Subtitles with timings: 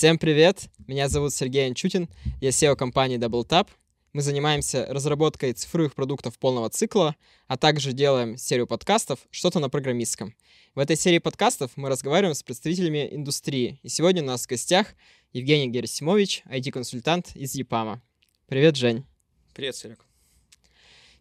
[0.00, 0.70] Всем привет!
[0.86, 2.08] Меня зовут Сергей Анчутин,
[2.40, 3.68] я SEO компании DoubleTap.
[4.14, 7.16] Мы занимаемся разработкой цифровых продуктов полного цикла,
[7.48, 10.34] а также делаем серию подкастов «Что-то на программистском».
[10.74, 13.78] В этой серии подкастов мы разговариваем с представителями индустрии.
[13.82, 14.94] И сегодня у нас в гостях
[15.34, 18.00] Евгений Герасимович, IT-консультант из ЕПАМа.
[18.46, 19.04] Привет, Жень.
[19.52, 20.09] Привет, Серег.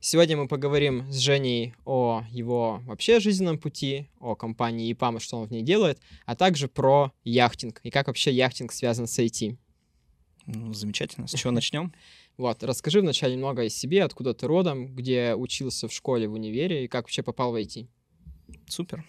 [0.01, 5.47] Сегодня мы поговорим с Женей о его вообще жизненном пути, о компании ИПАМ что он
[5.47, 9.57] в ней делает, а также про яхтинг и как вообще яхтинг связан с IT.
[10.45, 11.27] Ну, замечательно.
[11.27, 11.93] С чего начнем?
[12.37, 16.85] Вот, расскажи вначале немного о себе, откуда ты родом, где учился в школе, в универе
[16.85, 17.85] и как вообще попал в IT.
[18.69, 19.03] Супер.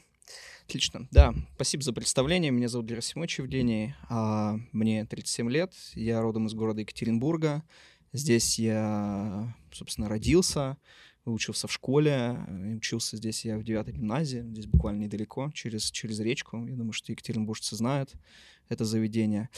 [0.64, 1.06] Отлично.
[1.12, 2.50] Да, спасибо за представление.
[2.50, 3.94] Меня зовут Герасимович Евгений.
[4.08, 5.72] А, мне 37 лет.
[5.94, 7.62] Я родом из города Екатеринбурга.
[8.12, 10.76] Здесь я, собственно, родился,
[11.24, 12.38] учился в школе,
[12.76, 16.66] учился здесь я в девятой гимназии, здесь буквально недалеко, через, через речку.
[16.66, 18.14] Я думаю, что екатеринбуржцы знают
[18.68, 19.50] это заведение.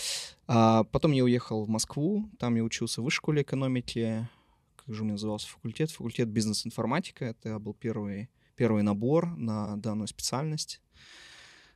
[0.46, 4.28] А потом я уехал в Москву, там я учился в высшей школе экономики.
[4.76, 5.90] Как же у меня назывался факультет?
[5.92, 7.26] Факультет бизнес-информатика.
[7.26, 10.80] Это был первый, первый набор на данную специальность.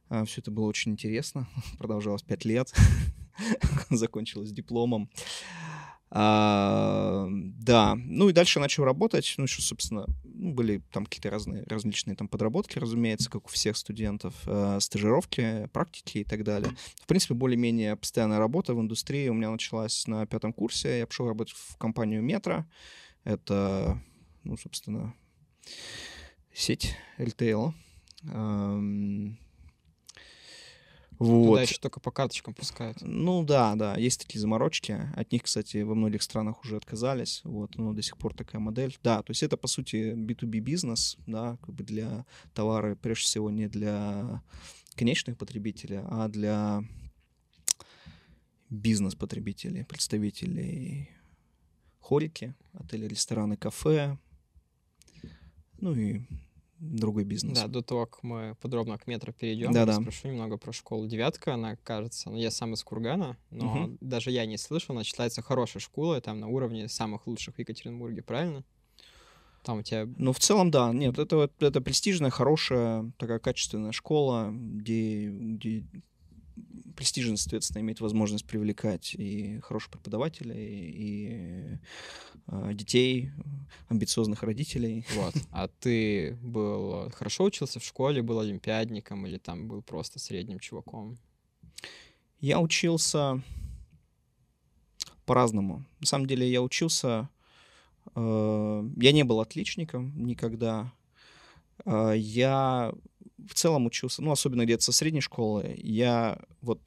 [0.08, 1.46] А, Все это было очень интересно.
[1.78, 2.72] Продолжалось пять лет.
[3.90, 5.10] Закончилось дипломом.
[6.10, 11.64] А, да, ну и дальше начал работать, ну еще, собственно, ну, были там какие-то разные
[11.64, 16.70] различные там подработки, разумеется, как у всех студентов, э, стажировки, практики и так далее.
[17.02, 21.26] В принципе, более-менее постоянная работа в индустрии у меня началась на пятом курсе, я пошел
[21.26, 22.64] работать в компанию Метро,
[23.24, 24.00] это,
[24.44, 25.12] ну, собственно,
[26.54, 27.74] сеть LTL,
[31.18, 31.46] вот.
[31.46, 32.98] Туда еще только по карточкам пускают.
[33.00, 34.98] Ну да, да, есть такие заморочки.
[35.14, 37.40] От них, кстати, во многих странах уже отказались.
[37.44, 38.96] Вот, но до сих пор такая модель.
[39.02, 43.50] Да, то есть это, по сути, B2B бизнес, да, как бы для товара, прежде всего,
[43.50, 44.42] не для
[44.94, 46.82] конечных потребителей, а для
[48.70, 51.10] бизнес-потребителей, представителей
[52.00, 54.18] хорики, отели, рестораны, кафе,
[55.78, 56.22] ну и
[56.78, 57.58] другой бизнес.
[57.58, 59.94] Да, до того, как мы подробно к метро перейдем, да, да.
[59.94, 61.54] спрошу немного про школу «Девятка».
[61.54, 63.98] Она, кажется, ну, я сам из Кургана, но угу.
[64.00, 68.22] даже я не слышал, она считается хорошей школой, там на уровне самых лучших в Екатеринбурге,
[68.22, 68.64] правильно?
[69.62, 70.06] Там у тебя...
[70.16, 70.92] Ну, в целом, да.
[70.92, 75.84] Нет, это, это престижная, хорошая, такая качественная школа, где, где
[76.96, 81.78] престижно, соответственно, иметь возможность привлекать и хороших преподавателей, и
[82.48, 83.30] э, детей,
[83.88, 85.04] амбициозных родителей.
[85.14, 85.34] Вот.
[85.50, 91.18] А ты был хорошо учился в школе, был олимпиадником или там был просто средним чуваком?
[92.40, 93.42] Я учился
[95.26, 95.84] по-разному.
[96.00, 97.28] На самом деле я учился...
[98.14, 100.92] Э, я не был отличником никогда.
[101.84, 102.92] Э, я
[103.48, 106.80] в целом учился, ну, особенно где-то со средней школы, я вот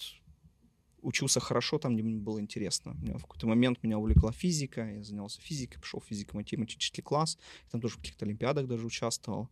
[1.01, 2.93] учился хорошо там, мне было интересно.
[2.93, 7.37] В какой-то момент меня увлекла физика, я занялся физикой, пошел в физико-математический класс,
[7.71, 9.49] там тоже в каких-то олимпиадах даже участвовал.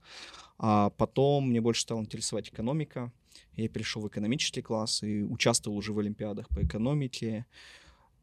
[0.57, 3.11] А потом мне больше стала интересовать экономика,
[3.55, 7.45] я перешел в экономический класс и участвовал уже в олимпиадах по экономике.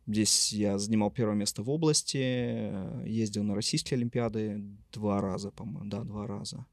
[0.07, 4.63] Здесь я занимал первое место в области, ездил на российские олимпиады
[4.93, 6.67] два раза, по-моему, да, два раза.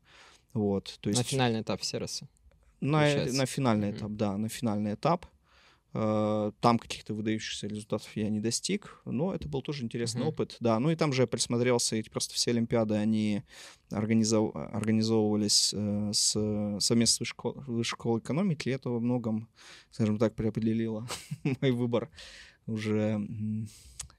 [0.54, 1.20] Вот, то есть...
[1.20, 2.28] На финальный этап сервиса.
[2.82, 3.98] На, на финальный mm-hmm.
[3.98, 5.26] этап, да, на финальный этап.
[5.94, 10.28] Э, там каких-то выдающихся результатов я не достиг, но это был тоже интересный mm-hmm.
[10.28, 10.80] опыт, да.
[10.80, 13.44] Ну и там же я присмотрелся, и просто все Олимпиады, они
[13.92, 14.56] организов...
[14.56, 17.84] организовывались э, с совместно с школ...
[17.84, 19.50] школой экономики, и это во многом,
[19.92, 21.08] скажем так, предопределило
[21.62, 22.10] мой выбор
[22.68, 23.20] уже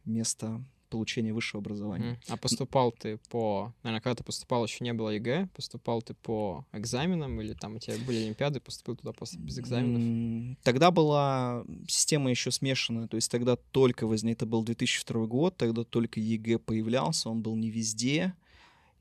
[0.05, 0.63] места
[0.93, 2.21] получения высшего образования.
[2.29, 3.73] А поступал ты по...
[3.83, 7.79] Наверное, когда ты поступал, еще не было ЕГЭ, поступал ты по экзаменам или там у
[7.79, 10.59] тебя были олимпиады, поступил туда просто без экзаменов?
[10.63, 15.85] Тогда была система еще смешанная, то есть тогда только возник, это был 2002 год, тогда
[15.85, 18.35] только ЕГЭ появлялся, он был не везде.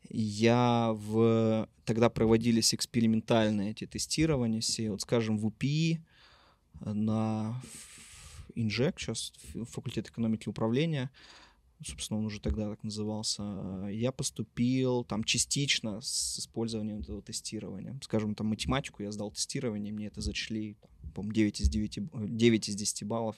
[0.09, 1.67] Я в...
[1.85, 5.99] Тогда проводились экспериментальные эти тестирования все, вот скажем, в УПИ,
[6.79, 7.61] на
[8.55, 9.33] Инжек, сейчас
[9.69, 11.09] факультет экономики и управления,
[11.85, 17.97] собственно, он уже тогда так назывался, я поступил там частично с использованием этого тестирования.
[18.01, 20.77] Скажем, там математику я сдал тестирование, мне это зачли,
[21.13, 21.99] по-моему, 9 из, 9,
[22.37, 23.35] 9 из 10 баллов.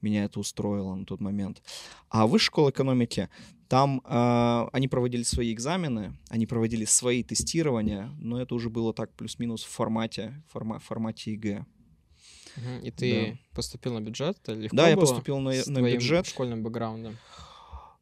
[0.00, 1.62] Меня это устроило на тот момент.
[2.08, 3.28] А высшая школа экономики,
[3.68, 9.14] там э, они проводили свои экзамены, они проводили свои тестирования, но это уже было так
[9.14, 11.64] плюс-минус в формате, форма, формате ЕГЭ.
[12.82, 13.56] И ты да.
[13.56, 14.38] поступил на бюджет?
[14.46, 16.26] Легко да, было я поступил на, на бюджет.
[16.26, 17.16] школьным бэкграундом?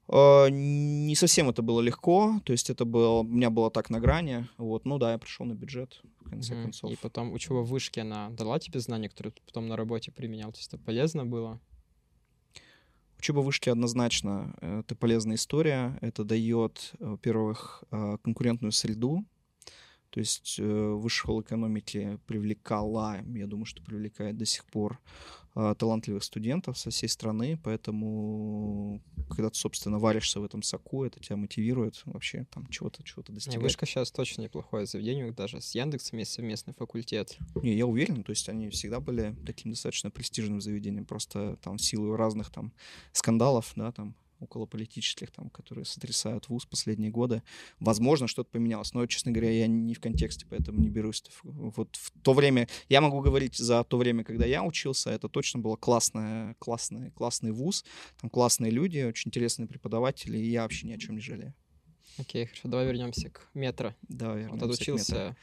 [0.09, 4.01] А, не совсем это было легко, то есть это было, у меня было так на
[4.01, 6.63] грани, вот, ну да, я пришел на бюджет, в конце mm-hmm.
[6.63, 6.93] концов.
[6.93, 10.53] И потом учеба в вышке, она дала тебе знания, которые ты потом на работе применял,
[10.53, 11.61] то есть это полезно было?
[13.19, 15.97] Учеба в вышке однозначно это полезная история.
[16.01, 19.25] Это дает, во-первых, э, конкурентную среду,
[20.11, 25.42] то есть э, высшая школа экономики привлекала, я думаю, что привлекает до сих пор э,
[25.55, 31.37] талантливых студентов со всей страны, поэтому когда ты, собственно, варишься в этом соку, это тебя
[31.37, 33.61] мотивирует вообще там чего-то чего-то достигать.
[33.61, 37.37] Вышка сейчас точно неплохое заведение, даже с Яндексом есть совместный факультет.
[37.55, 41.83] Не, я уверен, то есть они всегда были таким достаточно престижным заведением, просто там в
[41.83, 42.73] силу разных там
[43.13, 47.43] скандалов, да, там около политических, там, которые сотрясают вуз последние годы.
[47.81, 51.23] Возможно, что-то поменялось, но, честно говоря, я не в контексте, поэтому не берусь.
[51.43, 55.61] Вот в то время, я могу говорить за то время, когда я учился, это точно
[55.61, 57.85] было классное, классное, классный вуз,
[58.21, 61.55] там классные люди, очень интересные преподаватели, и я вообще ни о чем не жалею.
[62.19, 63.95] Окей, хорошо, давай вернемся к метро.
[64.03, 65.37] Да, вернемся вот отучился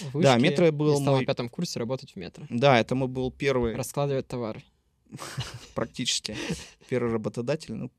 [0.00, 1.20] в вышке, да, метро был стал мой...
[1.20, 2.46] на пятом курсе работать в метро.
[2.50, 3.74] Да, это мы был первый...
[3.74, 4.62] Раскладывать товары.
[5.74, 6.36] Практически.
[6.88, 7.90] Первый работодатель, ну,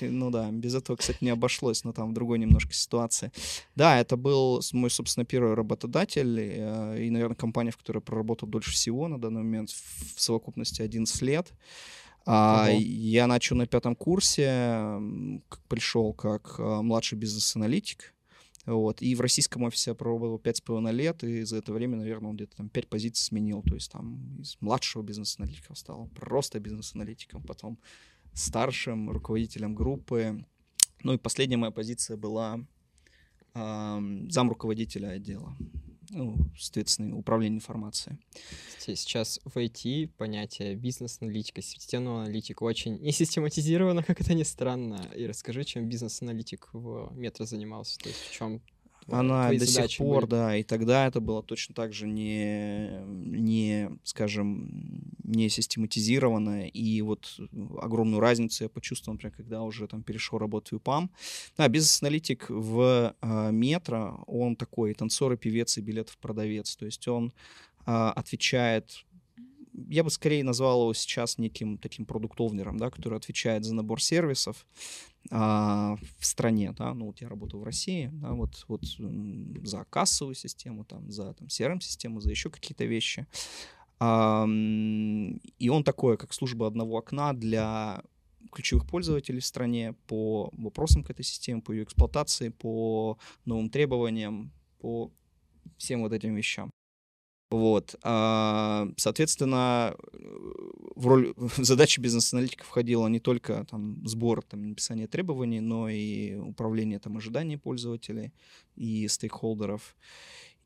[0.00, 3.32] ну да, без этого, кстати, не обошлось, но там в другой немножко ситуации.
[3.74, 8.72] Да, это был мой, собственно, первый работодатель э, и, наверное, компания, в которой проработал дольше
[8.72, 11.52] всего на данный момент, в совокупности 11 лет.
[12.28, 15.00] А, я начал на пятом курсе,
[15.68, 18.14] пришел как э, младший бизнес-аналитик,
[18.66, 19.00] вот.
[19.00, 22.30] И в российском офисе я проработал пять с половиной лет, и за это время, наверное,
[22.30, 23.62] он где-то там пять позиций сменил.
[23.62, 27.78] То есть там из младшего бизнес-аналитика стал просто бизнес-аналитиком, потом
[28.36, 30.44] старшим руководителем группы.
[31.02, 32.60] Ну и последняя моя позиция была
[33.54, 35.56] э, зам руководителя отдела.
[36.10, 38.18] Ну, соответственно, управление информацией.
[38.78, 45.00] Сейчас в IT понятие бизнес-аналитика, системного аналитика очень не систематизировано, как это ни странно.
[45.16, 48.62] И расскажи, чем бизнес-аналитик в метро занимался, то есть в чем
[49.08, 50.30] она до сих пор, были.
[50.30, 57.38] да, и тогда это было точно так же не, не, скажем, не систематизировано, и вот
[57.80, 61.10] огромную разницу я почувствовал, например, когда уже там перешел работать в УПАМ.
[61.56, 67.06] Да, бизнес-аналитик в э, метро, он такой танцор и певец и билетов продавец, то есть
[67.06, 67.32] он
[67.86, 69.04] э, отвечает
[69.88, 74.66] я бы скорее назвал его сейчас неким таким продуктовнером, да, который отвечает за набор сервисов
[75.30, 78.82] а, в стране, да, ну вот я работаю в России, да, вот, вот
[79.64, 83.26] за кассовую систему, там, за там, CRM-систему, за еще какие-то вещи.
[83.98, 88.02] А, и он такой, как служба одного окна для
[88.52, 94.52] ключевых пользователей в стране по вопросам к этой системе, по ее эксплуатации, по новым требованиям,
[94.78, 95.10] по
[95.76, 96.70] всем вот этим вещам.
[97.50, 97.94] Вот.
[98.02, 99.94] А, соответственно,
[100.96, 106.98] в роль задачи бизнес-аналитика входило не только там, сбор, там, написание требований, но и управление
[106.98, 108.32] там, ожиданий пользователей
[108.74, 109.94] и стейкхолдеров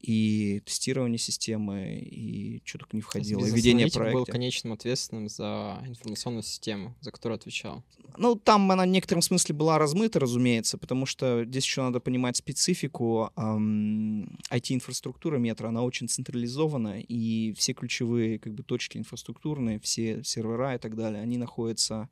[0.00, 4.18] и тестирование системы, и что только не входило, и ведение проекта.
[4.18, 7.84] был конечным ответственным за информационную систему, за которую отвечал.
[8.16, 12.36] Ну, там она в некотором смысле была размыта, разумеется, потому что здесь еще надо понимать
[12.36, 13.30] специфику.
[13.36, 20.74] Эм, IT-инфраструктура метро, она очень централизована, и все ключевые как бы, точки инфраструктурные, все сервера
[20.74, 22.08] и так далее, они находятся,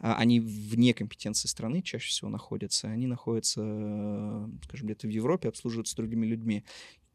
[0.00, 3.60] э, они вне компетенции страны чаще всего находятся, они находятся,
[4.64, 6.64] скажем, где-то в Европе, обслуживаются другими людьми.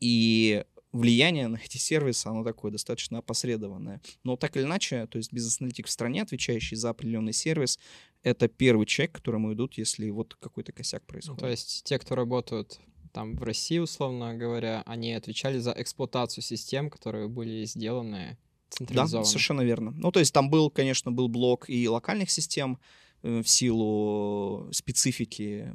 [0.04, 4.02] И влияние на эти сервисы, оно такое достаточно опосредованное.
[4.26, 7.80] Но так или иначе, то есть бизнес-аналитик в стране, отвечающий за определенный сервис,
[8.22, 11.42] это первый человек, к которому идут, если вот какой-то косяк происходит.
[11.42, 12.82] Ну, то есть те, кто работают
[13.14, 18.38] там в России, условно говоря, они отвечали за эксплуатацию систем, которые были сделаны.
[18.80, 19.92] Да, совершенно верно.
[19.92, 22.78] Ну, то есть там был, конечно, был блок и локальных систем
[23.22, 25.72] э, в силу специфики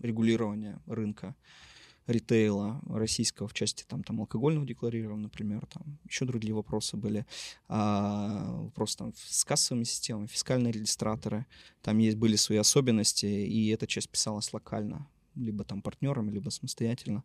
[0.00, 1.34] регулирования рынка
[2.06, 7.26] ритейла российского в части там, там алкогольного декларирования, например, там еще другие вопросы были,
[7.68, 11.46] а, вопросы там с кассовыми системами, фискальные регистраторы,
[11.82, 17.24] там есть были свои особенности, и эта часть писалась локально, либо там партнерами, либо самостоятельно,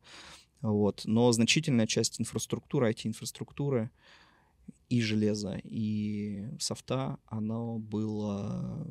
[0.62, 1.04] вот.
[1.06, 3.90] Но значительная часть инфраструктуры, IT-инфраструктуры
[4.90, 8.88] и железа, и софта, оно было,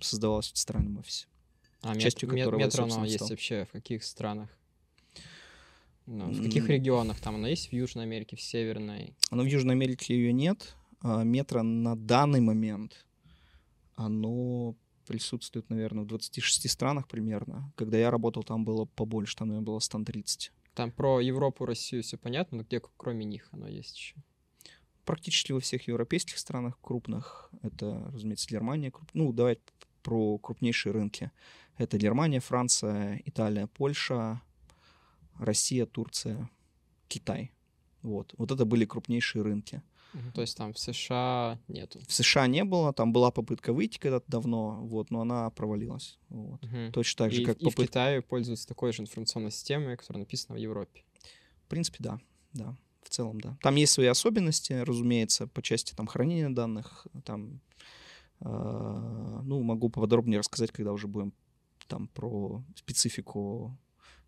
[0.00, 1.26] создавалось в центральном офисе.
[1.82, 4.50] А частью мет, которого метро, оно есть вообще в каких странах?
[6.06, 7.20] Ну, в каких регионах?
[7.20, 9.14] Там оно есть в Южной Америке, в Северной?
[9.30, 10.76] Оно в Южной Америке ее нет.
[11.00, 13.06] А метро на данный момент,
[13.96, 17.72] оно присутствует, наверное, в 26 странах примерно.
[17.76, 20.52] Когда я работал, там было побольше, там, наверное, было 130.
[20.74, 24.14] Там про Европу, Россию все понятно, но где кроме них оно есть еще?
[25.04, 27.50] Практически во всех европейских странах крупных.
[27.62, 28.90] Это, разумеется, Германия.
[28.90, 29.08] Круп...
[29.14, 29.58] Ну, давай
[30.02, 31.30] про крупнейшие рынки.
[31.78, 34.42] Это Германия, Франция, Италия, Польша,
[35.38, 36.50] Россия, Турция,
[37.08, 37.52] Китай.
[38.02, 38.34] Вот.
[38.36, 39.82] вот это были крупнейшие рынки.
[40.34, 42.00] То есть там в США нету?
[42.06, 46.18] В США не было, там была попытка выйти когда-то давно, вот, но она провалилась.
[46.28, 46.62] Вот.
[46.62, 46.92] Мгм.
[46.92, 47.86] Точно так же, и, как и в попытка...
[47.86, 51.04] Китае пользуются такой же информационной системой, которая написана в Европе.
[51.64, 52.18] В принципе, да,
[52.52, 53.58] да, в целом, да.
[53.62, 57.60] Там есть свои особенности, разумеется, по части там хранения данных, там,
[58.40, 61.32] э, ну, могу поподробнее рассказать, когда уже будем
[61.88, 63.76] там про специфику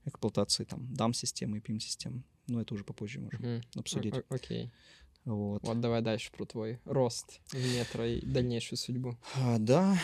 [0.09, 2.25] эксплуатации там DAM-системы и PIM-систем.
[2.47, 3.63] Но это уже попозже можем Мгм.
[3.77, 4.15] обсудить.
[4.29, 4.71] Окей.
[5.25, 5.63] Вот.
[5.63, 9.17] Вот давай дальше про твой рост в метро и дальнейшую судьбу.
[9.35, 9.99] А, да.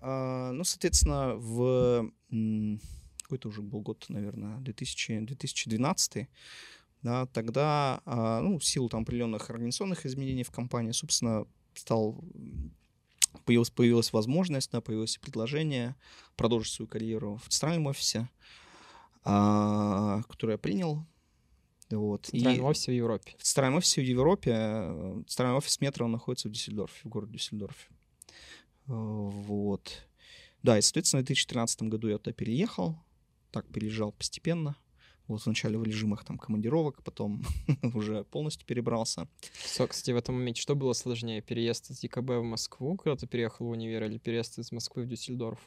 [0.00, 2.10] А, ну, соответственно, в
[3.22, 6.28] какой-то уже был год, наверное, 2000, 2012
[7.02, 12.22] да, тогда, а, ну, в силу там определенных организационных изменений в компании, собственно, стал
[13.44, 15.96] появилась, появилась возможность, да, появилось предложение
[16.36, 18.28] продолжить свою карьеру в центральном офисе,
[19.22, 21.06] которое я принял.
[21.90, 22.26] Вот.
[22.26, 23.34] В центральном И- офисе в Европе.
[23.38, 27.32] в центральном офисе в Европе, э, центральный офис метро он находится в Дюссельдорфе, в городе
[27.34, 27.88] Дюссельдорфе.
[27.90, 30.02] Э, Вот.
[30.62, 32.96] Да, и, соответственно, в 2013 году я туда переехал,
[33.50, 34.76] так переезжал постепенно.
[35.28, 37.42] Вот вначале в режимах там командировок, потом
[37.94, 39.28] уже полностью перебрался.
[39.64, 41.42] Со- Кстати, в этом моменте что было сложнее?
[41.42, 45.08] Переезд из ЕКБ в Москву, когда ты переехал в универ, или переезд из Москвы в
[45.08, 45.60] Дюссельдорф?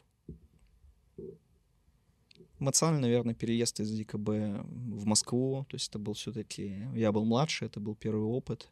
[2.58, 4.28] Эмоционально, наверное, переезд из ДКБ
[4.64, 6.88] в Москву, то есть это был все-таки...
[6.94, 8.70] Я был младше, это был первый опыт.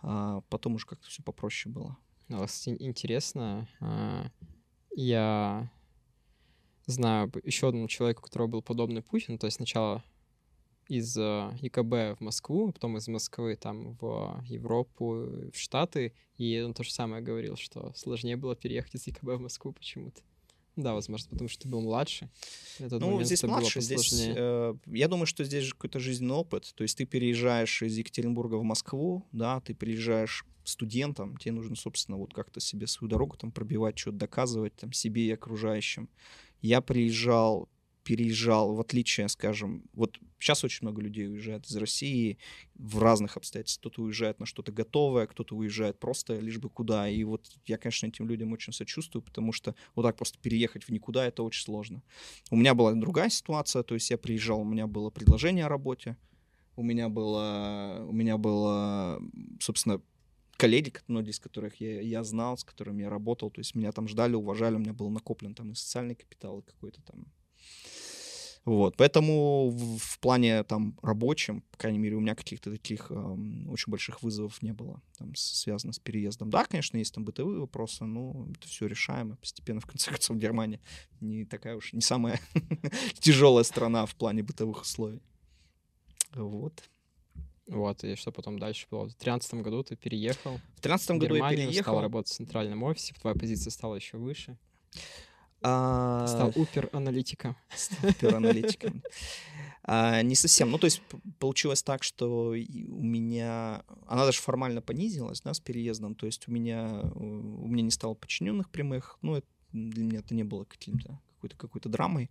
[0.00, 1.96] А потом уже как-то все попроще было.
[2.28, 4.26] Ну, кстати, интересно, а,
[4.94, 5.70] я
[6.86, 10.02] знаю еще одного человека, у которого был подобный путь, ну, то есть сначала
[10.88, 16.60] из а, ЕКБ в Москву, а потом из Москвы там в Европу, в Штаты, и
[16.60, 20.22] он то же самое говорил, что сложнее было переехать из ЕКБ в Москву почему-то.
[20.76, 22.30] Да, возможно, потому что ты был младше.
[22.78, 26.72] Этот Ну, момент здесь младше, здесь, э, я думаю, что здесь же какой-то жизненный опыт.
[26.76, 32.18] То есть ты переезжаешь из Екатеринбурга в Москву, да, ты приезжаешь студентом, тебе нужно, собственно,
[32.18, 36.10] вот как-то себе свою дорогу там пробивать, что-то доказывать там себе и окружающим.
[36.60, 37.68] Я приезжал,
[38.06, 42.38] переезжал, в отличие, скажем, вот сейчас очень много людей уезжает из России
[42.76, 43.80] в разных обстоятельствах.
[43.80, 47.08] Кто-то уезжает на что-то готовое, кто-то уезжает просто лишь бы куда.
[47.08, 50.90] И вот я, конечно, этим людям очень сочувствую, потому что вот так просто переехать в
[50.90, 52.00] никуда это очень сложно.
[52.52, 56.16] У меня была другая ситуация, то есть я приезжал, у меня было предложение о работе,
[56.76, 59.20] у меня было, у меня было,
[59.58, 60.00] собственно,
[60.56, 64.06] коллеги, многие из которых я, я знал, с которыми я работал, то есть меня там
[64.06, 67.26] ждали, уважали, у меня был накоплен там и социальный капитал, и какой-то там
[68.66, 73.70] вот, поэтому в, в плане там рабочем, по крайней мере, у меня каких-то таких эм,
[73.70, 76.50] очень больших вызовов не было, там, связано с переездом.
[76.50, 79.78] Да, конечно, есть там бытовые вопросы, но это все решаемо постепенно.
[79.80, 80.80] В конце концов, Германия
[81.20, 82.40] не такая уж, не самая
[83.20, 85.22] тяжелая страна в плане бытовых условий.
[86.34, 86.82] Вот.
[87.68, 89.02] Вот, и что потом дальше было?
[89.04, 92.00] В 2013 году ты переехал В тринадцатом в году я Германию, стал переехал.
[92.00, 94.58] работать в центральном офисе, твоя позиция стала еще выше.
[95.62, 97.56] А, Стал упер-аналитиком.
[98.20, 99.02] пиар-аналитиком.
[99.88, 100.72] А, не совсем.
[100.72, 101.00] Ну, то есть
[101.38, 103.84] получилось так, что у меня...
[104.08, 106.16] Она даже формально понизилась, да, с переездом.
[106.16, 109.16] То есть у меня, у меня не стало подчиненных прямых.
[109.22, 112.30] Ну, это, для меня это не было каким-то какой-то какой-то драмой.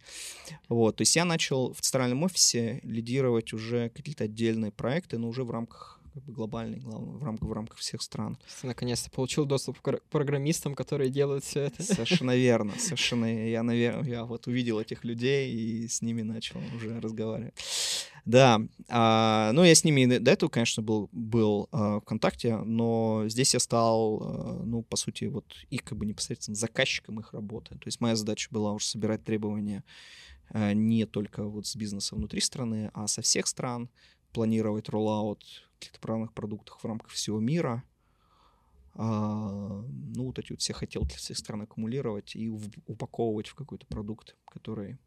[0.67, 5.44] Вот, то есть я начал в центральном офисе лидировать уже какие-то отдельные проекты, но уже
[5.44, 8.38] в рамках как бы глобальной, глав- в рамках, в рамках всех стран.
[8.62, 11.84] Ты наконец-то получил доступ к программистам, которые делают все это.
[11.84, 13.25] Совершенно верно, совершенно.
[13.50, 17.53] Я, наверное, я вот увидел этих людей и с ними начал уже разговаривать.
[18.24, 23.25] Да, а, ну я с ними до этого, конечно, был, был а, в контакте, но
[23.27, 27.75] здесь я стал, а, ну, по сути, вот их как бы непосредственно заказчиком их работы.
[27.75, 29.84] То есть моя задача была уже собирать требования
[30.50, 33.89] а, не только вот с бизнеса внутри страны, а со всех стран,
[34.36, 35.43] планировать роллаут
[35.86, 37.84] каких-то правных продуктов в рамках всего мира,
[38.96, 43.86] а, ну, вот эти вот все хотелки всех стран аккумулировать и в- упаковывать в какой-то
[43.86, 44.98] продукт, который,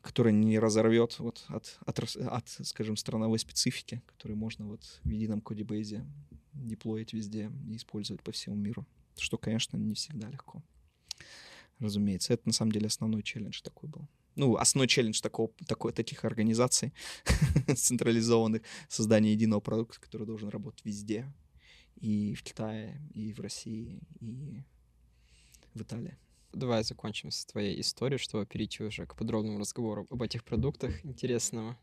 [0.00, 5.40] который не разорвет вот от, от, от, скажем, страновой специфики, который можно вот в едином
[5.40, 6.04] кодебейзе
[6.54, 8.86] деплоить везде и использовать по всему миру.
[9.18, 10.62] Что, конечно, не всегда легко.
[11.78, 14.08] Разумеется, это на самом деле основной челлендж такой был.
[14.38, 16.92] Ну, основной челлендж такого, такой, таких организаций
[17.76, 21.26] централизованных, создание единого продукта, который должен работать везде,
[21.96, 24.62] и в Китае, и в России, и
[25.74, 26.16] в Италии.
[26.52, 31.76] Давай закончим с твоей историей, чтобы перейти уже к подробному разговору об этих продуктах интересного.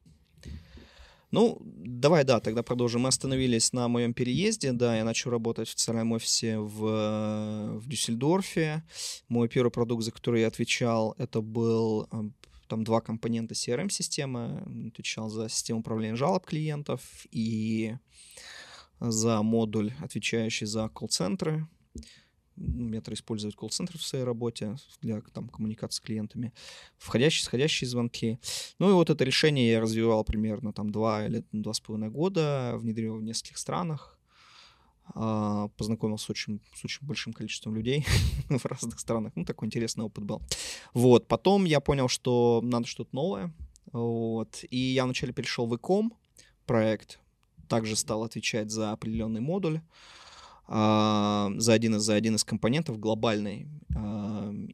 [1.31, 3.01] Ну, давай, да, тогда продолжим.
[3.01, 8.83] Мы остановились на моем переезде, да, я начал работать в царем офисе в, в Дюссельдорфе.
[9.27, 12.29] Мой первый продукт, за который я отвечал, это был э,
[12.67, 14.89] там два компонента CRM-системы.
[14.91, 17.95] Отвечал за систему управления жалоб клиентов и
[18.99, 21.67] за модуль, отвечающий за колл-центры.
[22.55, 26.53] Метро использует колл-центр в своей работе для там, коммуникации с клиентами,
[26.97, 28.39] входящие, исходящие звонки.
[28.79, 32.75] Ну и вот это решение я развивал примерно там два или два с половиной года,
[32.77, 34.14] внедрил в нескольких странах,
[35.13, 38.05] познакомился с очень, с очень большим количеством людей
[38.49, 39.33] в разных странах.
[39.35, 40.41] Ну, такой интересный опыт был.
[40.93, 43.53] Вот, потом я понял, что надо что-то новое,
[43.91, 46.13] вот, и я вначале перешел в ИКОМ
[46.65, 47.19] проект,
[47.67, 49.81] также стал отвечать за определенный модуль,
[50.67, 53.67] а, за один из за один из компонентов глобальной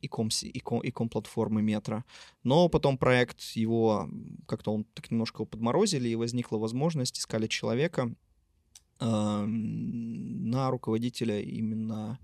[0.02, 2.06] иком иком иком платформы метро
[2.44, 4.10] но потом проект его
[4.48, 8.16] как-то он так немножко подморозили и возникла возможность искали человека
[9.06, 12.20] на руководителя именно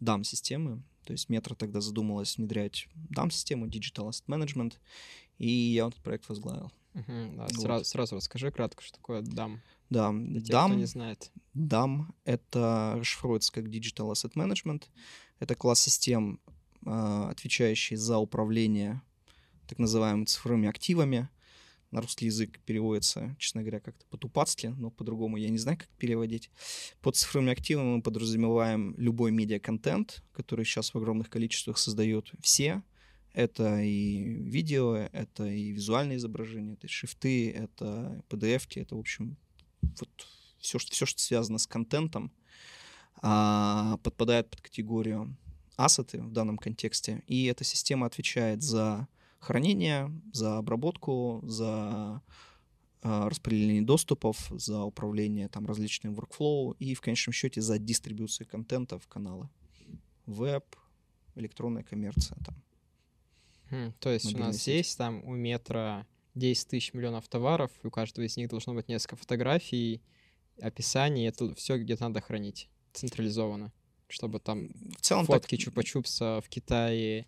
[0.00, 4.74] дам системы то есть метро тогда задумалась внедрять дам систему digital asset management
[5.38, 7.52] и я этот проект возглавил Угу, да, вот.
[7.52, 9.58] сразу, сразу расскажи кратко, что такое DAM.
[9.90, 11.30] Да, Для тех, DAM, кто не знает.
[11.54, 14.84] DAM— это расшифруется как Digital Asset Management.
[15.38, 16.40] Это класс систем,
[16.84, 19.02] а, отвечающий за управление
[19.66, 21.28] так называемыми цифровыми активами.
[21.90, 26.50] На русский язык переводится, честно говоря, как-то по-тупацки, но по-другому я не знаю, как переводить.
[27.00, 32.82] Под цифровыми активами мы подразумеваем любой медиа-контент, который сейчас в огромных количествах создают все—
[33.38, 39.36] это и видео, это и визуальные изображения, это и шрифты, это PDF, это, в общем,
[39.82, 40.26] вот
[40.58, 42.32] все, что, все, что связано с контентом,
[43.22, 45.36] а, подпадает под категорию
[45.76, 47.22] ассеты в данном контексте.
[47.28, 49.06] И эта система отвечает за
[49.38, 52.22] хранение, за обработку, за
[53.00, 58.98] а, распределение доступов, за управление там различным workflow и в конечном счете за дистрибуцию контента
[58.98, 59.48] в каналы.
[60.26, 60.64] Веб,
[61.36, 62.62] электронная коммерция там.
[63.70, 64.74] Хм, то есть у нас сеть.
[64.74, 68.88] есть там у метро 10 тысяч миллионов товаров, и у каждого из них должно быть
[68.88, 70.02] несколько фотографий,
[70.60, 73.72] описаний, это все где-то надо хранить централизованно,
[74.08, 75.66] чтобы там в целом фотки так...
[75.66, 77.26] чупа-чупса в Китае,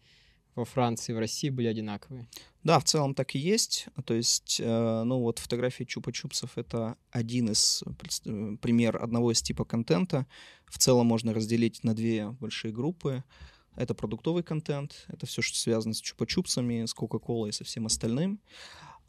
[0.61, 2.29] во Франции, в России были одинаковые.
[2.63, 3.87] Да, в целом так и есть.
[4.05, 9.65] То есть, э, ну вот фотографии чупа-чупсов— это один из, э, пример одного из типа
[9.65, 10.27] контента.
[10.67, 13.25] В целом можно разделить на две большие группы.
[13.77, 18.41] Это продуктовый контент, это все, что связано с чупа-чупсами, с Кока-Колой и со всем остальным.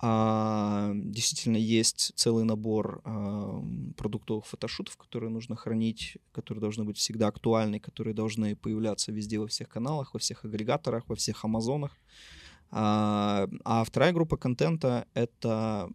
[0.03, 3.63] А, действительно есть целый набор а,
[3.97, 9.45] продуктовых фотошутов, которые нужно хранить, которые должны быть всегда актуальны, которые должны появляться везде во
[9.45, 11.95] всех каналах, во всех агрегаторах, во всех амазонах.
[12.71, 15.91] А, а вторая группа контента— это,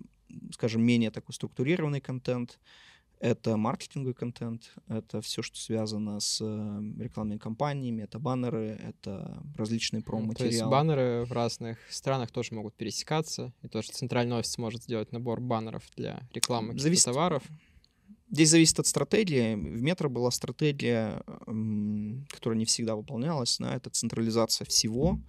[0.52, 2.60] скажем, менее такой структурированный контент,
[3.18, 10.02] это маркетинговый контент, это все, что связано с э, рекламными кампаниями, это баннеры, это различные
[10.02, 10.50] промо-материалы.
[10.50, 15.12] То есть баннеры в разных странах тоже могут пересекаться, и тоже центральный офис может сделать
[15.12, 17.06] набор баннеров для рекламы зависит...
[17.06, 17.42] товаров.
[18.28, 19.54] Здесь зависит от стратегии.
[19.54, 21.22] В метро была стратегия,
[22.28, 25.20] которая не всегда выполнялась, да, это централизация всего,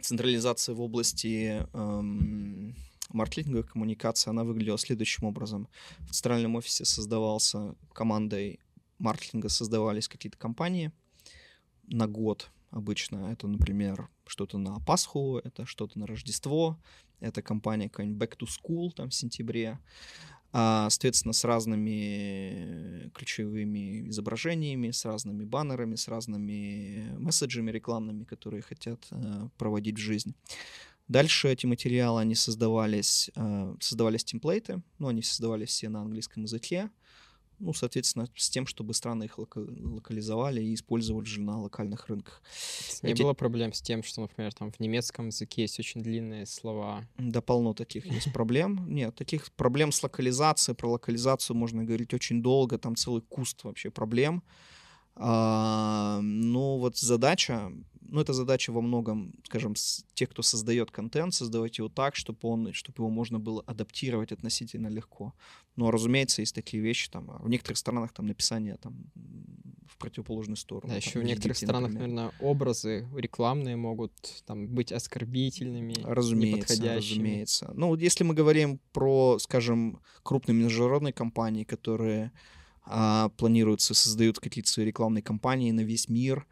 [0.00, 2.76] централизация в области эм,
[3.08, 5.68] маркетинговая коммуникация, она выглядела следующим образом.
[6.00, 8.60] В центральном офисе создавался командой
[8.98, 10.92] маркетинга, создавались какие-то компании
[11.86, 13.32] на год обычно.
[13.32, 16.78] Это, например, что-то на Пасху, это что-то на Рождество,
[17.20, 19.78] это компания какая-нибудь Back to School там в сентябре.
[20.50, 29.06] А, соответственно, с разными ключевыми изображениями, с разными баннерами, с разными месседжами рекламными, которые хотят
[29.10, 30.34] э, проводить в жизнь.
[31.08, 36.90] Дальше эти материалы, они создавались, э, создавались темплейты, ну, они создавались все на английском языке,
[37.60, 42.42] ну, соответственно, с тем, чтобы страны их локализовали и использовали же на локальных рынках.
[43.02, 43.22] Не Эти...
[43.22, 47.04] было проблем с тем, что, например, там в немецком языке есть очень длинные слова?
[47.16, 48.86] Да, полно таких есть проблем.
[48.88, 53.90] Нет, таких проблем с локализацией, про локализацию можно говорить очень долго, там целый куст вообще
[53.90, 54.44] проблем.
[55.16, 57.72] А, но вот задача
[58.08, 62.38] ну, это задача во многом, скажем, с тех, кто создает контент, создавать его так, чтобы,
[62.42, 65.34] он, чтобы его можно было адаптировать относительно легко.
[65.76, 68.96] Но, разумеется, есть такие вещи, там, а в некоторых странах там написание там
[69.86, 70.92] в противоположную сторону.
[70.92, 72.08] Да, там, еще в некоторых странах, например.
[72.08, 74.12] наверное, образы рекламные могут
[74.46, 77.72] там быть оскорбительными, разумеется, разумеется.
[77.74, 82.32] Ну, вот если мы говорим про, скажем, крупные международные компании, которые
[82.84, 86.46] а, планируются, создают какие-то свои рекламные кампании на весь мир,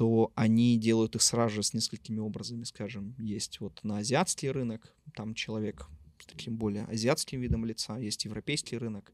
[0.00, 3.14] то они делают их сразу же с несколькими образами, скажем.
[3.18, 8.78] Есть вот на азиатский рынок, там человек с таким более азиатским видом лица, есть европейский
[8.78, 9.12] рынок,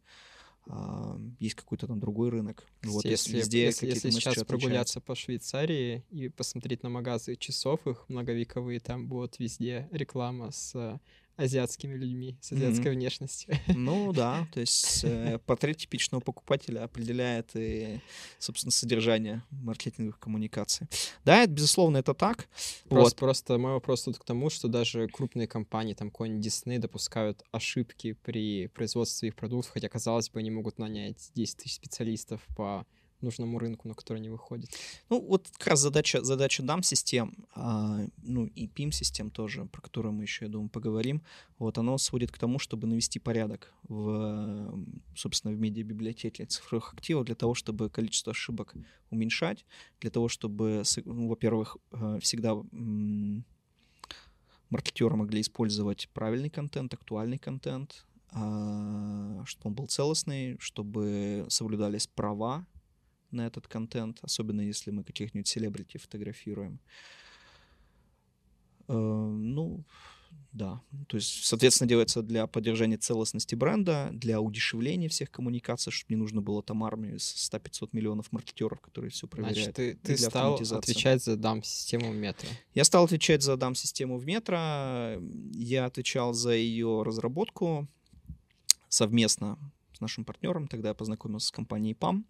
[0.68, 2.64] а, есть какой-то там другой рынок.
[2.85, 8.05] Вот если, везде если, если сейчас прогуляться по Швейцарии и посмотреть на магазы часов, их
[8.09, 11.01] многовековые, там будет везде реклама с
[11.37, 12.94] азиатскими людьми с азиатской mm-hmm.
[12.94, 13.55] внешностью.
[13.77, 18.01] Ну да, то есть э, портрет типичного покупателя определяет и,
[18.38, 20.87] собственно, содержание маркетинговых коммуникаций.
[21.25, 22.49] Да, это, безусловно, это так.
[22.88, 23.16] Просто, вот.
[23.16, 28.14] просто мой вопрос тут к тому, что даже крупные компании, там какой-нибудь Disney, допускают ошибки
[28.25, 32.87] при производстве их продуктов, хотя, казалось бы, они могут нанять 10 тысяч специалистов по
[33.20, 34.70] нужному рынку, на который не выходит.
[35.09, 40.22] Ну, вот как раз задача, задача DAM-систем, а, ну, и PIM-систем тоже, про которые мы
[40.22, 41.22] еще, я думаю, поговорим,
[41.59, 44.79] вот оно сводит к тому, чтобы навести порядок в,
[45.14, 48.74] собственно, в медиабиблиотеке цифровых активов для того, чтобы количество ошибок
[49.11, 49.64] уменьшать,
[50.00, 52.55] для того, чтобы, ну, во-первых, э, всегда
[54.70, 62.66] маркетеры могли использовать правильный контент, актуальный контент, а, чтобы он был целостный, чтобы соблюдались права
[63.37, 66.81] на этот контент, особенно если мы каких-нибудь селебрити фотографируем.
[68.88, 69.85] Э, ну,
[70.53, 70.81] да.
[71.09, 76.40] То есть, соответственно, делается для поддержания целостности бренда, для удешевления всех коммуникаций, чтобы не нужно
[76.40, 79.59] было там армию из 100-500 миллионов маркетеров, которые все проверяют.
[79.59, 82.49] Значит, ты, ты стал отвечать за дам-систему в метро.
[82.75, 84.57] Я стал отвечать за дам-систему в метро.
[85.53, 87.87] Я отвечал за ее разработку
[88.88, 89.59] совместно
[89.92, 90.68] с нашим партнером.
[90.68, 92.25] Тогда я познакомился с компанией PAM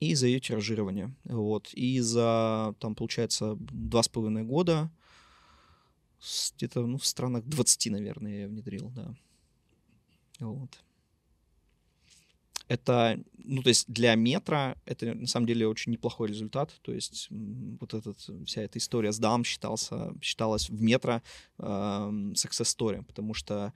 [0.00, 1.14] и за ее тиражирование.
[1.24, 1.72] Вот.
[1.74, 4.90] И за, там, получается, два с половиной года
[6.56, 9.14] где-то ну, в странах 20, наверное, я внедрил, да.
[10.38, 10.82] Вот.
[12.68, 16.72] Это, ну, то есть для метра это на самом деле очень неплохой результат.
[16.82, 21.20] То есть вот этот, вся эта история с DAM считался, считалась в метро
[21.58, 23.72] э, success story, потому что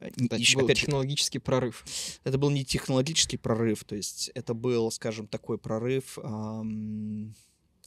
[0.00, 1.84] еще, был опять технологический прорыв.
[2.24, 7.34] Это был не технологический прорыв, то есть это был, скажем, такой прорыв эм,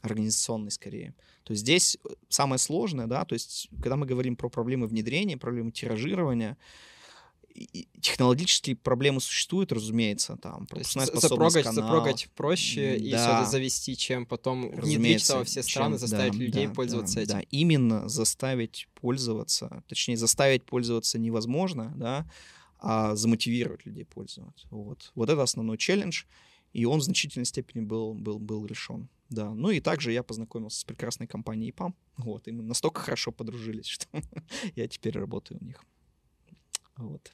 [0.02, 1.14] организационный скорее.
[1.44, 1.98] То есть здесь
[2.30, 6.58] самое сложное, да, то есть когда мы говорим про проблемы внедрения, проблемы тиражирования,
[8.02, 11.88] технологические проблемы существуют, разумеется, там пропускная запрогать, канала.
[11.88, 12.96] запрогать проще да.
[12.96, 16.74] и все это завести, чем потом это во все страны, чем, заставить да, людей да,
[16.74, 17.34] пользоваться да, этим.
[17.34, 22.30] Да, именно заставить пользоваться, точнее заставить пользоваться невозможно, да,
[22.80, 24.68] а замотивировать людей пользоваться.
[24.72, 26.24] Вот, вот это основной челлендж,
[26.72, 29.10] и он в значительной степени был, был, был решен.
[29.30, 33.32] Да, ну и также я познакомился с прекрасной компанией ПАМ, вот, и мы настолько хорошо
[33.32, 34.08] подружились, что
[34.76, 35.84] я теперь работаю у них.
[36.98, 37.32] Вот.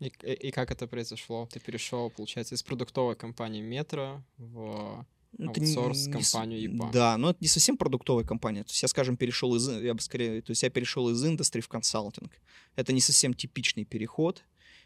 [0.00, 1.48] И, и как это произошло?
[1.52, 5.06] Ты перешел, получается, из продуктовой компании Метро в
[5.38, 6.92] ну, аутсорс компанию EPA.
[6.92, 8.64] Да, но это не совсем продуктовая компания.
[8.64, 11.62] То есть я, скажем, перешел из, я бы скорее, то есть я перешел из индустрии
[11.62, 12.32] в консалтинг.
[12.76, 14.44] Это не совсем типичный переход.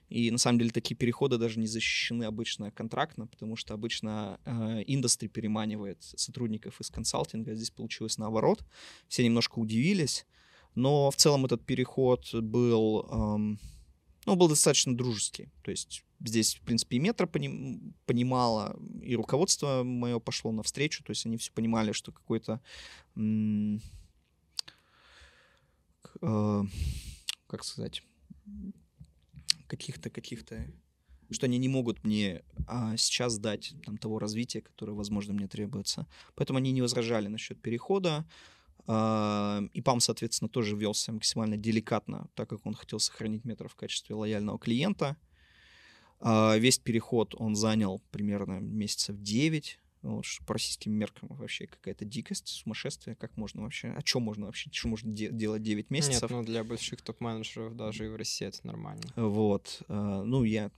[0.09, 4.83] И на самом деле такие переходы даже не защищены обычно контрактно, потому что обычно э,
[4.87, 7.55] индустрия переманивает сотрудников из консалтинга.
[7.55, 8.65] Здесь получилось наоборот.
[9.07, 10.27] Все немножко удивились.
[10.75, 13.07] Но в целом этот переход был...
[13.11, 13.59] Эм,
[14.29, 15.49] но был достаточно дружеский.
[15.63, 21.13] То есть здесь, в принципе, и метро поним, понимала, и руководство мое пошло навстречу, то
[21.13, 22.61] есть они все понимали, что какой-то...
[23.17, 23.81] М-
[26.21, 26.63] э,
[27.47, 28.03] как сказать?
[29.67, 30.71] Каких-то, каких-то
[31.31, 36.07] что они не могут мне а, сейчас дать там, того развития, которое, возможно, мне требуется.
[36.35, 38.27] Поэтому они не возражали насчет перехода.
[38.89, 44.15] И ПАМ, соответственно, тоже велся максимально деликатно, так как он хотел сохранить метро в качестве
[44.15, 45.19] лояльного клиента.
[46.21, 49.79] А, весь переход он занял примерно месяцев 9.
[50.03, 53.17] Вот, что по российским меркам вообще какая-то дикость, сумасшествие.
[53.17, 56.23] Как можно вообще, о чем можно вообще, что можно де- делать 9 месяцев?
[56.23, 59.03] Нет, ну для больших топ-менеджеров даже и в России это нормально.
[59.17, 59.83] Вот.
[59.89, 60.71] А, ну, я,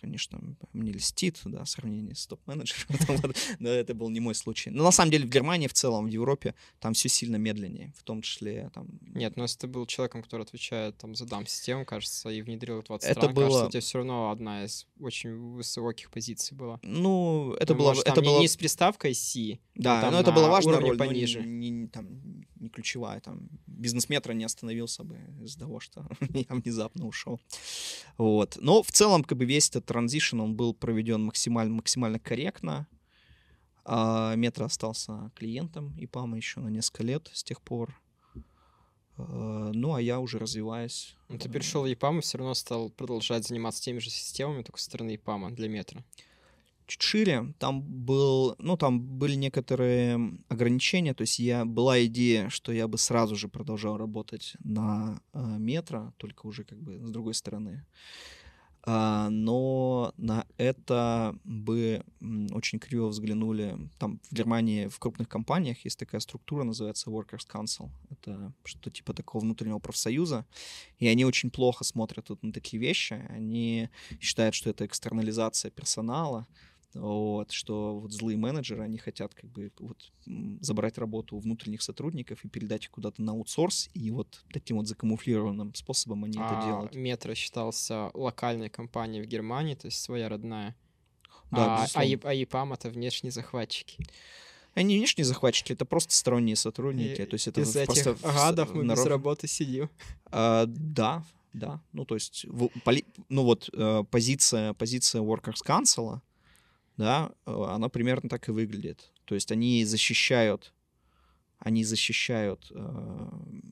[0.00, 0.40] конечно,
[0.72, 2.96] мне льстит, да, сравнение с топ-менеджером.
[3.58, 4.70] Но это был не мой случай.
[4.70, 7.92] Но на самом деле в Германии в целом, в Европе, там все сильно медленнее.
[7.96, 8.88] В том числе там...
[9.00, 13.10] Нет, но если ты был человеком, который отвечает там за дам-систему, кажется, и внедрил 20
[13.10, 13.44] это стран, было...
[13.44, 16.78] кажется, у тебя все равно одна из очень высоких позиций была.
[16.82, 17.94] Ну, это было...
[18.04, 19.58] Это было не с приставкой C.
[19.74, 21.42] Да, но это была важная роль, пониже.
[21.42, 22.06] Не, не, там,
[22.56, 23.20] не ключевая.
[23.20, 27.40] Там, бизнес-метро не остановился бы из-за того, что я внезапно ушел.
[28.18, 28.58] Вот.
[28.60, 32.86] Но в целом, как бы весь этот транзишн, он был проведен максимально, максимально корректно.
[33.86, 38.00] А метро остался клиентом и ПАМа еще на несколько лет с тех пор.
[39.16, 41.16] А, ну, а я уже развиваюсь.
[41.28, 44.78] Ну, ты перешел в EPAM и все равно стал продолжать заниматься теми же системами, только
[44.78, 46.02] со стороны EPAM для метро
[46.86, 47.54] чуть шире.
[47.58, 51.14] Там был, ну, там были некоторые ограничения.
[51.14, 56.12] То есть я была идея, что я бы сразу же продолжал работать на э, метро,
[56.16, 57.84] только уже как бы с другой стороны.
[58.86, 62.04] А, но на это бы
[62.52, 63.78] очень криво взглянули.
[63.98, 67.88] Там в Германии в крупных компаниях есть такая структура, называется Workers' Council.
[68.10, 70.44] Это что-то типа такого внутреннего профсоюза.
[70.98, 73.24] И они очень плохо смотрят вот на такие вещи.
[73.30, 73.88] Они
[74.20, 76.46] считают, что это экстернализация персонала
[76.94, 80.12] вот, что вот злые менеджеры, они хотят как бы вот
[80.60, 84.86] забрать работу у внутренних сотрудников и передать их куда-то на аутсорс, и вот таким вот
[84.86, 86.94] закамуфлированным способом они а это делают.
[86.94, 90.76] Метро считался локальной компанией в Германии, то есть своя родная.
[91.50, 93.98] Да, а, а, а ЕПАМ— это внешние захватчики.
[94.74, 97.22] Они внешние захватчики, это просто сторонние сотрудники.
[97.22, 99.04] И, то есть это из просто этих гадов мы народ...
[99.04, 99.88] без работы сидим.
[100.26, 101.80] А, да, да.
[101.92, 103.04] Ну, то есть, в, поли...
[103.28, 106.20] ну вот, э, позиция, позиция Workers Council,
[106.96, 109.12] да, э, она примерно так и выглядит.
[109.24, 110.72] То есть они защищают,
[111.58, 113.28] они защищают, э,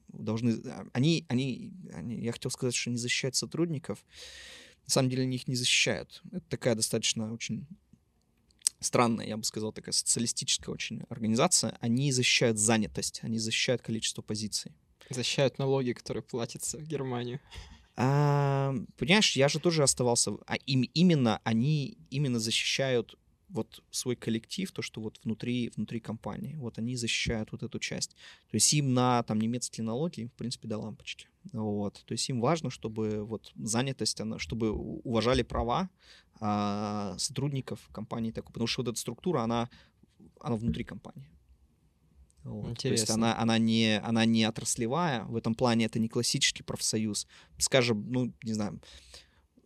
[0.09, 4.05] должны, а, они, они, они, я хотел сказать, что они защищают сотрудников,
[4.85, 6.23] на самом деле они их не защищают.
[6.33, 7.67] Это такая достаточно очень
[8.81, 11.77] странная, я бы сказал, такая социалистическая очень организация.
[11.81, 14.73] Они защищают занятость, они защищают количество позиций.
[15.11, 17.41] Защищают налоги, которые платятся в Германию.
[17.97, 20.33] А, понимаешь, я же тоже оставался.
[20.47, 23.17] А им, именно они именно защищают
[23.53, 28.13] вот свой коллектив, то, что вот внутри, внутри компании, вот они защищают вот эту часть.
[28.51, 31.29] То есть им на там немецкие налоги, в принципе, до лампочки.
[31.53, 32.03] Вот.
[32.07, 35.91] То есть им важно, чтобы вот занятость, она, чтобы уважали права
[36.41, 39.69] а, сотрудников компании такой, потому что вот эта структура, она,
[40.41, 41.29] она внутри компании.
[42.45, 42.71] Вот.
[42.71, 42.89] Интересно.
[42.89, 47.27] То есть она, она, не, она не отраслевая, в этом плане это не классический профсоюз.
[47.59, 48.81] Скажем, ну, не знаю,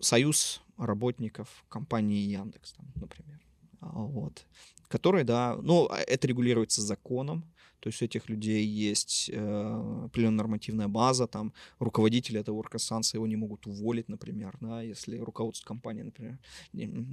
[0.00, 3.40] союз работников компании Яндекс, там, например.
[3.80, 4.46] А, вот.
[4.88, 7.44] Который, да, ну, а, это регулируется законом,
[7.80, 13.26] то есть у этих людей есть э, определенная нормативная база, там руководители этого оргконстанции его
[13.26, 16.38] не могут уволить, например, да, если руководство компании, например,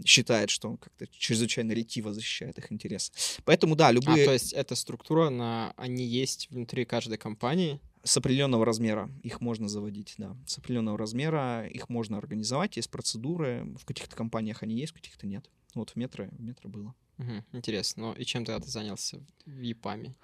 [0.05, 3.11] считает, что он как-то чрезвычайно ретиво защищает их интересы.
[3.45, 4.23] Поэтому, да, любые...
[4.23, 5.73] А, то есть эта структура, на...
[5.77, 7.79] они есть внутри каждой компании?
[8.03, 10.35] С определенного размера их можно заводить, да.
[10.45, 15.25] С определенного размера их можно организовать, есть процедуры, в каких-то компаниях они есть, в каких-то
[15.25, 15.49] нет.
[15.73, 16.93] Вот в метро, в метро было.
[17.17, 18.07] Угу, интересно.
[18.07, 20.15] Ну и чем тогда ты занялся в ЕПАМе?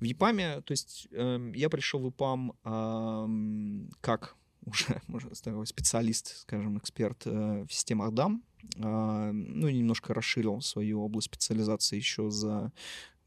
[0.00, 6.38] В ЕПАМе, то есть э, я пришел в ЕПАМ э, как уже можно такой специалист,
[6.38, 8.40] скажем, эксперт э, в системах DAM.
[8.76, 12.72] Э, ну, немножко расширил свою область специализации еще за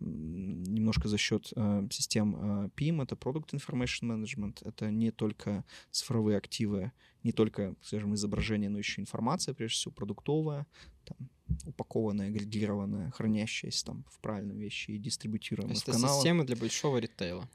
[0.03, 6.37] немножко за счет э, систем э, PIM, это Product Information Management, это не только цифровые
[6.37, 6.91] активы,
[7.23, 10.65] не только, скажем, изображение, но еще информация, прежде всего, продуктовая,
[11.05, 11.29] там,
[11.65, 16.15] упакованная, агрегированная, хранящаяся там в правильном вещи и дистрибутируемая в каналах.
[16.15, 17.49] системы для большого ритейла.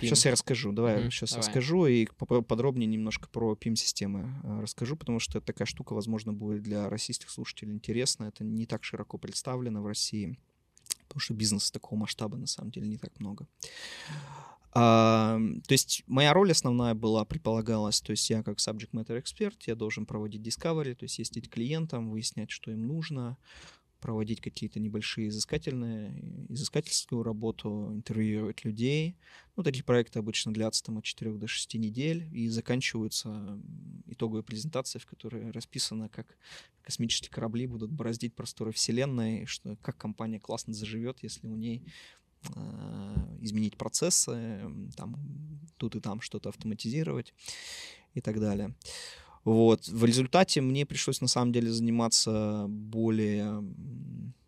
[0.00, 0.72] Сейчас а, я расскажу.
[0.72, 1.46] Давай mm-hmm, сейчас давай.
[1.46, 6.62] расскажу и подробнее немножко про PIM-системы а, расскажу, потому что это такая штука, возможно, будет
[6.62, 8.24] для российских слушателей интересна.
[8.24, 10.38] Это не так широко представлено в России,
[11.08, 13.48] потому что бизнеса такого масштаба на самом деле не так много.
[14.74, 19.62] А, то есть моя роль основная была, предполагалась, то есть я как subject matter эксперт,
[19.66, 23.38] я должен проводить discovery, то есть ездить к клиентам, выяснять, что им нужно,
[24.04, 26.12] проводить какие-то небольшие изыскательные,
[26.50, 29.16] изыскательскую работу, интервьюировать людей.
[29.56, 33.58] Ну, такие проекты обычно длятся там от 4 до 6 недель и заканчиваются
[34.04, 36.36] итоговой презентацией, в которой расписано, как
[36.82, 41.86] космические корабли будут бороздить просторы Вселенной, что, как компания классно заживет, если у ней
[43.40, 44.60] изменить процессы,
[44.96, 45.16] там,
[45.76, 47.34] тут и там что-то автоматизировать
[48.14, 48.74] и так далее.
[49.44, 49.86] Вот.
[49.88, 53.62] В результате мне пришлось на самом деле заниматься более,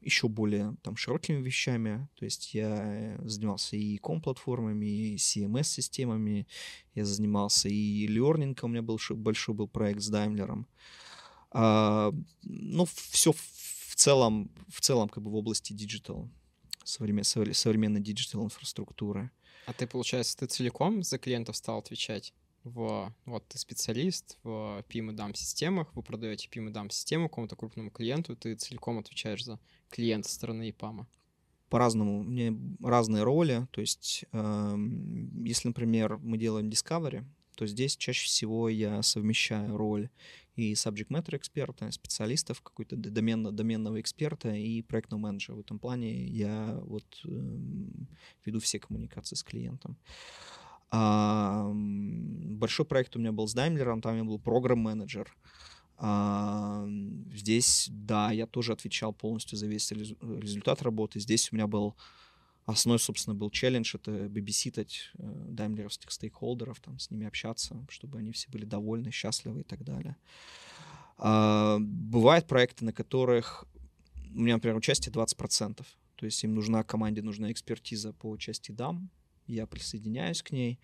[0.01, 2.09] еще более там широкими вещами.
[2.15, 6.47] То есть я занимался e-com-платформами, и CMS-системами,
[6.95, 10.65] я занимался и learning, у меня был большой был проект с Daimler.
[11.51, 16.29] А, ну, все в целом, в целом как бы в области digital,
[16.87, 19.31] современ, современной digital инфраструктуры.
[19.67, 22.33] А ты, получается, ты целиком за клиентов стал отвечать?
[22.67, 27.29] в, вот ты специалист в PIM и DAM системах, вы продаете PIM и DAM систему
[27.29, 31.07] какому-то крупному клиенту, ты целиком отвечаешь за клиента стороны ИПАМа.
[31.69, 32.21] По-разному.
[32.21, 33.67] У меня разные роли.
[33.73, 34.77] То есть, э,
[35.45, 37.25] если, например, мы делаем Discovery,
[37.57, 40.09] то здесь чаще всего я совмещаю роль
[40.55, 45.57] и subject matter эксперта, специалистов, какой-то доменного, доменного эксперта и проектного менеджера.
[45.57, 47.29] В этом плане я вот э,
[48.45, 49.97] веду все коммуникации с клиентом.
[50.91, 55.35] А, большой проект у меня был с Daimler, там я был программ-менеджер.
[55.99, 56.87] А,
[57.35, 61.21] здесь, да, я тоже отвечал полностью за весь результат работы.
[61.21, 61.97] Здесь у меня был
[62.67, 68.33] Основной, собственно, был челлендж— это бибиситать э, даймлеровских стейкхолдеров, там, с ними общаться, чтобы они
[68.33, 70.17] все были довольны, счастливы и так далее.
[71.19, 73.67] А, бывают проекты, на которых
[74.35, 75.85] у меня, например, участие 20%.
[76.17, 79.11] То есть им нужна команде, нужна экспертиза по части дам.
[79.47, 80.81] Я присоединяюсь к ней.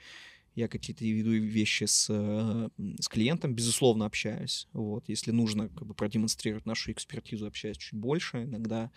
[0.55, 2.68] Я какие-то веду вещи с, э,
[3.01, 4.68] с клиентом, безусловно, общаюсь.
[4.73, 5.09] Вот.
[5.09, 8.45] Если нужно как бы, продемонстрировать нашу экспертизу, общаюсь чуть больше.
[8.45, 8.90] Иногда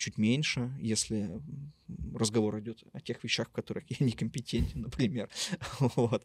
[0.00, 1.30] чуть меньше, если
[2.14, 5.28] разговор идет о тех вещах, в которых я некомпетентен, например.
[5.78, 6.24] вот.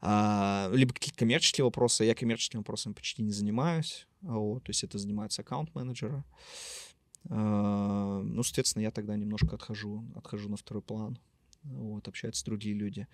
[0.00, 2.04] а, либо какие-то коммерческие вопросы.
[2.04, 4.08] Я коммерческими вопросами почти не занимаюсь.
[4.22, 6.24] Вот, то есть это занимается аккаунт-менеджера.
[7.28, 11.18] А, ну, соответственно, я тогда немножко отхожу, отхожу на второй план.
[11.62, 13.06] Вот, общаются другие люди.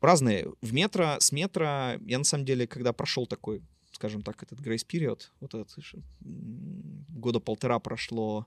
[0.00, 0.52] Разные.
[0.62, 4.84] В метро, с метро, я на самом деле, когда прошел такой, скажем так, этот грейс
[4.84, 5.74] период, вот этот,
[6.20, 8.46] года полтора прошло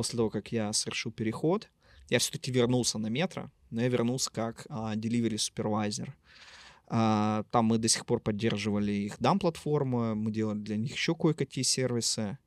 [0.00, 1.68] после того, как я совершил переход,
[2.08, 6.08] я все-таки вернулся на метро, но я вернулся как а, delivery.
[6.86, 11.64] А, там мы до сих пор поддерживали их дам-платформу, мы делали для них еще кое-какие
[11.64, 12.38] сервисы.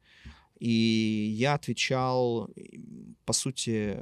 [0.58, 2.50] И я отвечал,
[3.24, 4.00] по сути,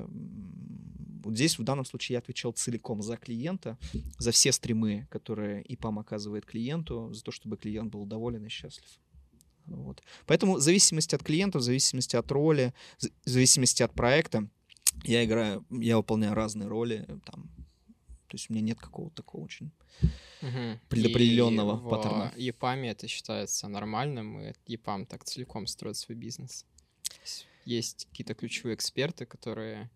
[1.26, 3.78] вот здесь в данном случае я отвечал целиком за клиента,
[4.18, 8.88] за все стримы, которые ИПАМ оказывает клиенту, за то, чтобы клиент был доволен и счастлив.
[9.65, 10.02] Вот.
[10.26, 14.47] Поэтому в зависимости от клиента, в зависимости от роли, в зависимости от проекта,
[15.04, 17.06] я играю, я выполняю разные роли.
[17.26, 17.50] Там,
[18.28, 19.71] то есть у меня нет какого-то такого очень
[20.41, 20.80] угу.
[20.89, 22.34] предопределенного и паттерна.
[22.36, 26.65] В EPAM это считается нормальным, и EPAM так целиком строит свой бизнес.
[27.65, 29.89] Есть какие-то ключевые эксперты, которые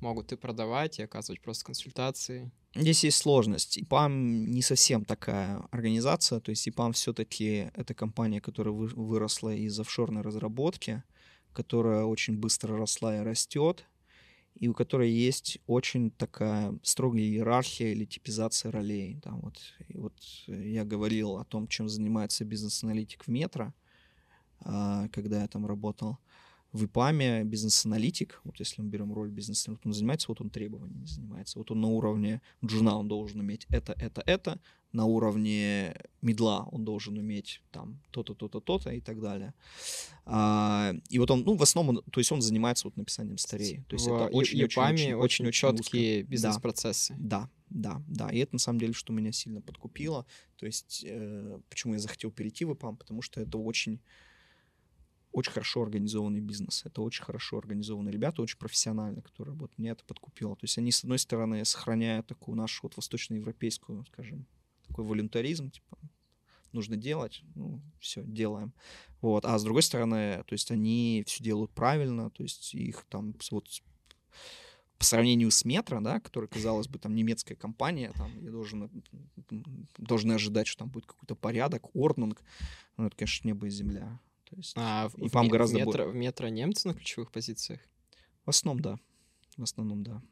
[0.00, 2.50] могут и продавать, и оказывать просто консультации.
[2.74, 3.78] Здесь есть сложность.
[3.78, 10.22] ИПАМ не совсем такая организация, то есть ИПАМ все-таки это компания, которая выросла из офшорной
[10.22, 11.02] разработки,
[11.52, 13.84] которая очень быстро росла и растет,
[14.54, 19.18] и у которой есть очень такая строгая иерархия или типизация ролей.
[19.22, 19.58] Там вот,
[19.88, 20.14] и вот
[20.46, 23.72] я говорил о том, чем занимается бизнес-аналитик в метро,
[24.60, 26.18] а, когда я там работал
[26.72, 31.58] в ИПАМе бизнес-аналитик, вот если мы берем роль бизнес-аналитика, он занимается, вот он требованиями занимается.
[31.58, 34.60] Вот он на уровне джуна он должен уметь это, это, это,
[34.92, 39.54] на уровне медла он должен уметь там то-то, то-то, то-то и так далее.
[40.26, 43.82] А, и вот он, ну, в основном, то есть он занимается вот написанием старей.
[43.88, 47.14] То есть в это очень, очень, очень, очень, очень четкие бизнес-процессы.
[47.18, 48.30] Да, да, да.
[48.30, 50.26] И это на самом деле, что меня сильно подкупило.
[50.56, 54.00] То есть э, почему я захотел перейти в ИПАМ, потому что это очень
[55.32, 56.84] очень хорошо организованный бизнес.
[56.84, 59.78] Это очень хорошо организованные ребята, очень профессионально, которые работают.
[59.78, 60.56] Мне это подкупило.
[60.56, 64.46] То есть они, с одной стороны, сохраняют такую нашу вот восточноевропейскую, скажем,
[64.86, 65.98] такой волюнтаризм, типа,
[66.72, 68.72] нужно делать, ну, все, делаем.
[69.20, 69.44] Вот.
[69.44, 73.68] А с другой стороны, то есть они все делают правильно, то есть их там вот
[74.98, 78.90] по сравнению с метро, да, который, казалось бы, там немецкая компания, там я должен,
[79.96, 82.42] должны ожидать, что там будет какой-то порядок, орднунг,
[82.98, 84.20] ну, это, конечно, небо и земля.
[84.50, 86.10] То есть а в, ИПАМ в, гораздо в метро, больше.
[86.10, 87.80] В метро немцы на ключевых позициях?
[88.44, 88.98] В основном, да.
[89.56, 90.22] В основном, да.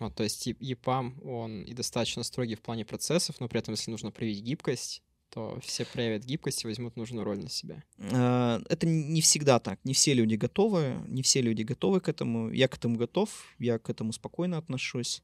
[0.00, 3.92] Вот, то есть ЕПАМ, он и достаточно строгий в плане процессов, но при этом, если
[3.92, 7.82] нужно проявить гибкость, то все проявят гибкость и возьмут нужную роль на себя.
[7.98, 9.78] А, это не всегда так.
[9.84, 12.50] Не все люди готовы, не все люди готовы к этому.
[12.50, 15.22] Я к этому готов, я к этому спокойно отношусь.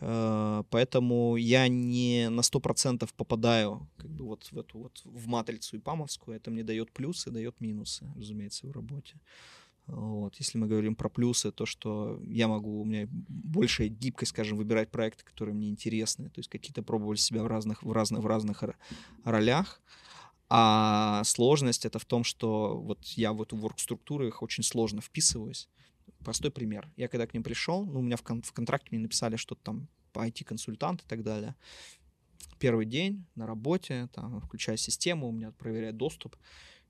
[0.00, 5.76] Э, поэтому я не на 100% попадаю как бы вот в эту вот в матрицу
[5.76, 6.36] ипамовскую.
[6.36, 9.20] Это мне дает плюсы, дает минусы, разумеется, в работе.
[9.86, 10.36] Вот.
[10.36, 14.90] Если мы говорим про плюсы, то что я могу, у меня большая гибкость, скажем, выбирать
[14.90, 18.64] проекты, которые мне интересны, то есть какие-то пробовали себя в разных, в разных, в разных
[19.24, 19.82] ролях.
[20.48, 25.68] А сложность это в том, что вот я в эту ворк-структуру их очень сложно вписываюсь.
[26.24, 26.90] Простой пример.
[26.96, 29.62] Я когда к ним пришел, ну, у меня в, кон- в контракте мне написали что-то
[29.62, 31.54] там по IT-консультант и так далее.
[32.58, 36.36] Первый день на работе, там, включая систему, у меня проверяет доступ.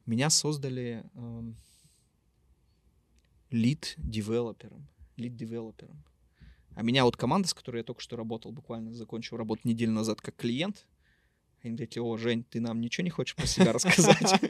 [0.07, 1.57] Меня создали эм,
[3.51, 4.87] lead developer ом.
[5.17, 6.05] Lead developer ом.
[6.77, 10.21] А меня вот команда, с которой я только что работал, буквально закончил работу неделю назад
[10.21, 10.87] как клиент,
[11.65, 14.41] они такие, о, Жень, ты нам ничего не хочешь про себя рассказать?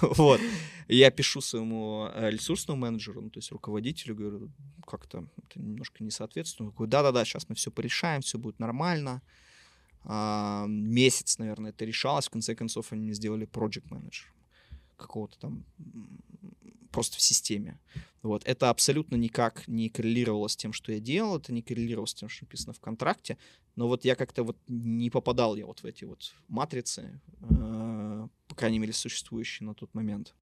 [0.02, 0.40] Вот.
[0.88, 4.50] Я пишу своему э, ресурсному менеджеру, ну, то есть руководителю, говорю,
[4.86, 6.74] как-то это немножко не соответствует.
[6.76, 9.22] Он да-да-да, сейчас мы все порешаем, все будет нормально.
[10.04, 12.26] А, месяц, наверное, это решалось.
[12.26, 14.32] В конце концов, они мне сделали project менеджер
[14.96, 15.64] какого-то там
[16.96, 17.78] просто в системе.
[18.22, 18.42] Вот.
[18.46, 22.30] Это абсолютно никак не коррелировало с тем, что я делал, это не коррелировало с тем,
[22.30, 23.36] что написано в контракте,
[23.74, 28.54] но вот я как-то вот не попадал я вот в эти вот матрицы, э, по
[28.54, 30.34] крайней мере, существующие на тот момент.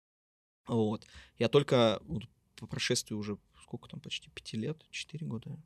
[0.69, 1.05] Вот.
[1.39, 2.23] Я только вот,
[2.55, 5.59] по прошествии уже сколько там, почти 5 лет, 4 года,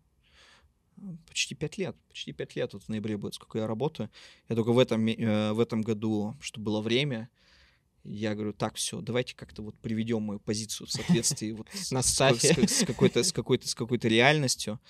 [1.27, 4.09] почти 5 лет, почти 5 лет вот в ноябре будет, сколько я работаю.
[4.49, 7.29] Я только в этом, э, в этом году, что было время,
[8.05, 11.69] я говорю, так, все, давайте как-то вот приведем мою позицию в соответствии вот
[12.69, 14.81] с, какой-то с какой-то с какой-то реальностью.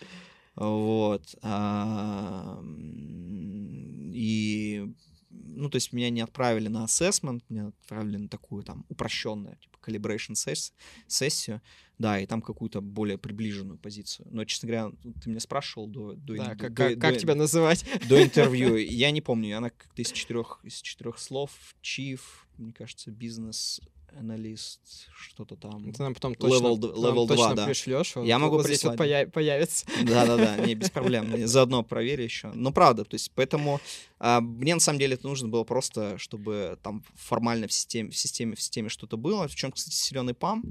[0.56, 1.34] Вот.
[4.12, 4.94] И
[5.30, 9.77] ну, то есть меня не отправили на assessment, меня отправили на такую там упрощенную, типа,
[9.88, 10.34] calibration
[11.06, 11.62] сессию,
[11.98, 14.28] да, и там какую-то более приближенную позицию.
[14.30, 16.12] Но, честно говоря, ты меня спрашивал до...
[16.12, 17.84] до да, до, как, до, как, как тебя называть?
[18.08, 18.76] До интервью.
[18.76, 21.50] Я не помню, она как-то из четырех, из четырех слов,
[21.82, 22.20] chief,
[22.56, 23.80] мне кажется, бизнес
[24.16, 25.92] аналист, что-то там.
[25.92, 27.66] Ты нам потом точно, level, level 2, точно да.
[27.66, 28.98] пришлешь, Я могу прислать.
[28.98, 29.86] Появ, появится.
[30.04, 31.46] Да-да-да, не, без проблем.
[31.46, 32.50] Заодно проверю еще.
[32.52, 33.80] Ну, правда, то есть, поэтому
[34.18, 38.16] а, мне на самом деле это нужно было просто, чтобы там формально в системе, в
[38.16, 39.48] системе, в системе что-то было.
[39.48, 40.64] В чем, кстати, силен ПАМ,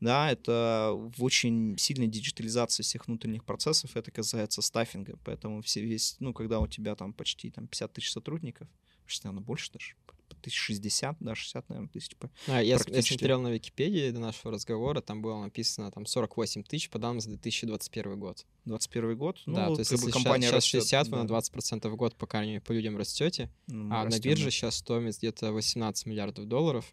[0.00, 6.16] да, это в очень сильной диджитализации всех внутренних процессов, это касается стаффинга, поэтому все весь,
[6.18, 8.68] ну, когда у тебя там почти там 50 тысяч сотрудников,
[9.06, 9.94] что наверное, больше даже,
[10.42, 12.16] тысяч 60, да, 60, наверное, тысяч.
[12.46, 16.90] А, я, я смотрел на Википедии до нашего разговора, там было написано там 48 тысяч
[16.90, 18.44] по данным за 2021 год.
[18.64, 19.40] 21 год?
[19.46, 22.60] Ну, да, то есть если компания сейчас 60, вы на 20% в год пока не
[22.60, 24.50] по людям растете, ну, а растем, на бирже да.
[24.50, 26.92] сейчас стоимость где-то 18 миллиардов долларов.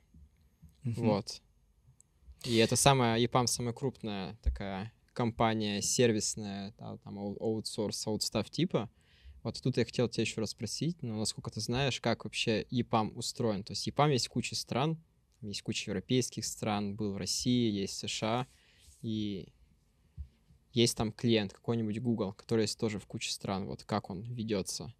[0.85, 0.93] Угу.
[1.03, 1.41] Вот.
[2.45, 8.89] И это самая, EPAM самая крупная такая компания сервисная, да, там аутсорс, аутстав типа,
[9.43, 13.13] вот тут я хотел тебя еще раз спросить, ну, насколько ты знаешь, как вообще EPAM
[13.13, 13.63] устроен?
[13.63, 14.97] То есть EPAM есть куча стран,
[15.41, 18.47] есть куча европейских стран, был в России, есть США,
[19.01, 19.47] и
[20.73, 24.93] есть там клиент какой-нибудь Google, который есть тоже в куче стран, вот как он ведется.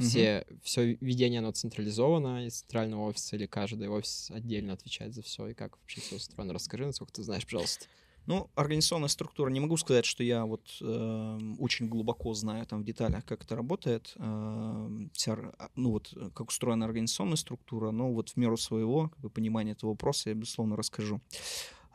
[0.00, 0.58] Все, угу.
[0.64, 5.54] все ведение, оно централизовано из центрального офиса, или каждый офис отдельно отвечает за все, и
[5.54, 6.52] как вообще все устроено?
[6.52, 7.86] Расскажи, насколько ты знаешь, пожалуйста.
[8.26, 12.84] Ну, организационная структура, не могу сказать, что я вот э, очень глубоко знаю там в
[12.84, 18.12] деталях, как это работает, э, вся, а, ну вот, э, как устроена организационная структура, но
[18.12, 21.20] вот в меру своего как бы, понимания этого вопроса я, безусловно, расскажу.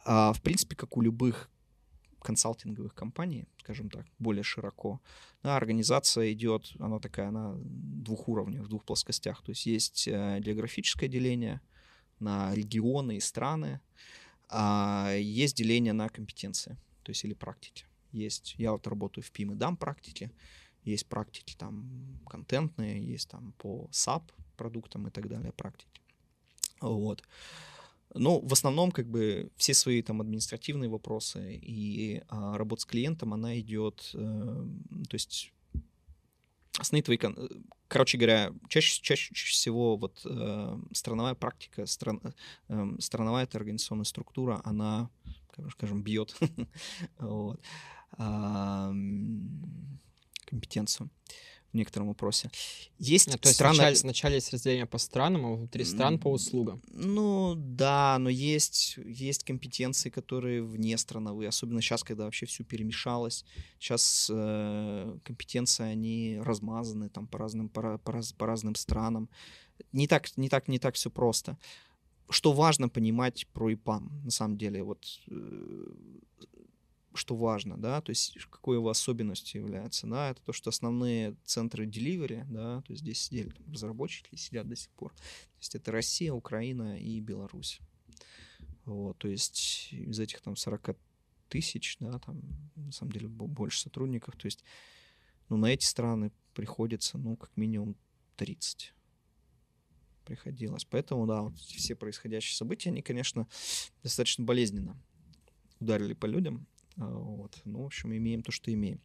[0.05, 1.49] А, в принципе, как у любых
[2.21, 5.01] консалтинговых компаний, скажем так, более широко,
[5.41, 10.39] да, организация идет, она такая, она двух уровней, в двух плоскостях, то есть есть э,
[10.41, 11.61] географическое деление
[12.19, 13.79] на регионы и страны,
[14.49, 17.85] а есть деление на компетенции, то есть или практики.
[18.11, 20.31] Есть, я вот работаю в ПИМ и дам практики,
[20.83, 24.23] есть практики там контентные, есть там по SAP
[24.57, 26.01] продуктам и так далее практики.
[26.81, 27.23] Вот.
[28.15, 33.33] Но в основном как бы все свои там административные вопросы и а, работа с клиентом,
[33.33, 35.53] она идет, э, то есть
[36.79, 37.19] основные твои,
[37.87, 42.21] короче говоря, чаще, чаще, всего вот э, страновая практика, стран,
[42.67, 45.09] э, страновая эта организационная структура, она,
[45.71, 46.35] скажем, бьет
[50.45, 51.09] компетенцию
[51.71, 52.49] в некотором вопросе.
[52.97, 53.75] Есть а, то страны...
[53.75, 56.81] Вначале, вначале есть разделение по странам, а внутри стран по услугам.
[56.91, 63.45] Ну, да, но есть, есть компетенции, которые вне страновые, особенно сейчас, когда вообще все перемешалось.
[63.79, 69.29] Сейчас э, компетенции, они размазаны там по разным, по, по, по разным странам.
[69.91, 71.57] Не так, не так, не так все просто.
[72.31, 75.85] Что важно понимать про ИПАМ, на самом деле, вот э,
[77.13, 81.85] что важно, да, то есть какой его особенностью является, да, это то, что основные центры
[81.85, 85.91] delivery, да, то есть здесь сидели там, разработчики, сидят до сих пор, то есть это
[85.91, 87.79] Россия, Украина и Беларусь.
[88.85, 90.97] Вот, то есть из этих там 40
[91.47, 92.41] тысяч, да, там
[92.75, 94.63] на самом деле больше сотрудников, то есть
[95.49, 97.95] ну, на эти страны приходится, ну, как минимум
[98.37, 98.93] 30
[100.25, 100.85] приходилось.
[100.85, 103.47] Поэтому, да, вот все происходящие события, они, конечно,
[104.03, 104.95] достаточно болезненно
[105.79, 106.67] ударили по людям.
[106.99, 107.61] А, вот.
[107.65, 108.99] Ну, в общем, имеем то, что имеем.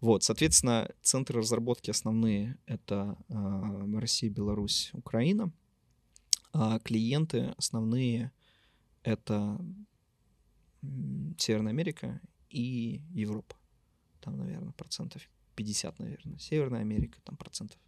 [0.00, 5.50] Вот, соответственно, центры разработки основные— это э, Россия, Беларусь, Украина.
[6.52, 8.32] А клиенты основные—
[9.02, 9.58] это
[11.38, 12.20] Северная Америка
[12.50, 13.56] и Европа.
[14.20, 15.22] Там, наверное, процентов
[15.56, 16.38] 50, наверное.
[16.38, 17.78] Северная Америка, там процентов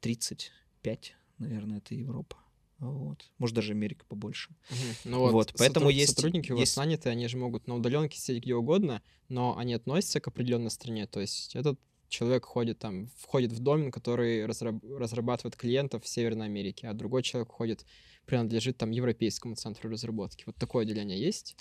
[0.00, 2.36] 35, наверное, это Европа.
[2.82, 3.30] Вот.
[3.38, 4.50] Может, даже Америка побольше.
[4.70, 4.78] Угу.
[5.04, 5.54] Ну вот, вот.
[5.56, 5.94] Поэтому сотруд...
[5.94, 6.14] есть...
[6.16, 6.76] Сотрудники у вас есть...
[6.76, 11.06] наняты, они же могут на удаленке сидеть где угодно, но они относятся к определенной стране.
[11.06, 11.78] То есть этот
[12.08, 14.82] человек ходит там, входит в домен, который разраб...
[14.98, 17.86] разрабатывает клиентов в Северной Америке, а другой человек ходит,
[18.26, 20.42] принадлежит там Европейскому центру разработки.
[20.46, 21.56] Вот такое деление есть?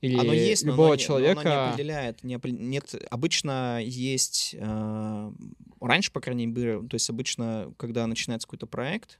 [0.00, 1.42] Или оно есть, любого но человека...
[1.42, 2.22] Но оно не определяет.
[2.22, 2.52] Не опре...
[2.52, 4.54] Нет, обычно есть...
[4.56, 5.32] Э...
[5.80, 9.18] Раньше, по крайней мере, то есть обычно, когда начинается какой-то проект,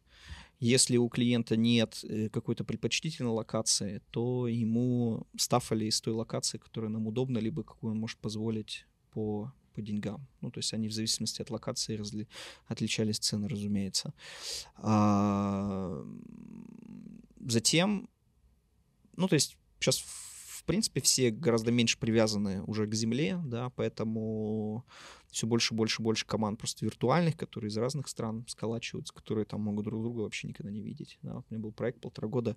[0.59, 6.91] Если у клиента нет э, какой-то предпочтительной локации, то ему стафали из той локации, которая
[6.91, 10.27] нам удобна, либо какую он может позволить по по деньгам.
[10.41, 12.27] Ну, то есть они в зависимости от локации разли...
[12.67, 14.15] отличались цены, разумеется.
[14.77, 16.03] А...
[17.47, 18.09] Затем,
[19.17, 20.03] ну, то есть сейчас
[20.67, 24.85] принципе все гораздо меньше привязаны уже к земле, да, поэтому
[25.31, 29.85] все больше, больше, больше команд просто виртуальных, которые из разных стран сколачиваются, которые там могут
[29.85, 31.19] друг друга вообще никогда не видеть.
[31.23, 31.35] Да.
[31.35, 32.57] Вот у меня был проект полтора года,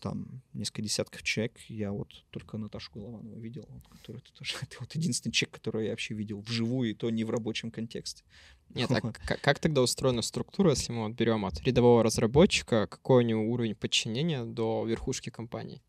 [0.00, 1.58] там несколько десятков человек.
[1.68, 5.84] Я вот только Наташу Голованову видел, вот, который это тоже это вот единственный человек, который
[5.84, 8.24] я вообще видел вживую, и то не в рабочем контексте.
[8.70, 13.24] Нет, а как, как тогда устроена структура, если мы вот берем от рядового разработчика, какой
[13.24, 15.82] у него уровень подчинения до верхушки компании?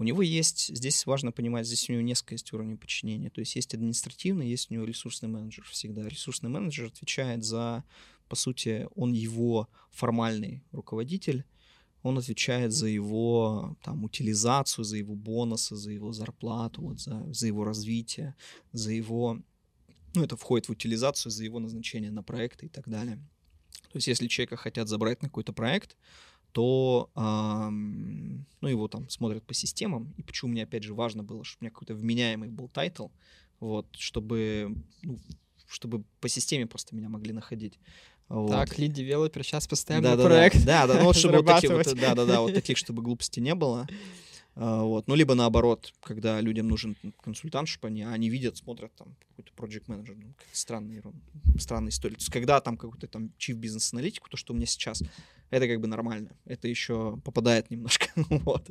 [0.00, 3.28] У него есть, здесь важно понимать, здесь у него несколько есть уровней подчинения.
[3.28, 6.08] То есть есть административный, есть у него ресурсный менеджер всегда.
[6.08, 7.84] Ресурсный менеджер отвечает за,
[8.26, 11.44] по сути, он его формальный руководитель,
[12.02, 17.48] он отвечает за его там, утилизацию, за его бонусы, за его зарплату, вот, за, за
[17.48, 18.34] его развитие,
[18.72, 19.38] за его...
[20.14, 23.16] Ну, это входит в утилизацию, за его назначение на проекты и так далее.
[23.92, 25.98] То есть, если человека хотят забрать на какой-то проект,
[26.52, 30.14] то ну, его там смотрят по системам.
[30.16, 33.08] И почему мне, опять же, важно было, чтобы у меня какой-то вменяемый был title,
[33.60, 35.18] вот, чтобы, ну,
[35.68, 37.78] чтобы по системе просто меня могли находить.
[38.28, 38.50] Вот.
[38.50, 40.64] Так, lead developer, сейчас поставим да, да, проект.
[40.64, 43.40] Да, да, ну вот чтобы вот таких вот, да, да, да, вот таких, чтобы глупости
[43.40, 43.88] не было.
[44.54, 45.06] А, вот.
[45.08, 49.84] Ну, либо наоборот, когда людям нужен консультант, чтобы они, они видят, смотрят там какой-то project
[49.86, 51.02] менеджер ну, странный,
[51.58, 52.14] странная история.
[52.16, 55.02] То есть, когда там какой-то там chief бизнес-аналитику, то, что у меня сейчас,
[55.50, 56.36] это как бы нормально.
[56.44, 58.06] Это еще попадает немножко.
[58.16, 58.70] вот.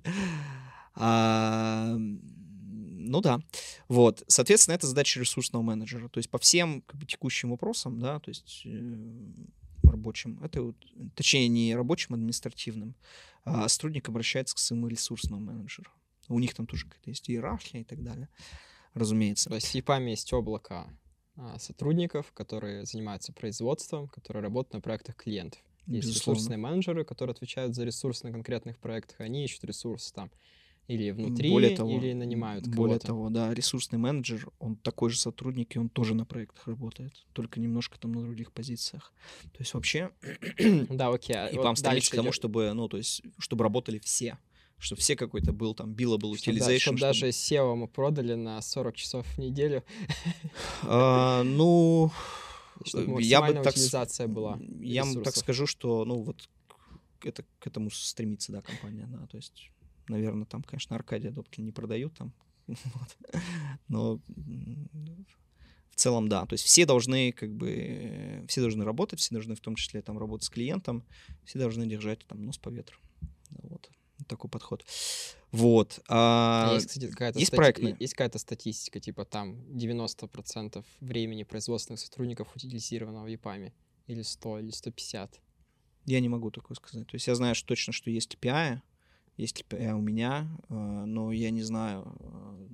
[0.96, 3.42] А, ну да.
[3.88, 4.24] Вот.
[4.28, 6.10] Соответственно, это задача ресурсного менеджера.
[6.10, 8.96] То есть по всем как бы, текущим вопросам, да, то есть э,
[9.84, 10.76] рабочим, это вот,
[11.16, 12.96] точнее не рабочим, а административным,
[13.50, 15.92] а сотрудник обращается к своему ресурсному менеджеру.
[16.28, 18.30] У них там тоже какая-то есть иерархия и так далее,
[18.94, 19.50] разумеется.
[19.50, 20.88] То есть в EPAM есть облако
[21.36, 25.62] а, сотрудников, которые занимаются производством, которые работают на проектах клиентов.
[25.88, 26.38] Есть Безусловно.
[26.38, 30.30] ресурсные менеджеры, которые отвечают за ресурсы на конкретных проектах, они ищут ресурсы там
[30.90, 32.78] или внутри, более того, или нанимают кого-то.
[32.82, 37.14] Более того, да, ресурсный менеджер, он такой же сотрудник, и он тоже на проектах работает,
[37.34, 39.14] только немножко там на других позициях.
[39.52, 40.10] То есть вообще...
[40.90, 41.36] Да, окей.
[41.36, 44.38] А и вот вам стремится к тому, чтобы, ну, то есть, чтобы работали все
[44.82, 46.80] чтобы все какой-то был там billable utilization.
[46.80, 49.84] Чтобы, даже SEO мы продали на 40 часов в неделю.
[50.84, 52.12] А, ну,
[53.20, 53.76] я бы так,
[54.30, 56.50] была я вам так скажу, что, ну, вот
[57.22, 59.70] это, к этому стремится, да, компания, да, то есть
[60.10, 62.34] Наверное, там, конечно, Аркадия Добкин не продают там.
[63.88, 64.20] Но
[65.90, 66.46] в целом, да.
[66.46, 70.18] То есть все должны как бы, все должны работать, все должны в том числе там
[70.18, 71.06] работать с клиентом,
[71.46, 72.98] все должны держать там нос по ветру.
[73.52, 73.90] Вот
[74.28, 74.86] такой подход.
[75.52, 76.00] Вот.
[76.08, 77.96] А, есть, кстати, какая-то есть, стати...
[78.00, 83.72] есть какая-то статистика, типа там 90% времени производственных сотрудников утилизировано в EPAM,
[84.08, 85.40] или 100, или 150?
[86.06, 87.08] Я не могу такое сказать.
[87.08, 88.82] То есть я знаю что точно, что есть KPI,
[89.40, 92.68] есть KPI у меня, э, но я не знаю, э,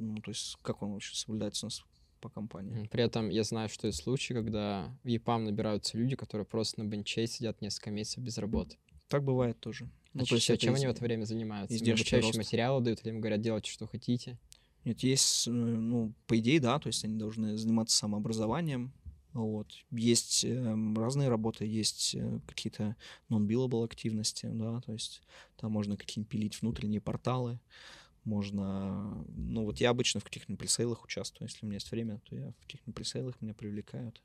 [0.00, 1.82] ну, то есть как он вообще соблюдается у нас
[2.20, 2.86] по компании.
[2.90, 6.88] При этом я знаю, что есть случаи, когда в EPAM набираются люди, которые просто на
[6.88, 8.76] бенче сидят несколько месяцев без работы.
[9.08, 9.88] Так бывает тоже.
[10.12, 11.76] Ну, а то есть, а чем они в это время занимаются?
[11.76, 12.38] Им обучающие рост.
[12.38, 14.38] материалы дают или им говорят, делайте, что хотите?
[14.84, 18.92] Нет, есть, э, ну, по идее, да, то есть они должны заниматься самообразованием,
[19.44, 19.68] вот.
[19.90, 22.96] Есть э, разные работы, есть э, какие-то
[23.28, 25.22] non-billable активности, да, то есть
[25.56, 27.58] там можно какие-нибудь пилить внутренние порталы,
[28.24, 29.24] можно...
[29.28, 32.50] Ну вот я обычно в каких-нибудь пресейлах участвую, если у меня есть время, то я
[32.50, 34.20] в каких-нибудь пресейлах меня привлекают.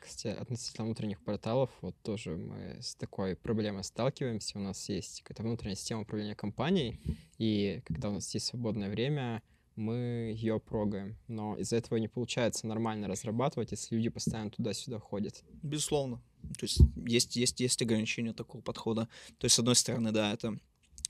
[0.00, 4.58] Кстати, относительно внутренних порталов, вот тоже мы с такой проблемой сталкиваемся.
[4.58, 7.00] У нас есть какая-то внутренняя система управления компанией,
[7.38, 9.42] и когда у нас есть свободное время,
[9.76, 11.16] мы ее прогаем.
[11.28, 15.42] Но из-за этого не получается нормально разрабатывать, если люди постоянно туда-сюда ходят.
[15.62, 16.20] Безусловно.
[16.58, 19.08] То есть есть, есть, есть ограничения такого подхода.
[19.38, 20.58] То есть, с одной стороны, да, это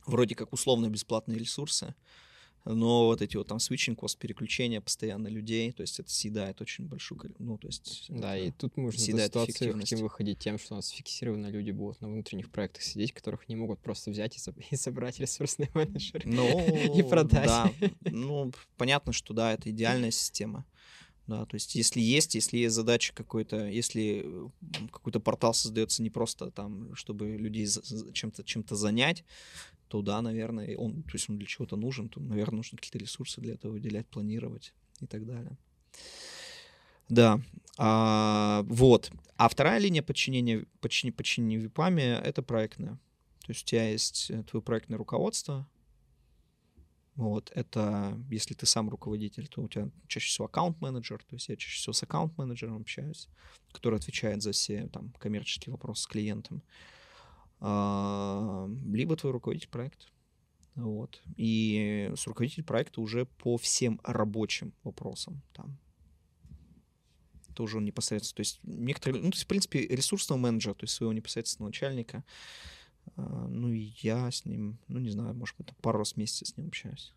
[0.06, 1.94] вроде как условно бесплатные ресурсы,
[2.64, 6.86] но вот эти вот там switching cost, переключения постоянно людей, то есть это съедает очень
[6.86, 8.06] большую, ну, то есть...
[8.08, 12.00] Да, и тут можно съедает ситуацию хотим выходить тем, что у нас фиксированно люди будут
[12.00, 17.02] на внутренних проектах сидеть, которых не могут просто взять и, собрать ресурсные менеджеры ну, и
[17.02, 17.46] продать.
[17.46, 17.72] Да,
[18.04, 20.64] ну, понятно, что да, это идеальная система.
[21.28, 24.26] Да, то есть если есть, если есть задача какой-то, если
[24.90, 27.68] какой-то портал создается не просто там, чтобы людей
[28.12, 29.24] чем-то чем-то занять,
[29.92, 33.42] то да, наверное, он, то есть он для чего-то нужен, то, наверное, нужно какие-то ресурсы
[33.42, 35.58] для этого выделять, планировать и так далее.
[37.10, 37.42] Да.
[37.76, 39.12] А, вот.
[39.36, 42.98] А вторая линия подчинения, подчинения, подчинения ВИПами— это проектная.
[43.44, 45.68] То есть у тебя есть э, твое проектное руководство,
[47.14, 51.56] вот, это, если ты сам руководитель, то у тебя чаще всего аккаунт-менеджер, то есть я
[51.56, 53.28] чаще всего с аккаунт-менеджером общаюсь,
[53.72, 56.62] который отвечает за все там коммерческие вопросы с клиентом.
[56.62, 56.72] А,
[57.62, 60.06] либо твой руководитель проекта.
[60.74, 61.22] Вот.
[61.36, 65.78] И с руководитель проекта уже по всем рабочим вопросам там.
[67.50, 68.36] Это уже он непосредственно.
[68.36, 72.24] То есть некоторые, ну, то есть, в принципе, ресурсного менеджера, то есть своего непосредственного начальника,
[73.16, 76.48] а, ну, и я с ним, ну, не знаю, может быть, пару раз в месяц
[76.48, 77.12] с ним общаюсь.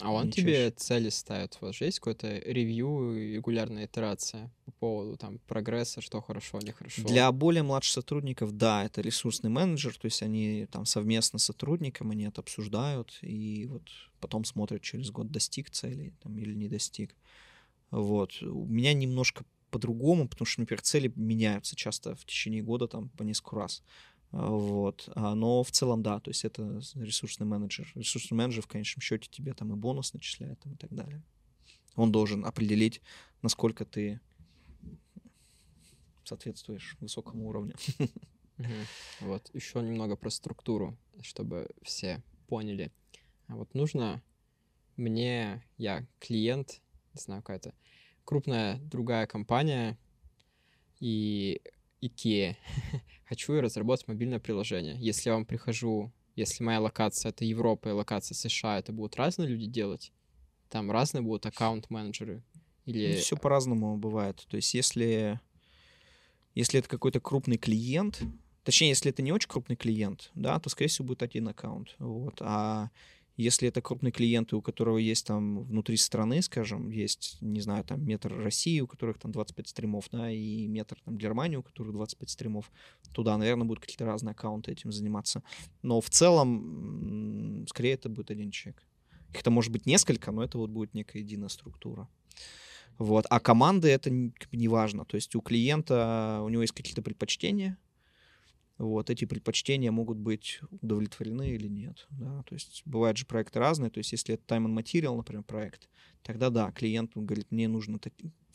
[0.00, 1.56] А он тебе цели ставит?
[1.60, 7.02] У вас же есть какое-то ревью регулярная итерация по поводу там прогресса, что хорошо, нехорошо?
[7.02, 12.10] Для более младших сотрудников, да, это ресурсный менеджер, то есть они там совместно с сотрудником,
[12.10, 13.82] они это обсуждают, и вот
[14.20, 17.14] потом смотрят через год, достиг цели там, или не достиг.
[17.90, 18.42] Вот.
[18.42, 23.22] У меня немножко по-другому, потому что, например, цели меняются часто в течение года там по
[23.22, 23.82] несколько раз.
[24.30, 25.08] Вот.
[25.14, 27.90] А, но в целом, да, то есть это ресурсный менеджер.
[27.94, 31.22] Ресурсный менеджер в конечном счете тебе там и бонус начисляет там, и так далее.
[31.96, 33.00] Он должен определить,
[33.42, 34.20] насколько ты
[36.24, 37.74] соответствуешь высокому уровню.
[39.20, 42.90] Вот, еще немного про структуру, чтобы все поняли.
[43.46, 44.20] А вот нужно
[44.96, 46.80] мне, я клиент,
[47.14, 47.72] не знаю, какая-то
[48.24, 49.96] крупная другая компания,
[50.98, 51.62] и
[52.02, 52.56] IKEA.
[53.28, 54.96] Хочу я разработать мобильное приложение.
[54.98, 59.48] Если я вам прихожу, если моя локация— это Европа и локация США, это будут разные
[59.48, 60.12] люди делать?
[60.68, 62.42] Там разные будут аккаунт-менеджеры?
[62.84, 63.14] Или...
[63.14, 64.46] Ну, все по-разному бывает.
[64.48, 65.40] То есть если,
[66.54, 68.22] если это какой-то крупный клиент,
[68.64, 71.96] точнее, если это не очень крупный клиент, да, то, скорее всего, будет один аккаунт.
[71.98, 72.38] Вот.
[72.40, 72.90] А
[73.38, 78.04] если это крупные клиенты, у которого есть там внутри страны, скажем, есть, не знаю, там
[78.04, 82.28] метр России, у которых там 25 стримов, да, и метр там Германии, у которых 25
[82.28, 82.70] стримов,
[83.14, 85.44] туда, наверное, будут какие-то разные аккаунты этим заниматься.
[85.82, 88.82] Но в целом, скорее, это будет один человек.
[89.32, 92.08] Их-то может быть несколько, но это вот будет некая единая структура.
[92.98, 93.24] Вот.
[93.30, 95.04] А команды это не важно.
[95.04, 97.78] То есть у клиента, у него есть какие-то предпочтения,
[98.78, 102.06] вот, эти предпочтения могут быть удовлетворены или нет.
[102.10, 102.42] Да?
[102.44, 105.88] То есть бывают же проекты разные, то есть если это time and material, например, проект,
[106.22, 107.98] тогда да, клиент говорит, мне нужно,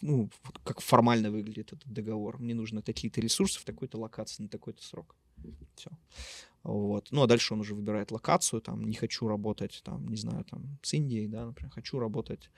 [0.01, 0.29] ну,
[0.63, 5.15] как формально выглядит этот договор, мне нужно такие-то ресурсы в такой-то локации на такой-то срок.
[5.75, 5.91] Все.
[6.63, 7.09] Вот.
[7.11, 10.79] Ну, а дальше он уже выбирает локацию, там, не хочу работать, там, не знаю, там,
[10.81, 12.49] с Индией, да, например, хочу работать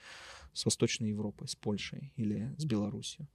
[0.52, 3.28] с Восточной Европой, с Польшей или с Белоруссией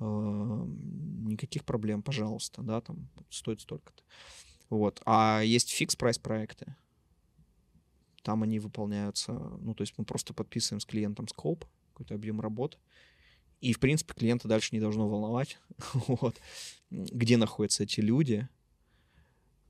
[0.00, 4.02] никаких проблем, пожалуйста, да, там стоит столько-то.
[4.68, 5.02] Вот.
[5.04, 6.76] А есть fix-price проекты.
[8.22, 12.78] Там они выполняются, ну, то есть мы просто подписываем с клиентом scope, какой-то объем работы,
[13.60, 15.58] и, в принципе, клиента дальше не должно волновать,
[16.06, 16.40] вот,
[16.90, 18.48] где находятся эти люди.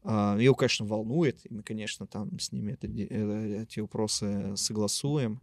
[0.02, 5.40] А, его, конечно, волнует, и мы, конечно, там с ними это, э, эти вопросы согласуем,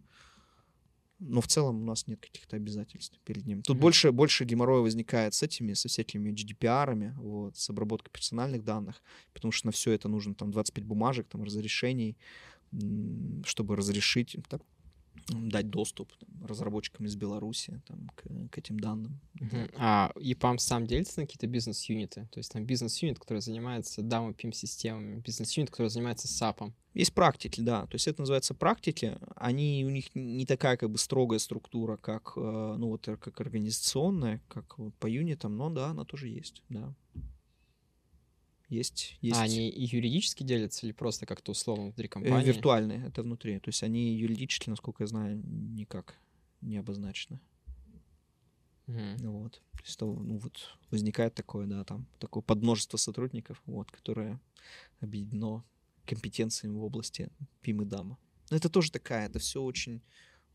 [1.20, 3.62] но в целом у нас нет каких-то обязательств перед ним.
[3.64, 3.80] Тут mm-hmm.
[3.80, 9.02] больше, больше геморроя возникает с этими, со всякими GDPR, вот, с обработкой персональных данных,
[9.34, 12.18] потому что на все это нужно там 25 бумажек, там разрешений,
[13.46, 14.62] чтобы разрешить, так,
[15.28, 19.20] дать доступ там, разработчикам из Беларуси там, к, к этим данным.
[19.40, 19.72] Uh-huh.
[19.78, 22.28] А EPAM сам делится на какие-то бизнес-юниты?
[22.32, 26.72] То есть там бизнес-юнит, который занимается DAM PIM-системами, бизнес-юнит, который занимается SAP.
[26.94, 27.86] Есть практики, да.
[27.86, 29.18] То есть это называется практики.
[29.36, 34.42] Они, у них не такая как бы строгая структура, как, э, ну, вот, как организационная,
[34.48, 36.94] как вот, по юнитам, но да, она тоже есть, да.
[38.70, 39.38] Есть, есть.
[39.38, 42.46] А они и юридически делятся или просто как-то условно внутри э, компании?
[42.46, 43.60] Виртуальные, это внутри.
[43.60, 46.18] То есть они юридически, насколько я знаю, никак
[46.62, 47.40] не обозначены.
[48.88, 49.28] Mm.
[49.28, 49.62] Вот.
[49.74, 54.40] То есть, ну, вот возникает такое, да, там, такое подмножество сотрудников, вот, которое
[55.00, 55.64] объединено
[56.06, 57.30] компетенциями в области
[57.62, 58.18] ПИМ и ДАМа.
[58.50, 60.02] Но это тоже такая, это все очень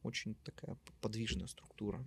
[0.02, 2.04] очень такая подвижная структура.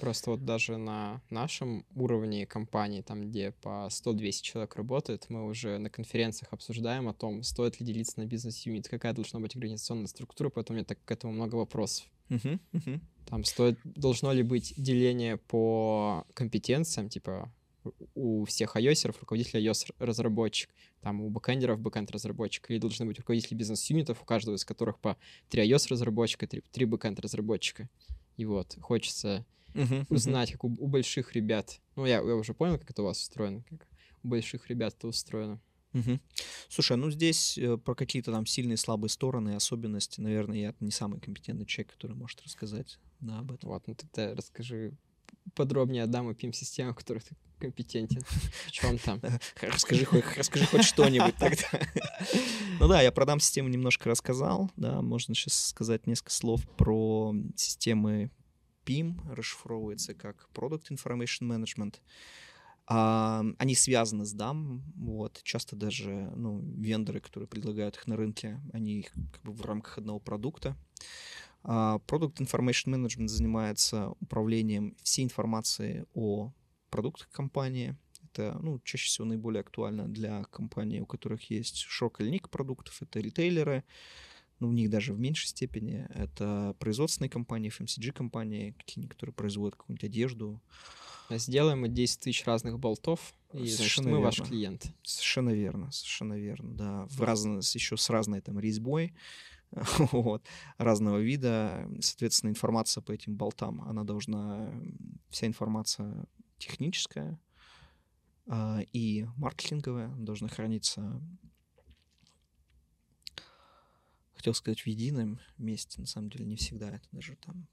[0.00, 5.78] Просто вот даже на нашем уровне компании, там, где по 100-200 человек работает, мы уже
[5.78, 10.50] на конференциях обсуждаем о том, стоит ли делиться на бизнес-юнит, какая должна быть организационная структура,
[10.50, 12.06] поэтому у меня так к этому много вопросов.
[12.28, 13.00] Uh-huh, uh-huh.
[13.26, 17.52] Там стоит, должно ли быть деление по компетенциям, типа
[18.14, 20.70] у всех iOS руководитель iOS-разработчик,
[21.00, 25.16] там у бэкэндеров бэкэнд-разработчик, или должны быть руководители бизнес-юнитов, у каждого из которых по
[25.48, 27.88] три iOS-разработчика, три, три бэкэнд-разработчика.
[28.36, 30.52] И вот, хочется uh-huh, узнать, uh-huh.
[30.52, 33.62] как у, у больших ребят, ну, я, я уже понял, как это у вас устроено,
[33.68, 33.86] как
[34.22, 35.60] у больших ребят это устроено.
[35.94, 36.20] Угу.
[36.68, 41.20] Слушай, ну здесь э, про какие-то там сильные слабые стороны особенности, наверное, я не самый
[41.20, 43.68] компетентный человек, который может рассказать да, об этом.
[43.68, 44.94] Вот, ну тогда расскажи
[45.54, 48.22] подробнее о DAM и PIM-системах, в которых ты компетентен.
[48.66, 49.20] В чем там?
[49.60, 51.64] Расскажи хоть, расскажи хоть что-нибудь тогда.
[52.80, 54.70] Ну да, я про DAM-систему немножко рассказал.
[54.76, 58.30] Да, можно сейчас сказать несколько слов про системы
[58.84, 62.00] PIM, расшифровывается как Product Information Management.
[62.88, 68.60] А, они связаны с DAM, вот, часто даже, ну, вендоры, которые предлагают их на рынке,
[68.72, 70.76] они их как бы в рамках одного продукта.
[71.62, 76.52] А Product Information Management занимается управлением всей информацией о
[76.92, 77.96] продуктах компании.
[78.24, 83.02] Это, ну, чаще всего наиболее актуально для компаний, у которых есть широкая линейка продуктов.
[83.02, 83.82] Это ритейлеры,
[84.60, 86.06] ну, в них даже в меньшей степени.
[86.14, 90.60] Это производственные компании, FMCG-компании, какие-нибудь, которые производят какую-нибудь одежду.
[91.30, 94.24] Сделаем мы 10 тысяч разных болтов, и значит, мы верно.
[94.24, 94.92] ваш клиент.
[95.02, 97.06] Совершенно верно, совершенно верно, да.
[97.06, 99.14] В разно, еще с разной там резьбой,
[100.12, 100.44] вот,
[100.78, 101.88] разного вида.
[102.00, 104.70] Соответственно, информация по этим болтам, она должна,
[105.30, 106.26] вся информация
[106.62, 107.40] техническая
[108.46, 111.20] э, и маркетинговая должна храниться,
[114.34, 117.66] хотел сказать, в едином месте, на самом деле не всегда это даже там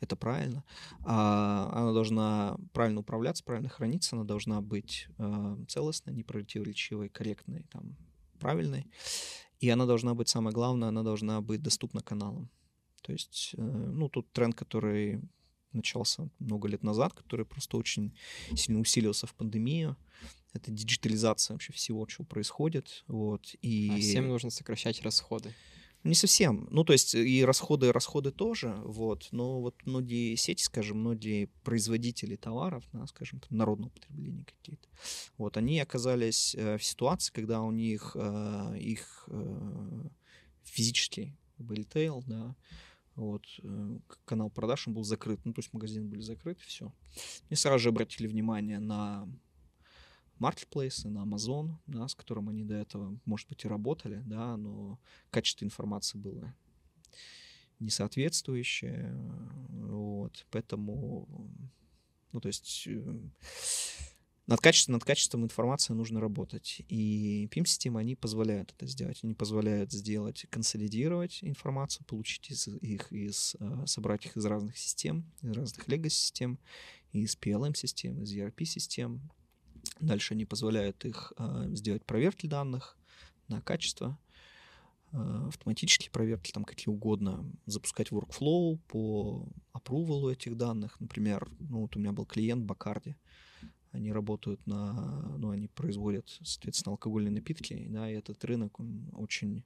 [0.00, 0.62] это правильно.
[1.04, 7.96] А, она должна правильно управляться, правильно храниться, она должна быть э, целостной, непротиворечивой, корректной, там,
[8.38, 8.86] правильной.
[9.58, 12.50] И она должна быть, самое главное, она должна быть доступна каналам.
[13.00, 15.22] То есть, э, ну, тут тренд, который
[15.72, 18.14] начался много лет назад, который просто очень
[18.54, 19.96] сильно усилился в пандемию.
[20.52, 23.04] Это диджитализация вообще всего, что происходит.
[23.08, 23.90] Вот, и...
[23.92, 25.54] А всем нужно сокращать расходы.
[26.06, 26.68] Не совсем.
[26.70, 29.26] Ну, то есть и расходы, расходы тоже, вот.
[29.32, 34.88] Но вот многие сети, скажем, многие производители товаров, да, скажем, там, народного потребления какие-то,
[35.36, 40.08] вот, они оказались э, в ситуации, когда у них э, их э,
[40.62, 42.54] физический ритейл, да,
[43.16, 46.92] вот, э, канал продаж был закрыт, ну, то есть магазины были закрыты, все.
[47.48, 49.28] И сразу же обратили внимание на
[50.38, 55.00] маркетплейсы, на Amazon, да, с которым они до этого, может быть, и работали, да, но
[55.30, 56.54] качество информации было
[57.78, 59.14] несоответствующее,
[59.70, 61.50] вот, поэтому,
[62.32, 63.18] ну, то есть э,
[64.46, 66.80] над качеством, над качеством информации нужно работать.
[66.88, 69.20] И PIM-системы, они позволяют это сделать.
[69.24, 75.32] Они позволяют сделать, консолидировать информацию, получить из, их из, э, собрать их из разных систем,
[75.42, 76.58] из разных legacy-систем,
[77.12, 79.20] из PLM-систем, из ERP-систем.
[80.00, 82.96] Дальше они позволяют их э, сделать проверки данных
[83.48, 84.16] на качество,
[85.10, 91.00] э, автоматические проверки, там какие угодно, запускать workflow по approval этих данных.
[91.00, 93.16] Например, ну вот у меня был клиент Бакарди,
[93.96, 99.64] они работают на, ну, они производят, соответственно, алкогольные напитки, да, и этот рынок, он очень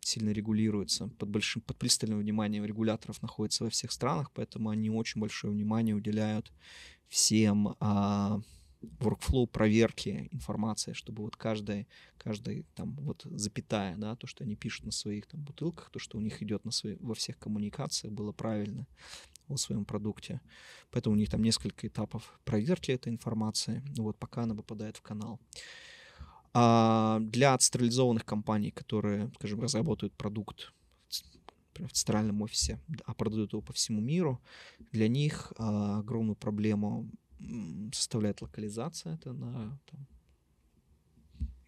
[0.00, 5.20] сильно регулируется, под большим, под пристальным вниманием регуляторов находится во всех странах, поэтому они очень
[5.20, 6.52] большое внимание уделяют
[7.08, 8.40] всем а,
[8.82, 11.86] workflow проверки информации, чтобы вот каждая,
[12.16, 16.18] каждая там вот запятая, да, то, что они пишут на своих там бутылках, то, что
[16.18, 18.86] у них идет на свои, во всех коммуникациях, было правильно
[19.48, 20.40] о своем продукте.
[20.90, 25.40] Поэтому у них там несколько этапов проверки этой информации, вот пока она попадает в канал.
[26.54, 30.72] А для централизованных компаний, которые, скажем, разработают продукт
[31.74, 34.40] в центральном офисе, а продают его по всему миру,
[34.92, 37.10] для них а, огромную проблему
[37.92, 39.14] составляет локализация.
[39.14, 40.06] Это на там,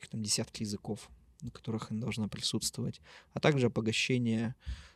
[0.02, 1.08] их там десятки языков,
[1.40, 3.00] на которых она должна присутствовать,
[3.32, 4.54] а также обогащение,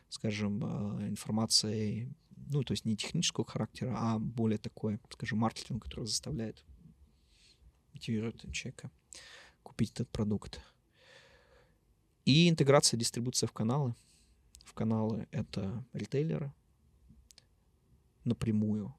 [0.09, 2.13] скажем, а, информацией
[2.47, 6.63] ну, то есть не технического характера, а более такое, скажем, маркетинг, который заставляет
[7.93, 8.91] мотивирует человека
[9.63, 10.61] купить этот продукт.
[12.25, 13.95] И интеграция дистрибуция в каналы.
[14.63, 16.53] В каналы это ритейлеры
[18.23, 18.93] напрямую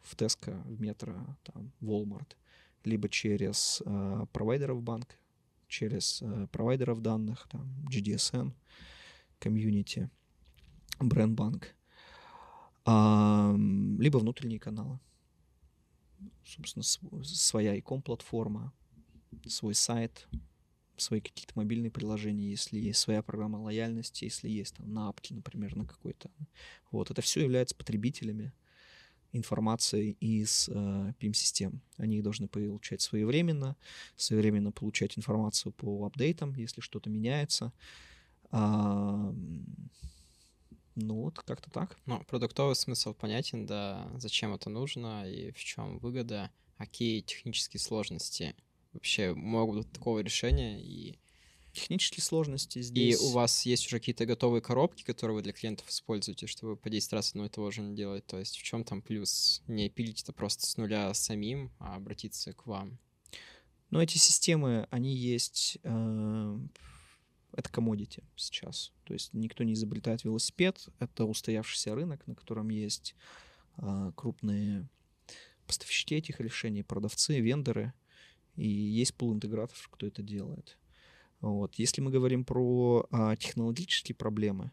[0.00, 2.36] в Tesco, в Метро, там, Walmart,
[2.84, 5.18] либо через э, провайдеров банк,
[5.66, 8.52] через э, провайдеров данных, там, GDSN,
[9.38, 10.08] комьюнити,
[11.00, 11.74] бренд-банк
[12.88, 14.98] либо внутренние каналы.
[16.44, 16.82] Собственно,
[17.24, 18.72] своя икон платформа,
[19.46, 20.26] свой сайт,
[20.96, 25.76] свои какие-то мобильные приложения, если есть своя программа лояльности, если есть там на апке, например,
[25.76, 26.30] на какой-то.
[26.90, 28.52] Вот, это все является потребителями
[29.32, 31.82] информации из э, PIM-систем.
[31.98, 33.76] Они должны получать своевременно,
[34.16, 37.72] своевременно получать информацию по апдейтам, если что-то меняется.
[38.50, 39.34] А,
[41.00, 41.96] ну вот, как-то так.
[42.06, 48.54] Ну, продуктовый смысл понятен, да, зачем это нужно и в чем выгода, какие технические сложности
[48.92, 51.18] вообще могут быть такого решения и
[51.72, 53.20] технические сложности И здесь.
[53.20, 57.12] у вас есть уже какие-то готовые коробки, которые вы для клиентов используете, чтобы по 10
[57.12, 58.26] раз одно и того же не делать?
[58.26, 59.62] То есть в чем там плюс?
[59.68, 62.98] Не пилить это просто с нуля самим, а обратиться к вам?
[63.90, 65.78] Но эти системы, они есть...
[65.82, 66.58] э,
[67.58, 68.92] это commodity сейчас.
[69.02, 70.88] То есть никто не изобретает велосипед.
[71.00, 73.16] Это устоявшийся рынок, на котором есть
[73.76, 74.88] а, крупные
[75.66, 77.92] поставщики этих решений, продавцы, вендоры.
[78.54, 80.78] И есть пул интеграторов, кто это делает.
[81.40, 81.74] Вот.
[81.74, 84.70] Если мы говорим про а, технологические проблемы,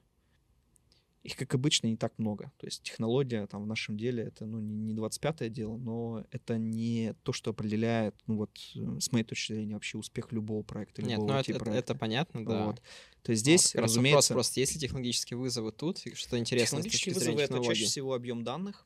[1.25, 2.51] их, как обычно, не так много.
[2.57, 6.57] То есть технология там в нашем деле это ну, не не 25-е дело, но это
[6.57, 11.01] не то, что определяет, ну вот, э, с моей точки зрения, вообще успех любого проекта,
[11.01, 11.93] Нет, любого ну это, IT это, проекта.
[11.93, 12.65] это понятно, да.
[12.67, 12.81] Вот.
[13.23, 16.37] То есть вот здесь, как раз вопрос разумеется, просто, есть ли технологические вызовы тут, что
[16.37, 18.85] интересно технологические вызовы это чаще всего объем данных.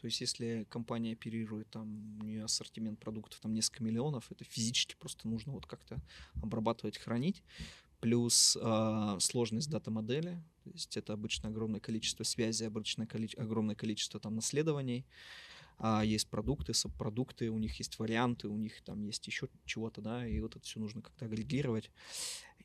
[0.00, 4.94] То есть если компания оперирует, там, у нее ассортимент продуктов там несколько миллионов, это физически
[4.98, 5.98] просто нужно вот как-то
[6.42, 7.42] обрабатывать, хранить.
[8.00, 14.20] Плюс а, сложность дата-модели, то есть это обычно огромное количество связей, обычно коли- огромное количество
[14.20, 15.04] там наследований.
[15.78, 20.24] А есть продукты, субпродукты, у них есть варианты, у них там есть еще чего-то, да,
[20.24, 21.90] и вот это все нужно как-то агрегировать.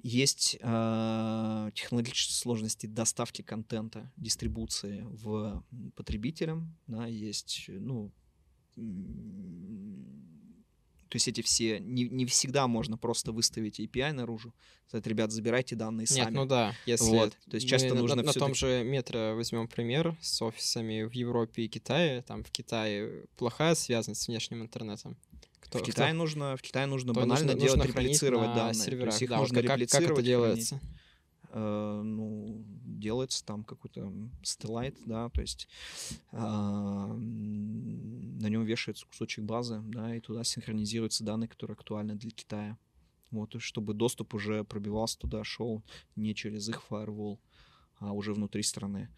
[0.03, 8.11] Есть а, технологические сложности доставки контента, дистрибуции в потребителям, да, есть, ну,
[11.15, 14.53] то есть эти все, не, не всегда можно просто выставить API наружу,
[14.89, 16.35] сказать, ребят, забирайте данные Нет, сами.
[16.35, 19.69] ну да, если Вот, то есть часто мы нужно на, на том же метро возьмем
[19.69, 22.21] пример с офисами в Европе и Китае.
[22.23, 25.15] Там в Китае плохая связанность с внешним интернетом.
[25.61, 28.73] Кто, в Китае нужно, в Китае нужно кто- банально нужно- делать, нужно реплицировать данные.
[28.73, 29.13] То серверах.
[29.13, 30.27] есть их Да, вот нужно как, как- как реплицировать.
[30.27, 30.73] это хранить.
[31.57, 34.11] Э, ну, делается там какой-то
[34.43, 35.69] стеллайт, да, то есть
[36.33, 37.17] м,
[38.39, 42.77] на нем вешается кусочек базы, да, и туда синхронизируются данные, которые актуальны для Китая.
[43.31, 45.81] Вот, и чтобы доступ уже пробивался туда, шел
[46.17, 47.39] не через их фаервол,
[47.99, 49.09] а уже внутри страны.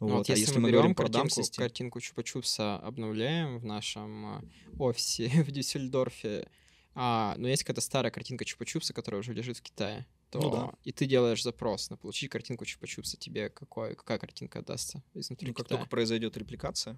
[0.00, 0.16] Ну Вот.
[0.18, 4.26] Вот, а если, если мы, мы берем про картинку, DAM-систему, картинку Чупа-Чупса обновляем в нашем
[4.26, 4.44] а,
[4.80, 6.48] офисе в Дюссельдорфе,
[6.96, 10.04] а, но есть какая-то старая картинка Чупа-Чупса, которая уже лежит в Китае,
[10.40, 10.72] то Ну да.
[10.84, 15.54] и ты делаешь запрос на получить картинку Чупа-Чупса, тебе какой, какая картинка отдастся изнутри ну,
[15.54, 15.78] как Китая?
[15.78, 16.96] только произойдет репликация,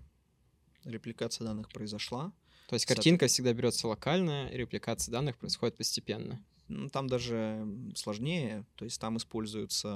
[0.84, 2.32] репликация данных произошла,
[2.68, 6.44] То есть картинка всегда берется локально, и репликация данных происходит постепенно.
[6.68, 9.88] Ну, там даже сложнее, то есть там используются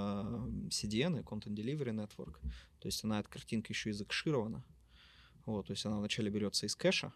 [0.71, 2.39] CDN, Content Delivery Network,
[2.79, 4.65] то есть она, эта картинка еще и закэширована,
[5.45, 7.13] вот, то есть она вначале берется из кэша,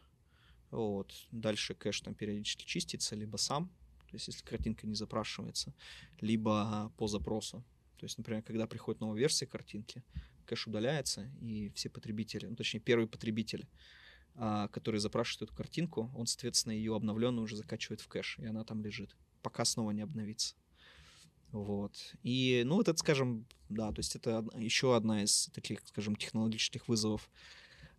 [0.71, 3.71] вот, дальше кэш там периодически чистится, либо сам,
[4.17, 5.75] то есть если картинка не запрашивается,
[6.21, 7.63] либо по запросу,
[7.99, 10.03] то есть, например, когда приходит новая версия картинки,
[10.47, 13.67] кэш удаляется, и все потребители, ну, точнее, первый потребитель,
[14.35, 18.65] а, который запрашивает эту картинку, он, соответственно, ее обновленную уже закачивает в кэш, и она
[18.65, 20.57] там лежит пока снова не обновится.
[21.53, 21.93] Вот.
[22.23, 26.89] И, ну, вот это, скажем, да, то есть это еще одна из таких, скажем, технологических
[26.89, 27.31] вызовов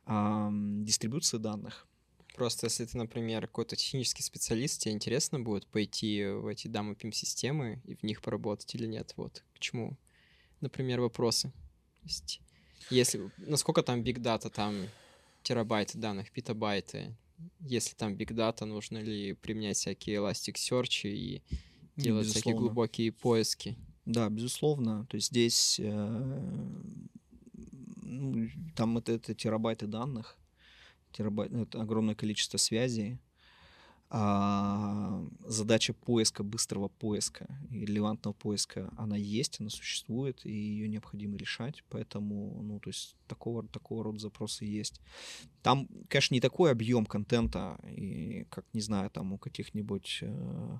[0.06, 1.87] ам, дистрибуции данных.
[2.38, 7.82] Просто если ты, например, какой-то технический специалист, тебе интересно будет пойти в эти дамы системы
[7.84, 9.14] и в них поработать или нет?
[9.18, 9.98] Вот к чему,
[10.62, 11.52] например, вопросы.
[12.04, 12.42] Есть,
[12.92, 14.86] если, насколько там big data, там
[15.42, 17.16] терабайты данных, петабайты,
[17.60, 21.42] если там big data, нужно ли применять всякие Elasticsearch и
[21.96, 22.60] делать всякие Безусловно.
[22.60, 23.76] глубокие поиски?
[24.06, 25.08] Да, безусловно.
[25.10, 26.72] То есть здесь э,
[28.04, 30.38] ну, там это, это терабайты данных,
[31.18, 33.20] терабайт, ну, это огромное количество связей.
[34.10, 41.36] А задача поиска, быстрого поиска и релевантного поиска, она есть, она существует, и ее необходимо
[41.36, 41.84] решать.
[41.90, 45.02] Поэтому, ну, то есть такого, такого рода запросы есть.
[45.62, 50.78] Там, конечно, не такой объем контента, и, как, не знаю, там у каких-нибудь э,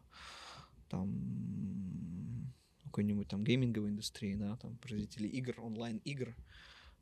[0.90, 2.54] там
[2.86, 6.34] какой-нибудь там гейминговой индустрии, да, там производители игр, онлайн-игр.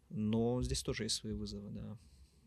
[0.09, 1.97] Но здесь тоже есть свои вызовы, да.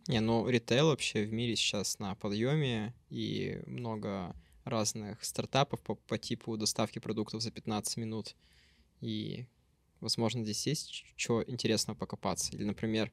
[0.08, 4.34] Не, ну ритейл вообще в мире сейчас на подъеме, и много
[4.64, 8.34] разных стартапов по, по типу доставки продуктов за 15 минут.
[9.02, 9.44] И,
[10.00, 12.56] возможно, здесь есть что интересного покопаться.
[12.56, 13.12] Или, например,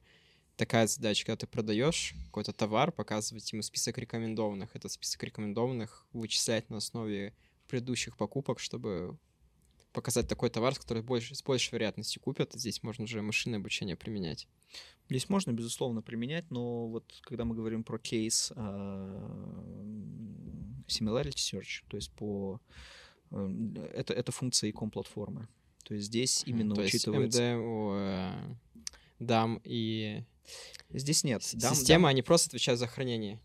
[0.56, 4.74] такая задача, когда ты продаешь какой-то товар, показывать ему список рекомендованных.
[4.74, 7.34] Этот список рекомендованных вычислять на основе
[7.68, 9.18] предыдущих покупок, чтобы
[9.96, 12.52] показать такой товар, который больше, с большей вероятностью купят.
[12.52, 14.46] Здесь можно уже машинное обучение применять.
[15.08, 19.72] Здесь можно, безусловно, применять, но вот когда мы говорим про кейс а,
[20.86, 22.60] similarity search, то есть по...
[23.30, 25.48] э, Это, это функция ecom платформы.
[25.82, 27.42] То есть здесь именно То есть учитывается...
[27.42, 28.54] MD, у, э,
[29.18, 30.24] DAM и
[30.90, 31.42] Здесь нет.
[31.54, 33.40] Дам- система, дам- они просто отвечают за хранение.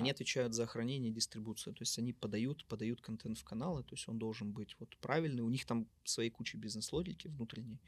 [0.00, 1.74] Они отвечают за хранение и дистрибуцию.
[1.74, 5.42] То есть они подают, подают контент в каналы, то есть он должен быть вот правильный.
[5.42, 7.80] У них там своей куча бизнес-логики внутренней.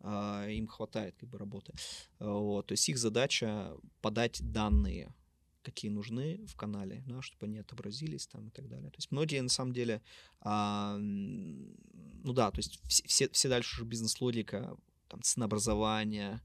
[0.00, 1.74] А, им хватает как бы работы.
[2.18, 2.66] Вот.
[2.66, 5.14] То есть их задача подать данные
[5.62, 8.90] какие нужны в канале, да, чтобы они отобразились там и так далее.
[8.90, 10.02] То есть многие на самом деле,
[10.40, 14.76] а, ну да, то есть все, все дальше уже бизнес-логика,
[15.08, 16.40] там, ценообразование,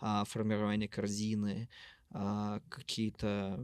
[0.00, 1.68] а, формирование корзины,
[2.10, 3.60] а, какие-то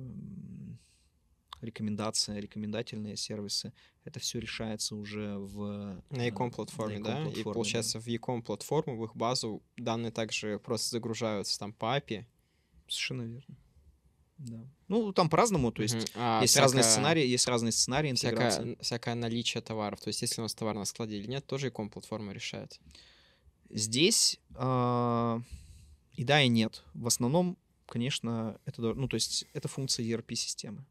[1.61, 3.73] рекомендации, рекомендательные сервисы,
[4.05, 6.03] это все решается уже в...
[6.11, 7.23] На Ecom платформе, да?
[7.23, 8.05] Платформе, и получается да.
[8.05, 12.25] в Ecom платформу, в их базу данные также просто загружаются там по API.
[12.87, 13.57] Совершенно верно.
[14.39, 14.61] Да.
[14.89, 16.11] Ну, там по-разному, то есть uh-huh.
[16.15, 18.61] а, есть всякое, разные сценарии, есть разные сценарии интеграции.
[18.61, 21.69] Всякое, всякое наличие товаров, то есть если у нас товар на складе или нет, тоже
[21.69, 22.79] иком платформа решает.
[23.71, 25.41] Здесь э,
[26.17, 26.83] и да, и нет.
[26.93, 27.57] В основном,
[27.87, 30.85] конечно, это, ну, то есть это функция ERP-системы.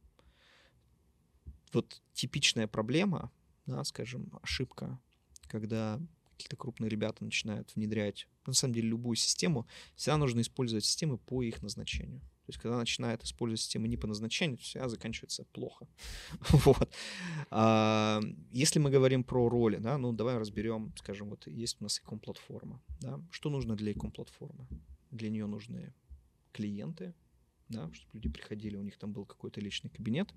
[1.74, 3.32] Вот типичная проблема,
[3.66, 5.00] да, скажем, ошибка,
[5.48, 6.00] когда
[6.32, 11.42] какие-то крупные ребята начинают внедрять, на самом деле, любую систему, всегда нужно использовать системы по
[11.42, 12.20] их назначению.
[12.20, 15.88] То есть, когда начинает использовать систему не по назначению, то всегда заканчивается плохо.
[16.50, 16.90] вот.
[17.50, 18.22] а,
[18.52, 22.20] если мы говорим про роли, да, ну давай разберем, скажем, вот есть у нас икон
[22.20, 22.84] платформа.
[23.02, 23.20] Да?
[23.32, 24.68] Что нужно для икон платформы?
[25.10, 25.94] Для нее нужны
[26.56, 27.14] клиенты,
[27.70, 30.34] да, чтобы люди приходили, у них там был какой-то личный кабинет,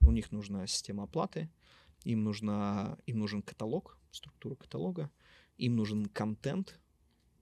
[0.00, 1.48] у них нужна система оплаты,
[2.04, 5.10] им, нужна, им нужен каталог, структура каталога,
[5.56, 6.80] им нужен контент,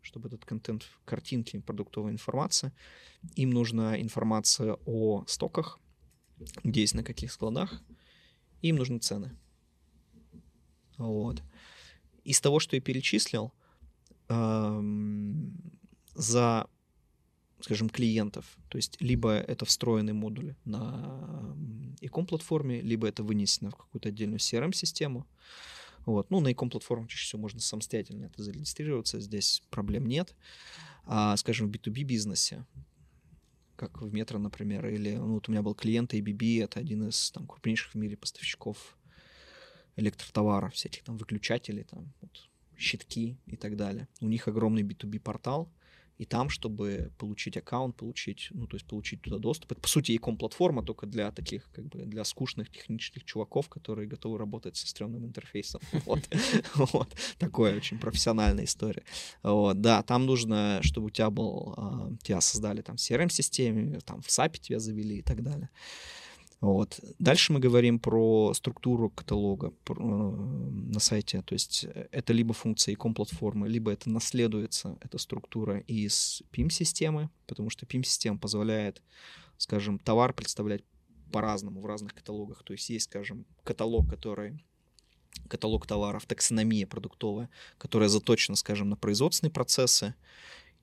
[0.02, 2.72] чтобы этот контент, картинки, продуктовая информация.
[3.36, 5.78] Им нужна информация о стоках,
[6.64, 7.82] где есть на каких складах.
[8.62, 9.36] Им нужны цены.
[10.98, 11.42] Вот.
[12.24, 13.52] Из того, что я перечислил,
[14.28, 15.80] эм,
[16.14, 16.68] за,
[17.62, 21.56] скажем, клиентов, то есть либо это встроенный модуль на
[22.00, 25.26] икон-платформе, либо это вынесено в какую-то отдельную CRM-систему,
[26.04, 26.30] вот.
[26.30, 30.34] Ну, на икон платформе чаще всего можно самостоятельно это зарегистрироваться, здесь проблем нет.
[31.04, 32.66] А, скажем, в B2B бизнесе,
[33.76, 37.30] как в метро, например, или ну, вот у меня был клиент ABB, это один из
[37.30, 38.98] там, крупнейших в мире поставщиков
[39.96, 44.08] электротоваров, всяких там выключателей, там, вот, щитки и так далее.
[44.20, 45.72] У них огромный B2B портал,
[46.22, 49.72] и там, чтобы получить аккаунт, получить, ну, то есть получить туда доступ.
[49.72, 54.06] Это, по сути, икон платформа только для таких, как бы, для скучных технических чуваков, которые
[54.06, 55.80] готовы работать со стрёмным интерфейсом.
[56.06, 56.20] Вот.
[56.74, 57.08] вот.
[57.38, 59.02] Такое очень профессиональная история.
[59.42, 59.80] Вот.
[59.80, 64.60] Да, там нужно, чтобы у тебя был, а, тебя создали там CRM-системе, там в SAP
[64.60, 65.70] тебя завели и так далее.
[66.62, 67.00] Вот.
[67.18, 71.42] Дальше мы говорим про структуру каталога э, на сайте.
[71.42, 77.68] То есть э, это либо функция икон-платформы, либо это наследуется, эта структура из PIM-системы, потому
[77.68, 79.02] что PIM-система позволяет,
[79.58, 80.84] скажем, товар представлять
[81.32, 82.62] по-разному в разных каталогах.
[82.62, 84.64] То есть есть, скажем, каталог, который
[85.48, 90.14] каталог товаров, таксономия продуктовая, которая заточена, скажем, на производственные процессы,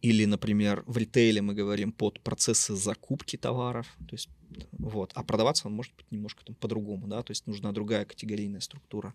[0.01, 4.29] или, например, в ритейле мы говорим под процессы закупки товаров, то есть
[4.71, 8.61] вот, а продаваться он может быть немножко там по-другому, да, то есть нужна другая категорийная
[8.61, 9.13] структура.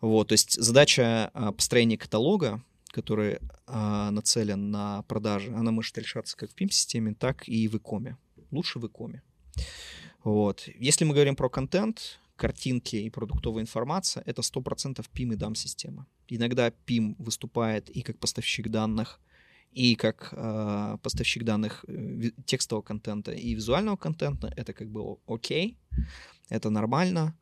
[0.00, 6.36] Вот, то есть задача а, построения каталога, который а, нацелен на продажи, она может решаться
[6.36, 8.16] как в PIM-системе, так и в икоме.
[8.50, 9.22] Лучше в икоме.
[10.24, 10.68] Вот.
[10.78, 16.06] Если мы говорим про контент, картинки и продуктовая информация, это 100% PIM и DAM система.
[16.28, 19.20] Иногда PIM выступает и как поставщик данных,
[19.76, 25.76] и как э, поставщик данных э, текстового контента и визуального контента, это как бы окей,
[26.48, 27.34] это нормально.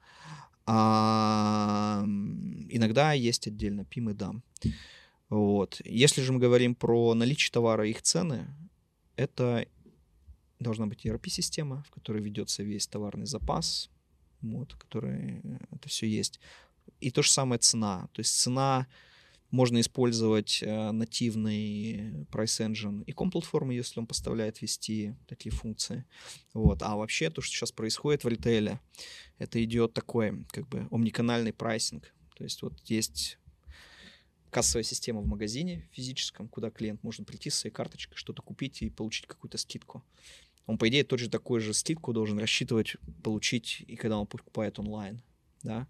[0.67, 2.03] А,
[2.71, 4.43] иногда есть отдельно PIM и DAM.
[5.29, 5.81] Вот.
[5.85, 8.49] Если же мы говорим про наличие товара и их цены,
[9.15, 9.65] это
[10.59, 13.91] должна быть ERP-система, в которой ведется весь товарный запас,
[14.43, 16.41] вот, в которой э, это все есть.
[16.99, 18.09] И то же самое цена.
[18.13, 18.89] То есть цена
[19.55, 26.05] можно использовать э, нативный Price Engine и комплатформы, если он поставляет вести такие функции.
[26.53, 26.83] Вот.
[26.83, 28.81] А вообще то, что сейчас происходит в ритейле,
[29.39, 32.13] это идет такой как бы омниканальный прайсинг.
[32.37, 33.39] То есть вот есть
[34.51, 38.91] кассовая система в магазине физическом, куда клиент может прийти с своей карточкой, что-то купить и
[38.91, 40.05] получить какую-то скидку.
[40.67, 44.81] Он, по идее, тот же такой же скидку должен рассчитывать, получить, и когда он покупает
[44.81, 45.23] онлайн.
[45.63, 45.87] Да?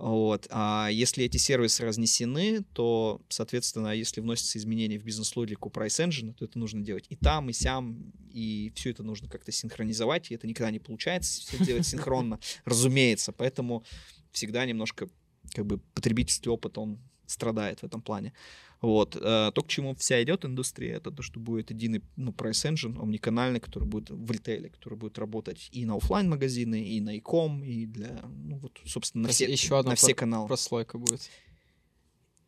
[0.00, 0.46] Вот.
[0.48, 6.46] А если эти сервисы разнесены, то, соответственно, если вносятся изменения в бизнес-логику Price Engine, то
[6.46, 10.46] это нужно делать и там, и сям, и все это нужно как-то синхронизовать, и это
[10.46, 13.32] никогда не получается все делать синхронно, разумеется.
[13.32, 13.84] Поэтому
[14.32, 15.10] всегда немножко
[15.52, 16.98] как бы потребительский опыт, он
[17.30, 18.32] страдает в этом плане.
[18.80, 19.16] Вот.
[19.16, 22.98] Э, то, к чему вся идет индустрия, это то, что будет единый ну, price engine,
[23.00, 27.62] омниканальный, который будет в ритейле, который будет работать и на офлайн магазины и на иком,
[27.62, 30.48] и для, ну, вот, собственно, на То все, еще одна на все про- каналы.
[30.48, 31.28] прослойка будет.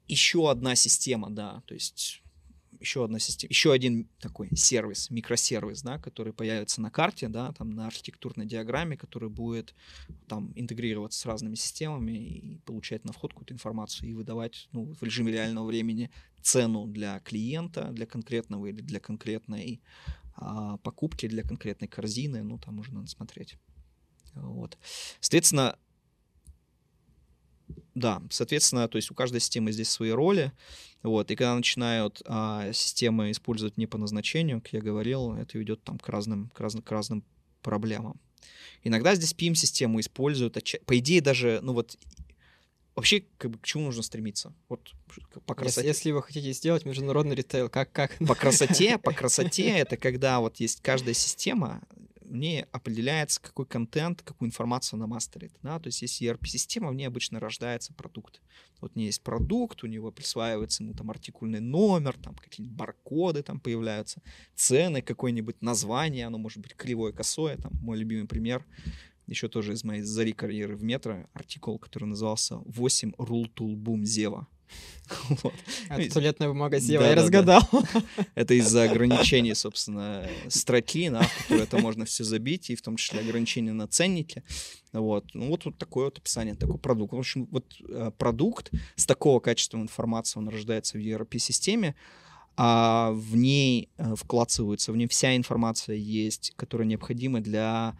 [0.09, 2.22] Еще одна система, да, то есть
[2.83, 7.70] еще одна система, еще один такой сервис, микросервис, да, который появится на карте, да, там
[7.70, 9.74] на архитектурной диаграмме, который будет
[10.28, 15.03] там интегрироваться с разными системами и получать на вход какую-то информацию и выдавать ну, в
[15.03, 16.11] режиме реального времени
[16.43, 19.80] цену для клиента, для конкретного или для конкретной
[20.35, 23.57] а, покупки, для конкретной корзины, ну там уже надо смотреть.
[24.35, 24.78] Вот.
[25.20, 25.78] Соответственно,
[27.95, 30.53] да, соответственно, то есть у каждой системы здесь свои роли.
[31.03, 35.83] Вот, и когда начинают а, системы использовать не по назначению, как я говорил, это ведет
[35.83, 37.25] там к разным, к разным, к разным
[37.61, 38.20] проблемам.
[38.85, 40.57] Иногда здесь PIM-систему используют,
[40.87, 41.99] по идее даже, ну вот,
[42.95, 44.53] вообще, как бы, к чему нужно стремиться?
[44.68, 44.93] Вот
[45.47, 45.89] по Если, красоте.
[45.89, 48.16] если вы хотите сделать международный ритейл, как, как?
[48.27, 51.83] По красоте, по красоте это когда вот есть каждая система,
[52.33, 55.53] в ней определяется, какой контент, какую информацию она мастерит.
[55.62, 55.78] Да?
[55.78, 58.41] То есть есть ERP-система, в ней обычно рождается продукт.
[58.80, 63.43] Вот у нее есть продукт, у него присваивается ему там артикульный номер, там какие-нибудь баркоды
[63.43, 64.22] там появляются,
[64.55, 67.59] цены, какое-нибудь название, оно может быть кривое, косое.
[67.59, 68.64] Там мой любимый пример,
[69.26, 74.07] еще тоже из моей зари карьеры в метро, артикул, который назывался «8 рул тул бум
[74.07, 74.49] зева».
[75.43, 75.55] Вот.
[75.89, 77.23] Это туалетная бумага Зева, Да, я да, да.
[77.23, 77.62] разгадал.
[78.35, 83.20] Это из-за ограничений, собственно, строки, на которые это можно все забить, и в том числе
[83.20, 84.43] ограничения на ценники.
[84.93, 85.27] Вот.
[85.35, 87.12] Ну, вот, вот такое вот описание, такой продукт.
[87.12, 91.95] В общем, вот э, продукт с такого качества информации, он рождается в ERP-системе,
[92.57, 97.97] а в ней э, вкладывается, в ней вся информация есть, которая необходима для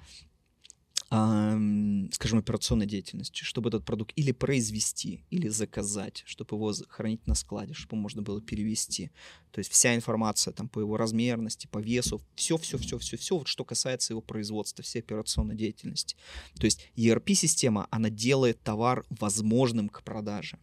[1.13, 7.75] скажем, операционной деятельности, чтобы этот продукт или произвести, или заказать, чтобы его хранить на складе,
[7.75, 9.11] чтобы можно было перевести.
[9.51, 13.37] То есть вся информация там по его размерности, по весу, все, все, все, все, все,
[13.37, 16.17] вот что касается его производства, всей операционной деятельности.
[16.59, 20.59] То есть ERP-система, она делает товар возможным к продаже.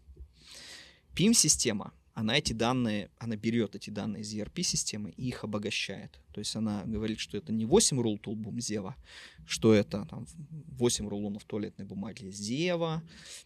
[1.16, 6.20] PIM-система, она эти данные, она берет эти данные из ERP-системы и их обогащает.
[6.34, 8.96] То есть она говорит, что это не 8 рул тулбум Зева,
[9.46, 13.04] что это там 8 рулонов туалетной бумаги Зева,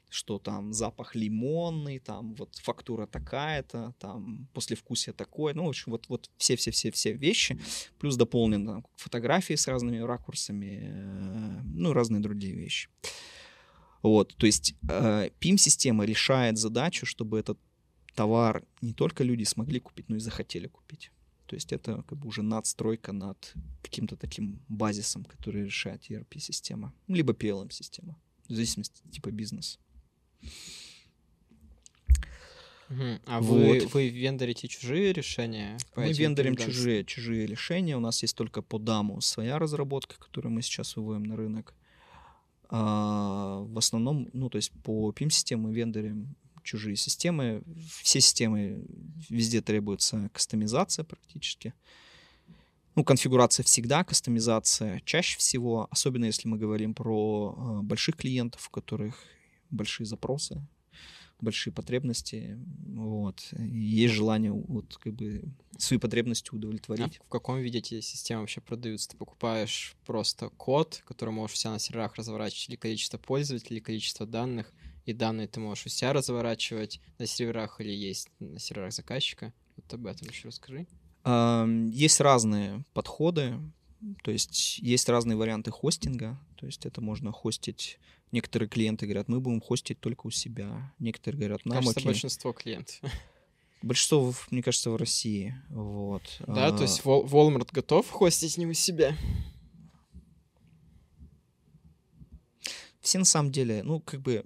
[0.09, 6.09] что там запах лимонный, там вот фактура такая-то, там послевкусие такое, ну, в общем, вот,
[6.09, 7.59] вот все-все-все-все вещи,
[7.99, 12.89] плюс дополнено фотографии с разными ракурсами, э, ну, разные другие вещи.
[14.03, 17.57] Вот, то есть э, PIM-система решает задачу, чтобы этот
[18.15, 21.11] товар не только люди смогли купить, но и захотели купить.
[21.45, 27.15] То есть это как бы уже надстройка над каким-то таким базисом, который решает ERP-система, ну,
[27.15, 28.15] либо PLM-система,
[28.47, 29.79] в зависимости от типа бизнеса.
[33.25, 33.93] А вы, Вот.
[33.93, 35.77] вы вендорите чужие решения?
[35.95, 37.97] Мы вендорим чужие, чужие решения.
[37.97, 41.73] У нас есть только по даму своя разработка, которую мы сейчас выводим на рынок.
[42.69, 47.63] А, в основном, ну, то есть по PIM-системе мы вендорим чужие системы.
[48.01, 48.85] Все системы,
[49.29, 51.73] везде требуется кастомизация практически.
[52.95, 58.71] Ну, конфигурация всегда, кастомизация чаще всего, особенно если мы говорим про а, больших клиентов, у
[58.71, 59.15] которых
[59.71, 60.61] большие запросы,
[61.41, 65.43] большие потребности, вот, и есть желание вот как бы
[65.77, 67.19] свои потребности А удовлетворить.
[67.25, 69.09] в каком виде эти системы вообще продаются?
[69.09, 73.83] Ты покупаешь просто код, который можешь у себя на серверах разворачивать, или количество пользователей, или
[73.83, 74.71] количество данных,
[75.05, 79.53] и данные ты можешь у себя разворачивать на серверах или есть на серверах заказчика.
[79.75, 80.87] Вот об этом еще расскажи.
[81.91, 83.59] Есть разные подходы,
[84.23, 87.97] то есть есть разные варианты хостинга, то есть это можно хостить.
[88.31, 90.93] Некоторые клиенты говорят, мы будем хостить только у себя.
[90.99, 92.05] Некоторые говорят, нам Кажется, окей.
[92.07, 92.99] большинство клиентов.
[93.83, 95.53] Большинство, мне кажется, в России.
[95.69, 96.21] Вот.
[96.47, 99.13] Да, А, то есть Wal- Walmart готов хостить не у себя.
[103.03, 104.45] Все на самом деле, ну, как бы,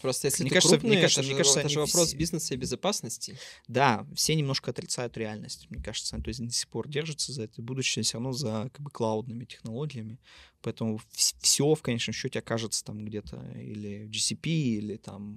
[0.00, 2.08] Просто если Мне ты кажется- крупный, мне кажется- это, мне же, кажется, это же вопрос
[2.08, 3.38] все- бизнеса и безопасности.
[3.68, 6.16] да, все немножко отрицают реальность, мне кажется.
[6.18, 7.60] То есть до сих пор держатся за это.
[7.60, 10.18] Будущее все равно за как бы клаудными технологиями.
[10.62, 15.36] Поэтому все в конечном счете окажется там где-то или в GCP, или там,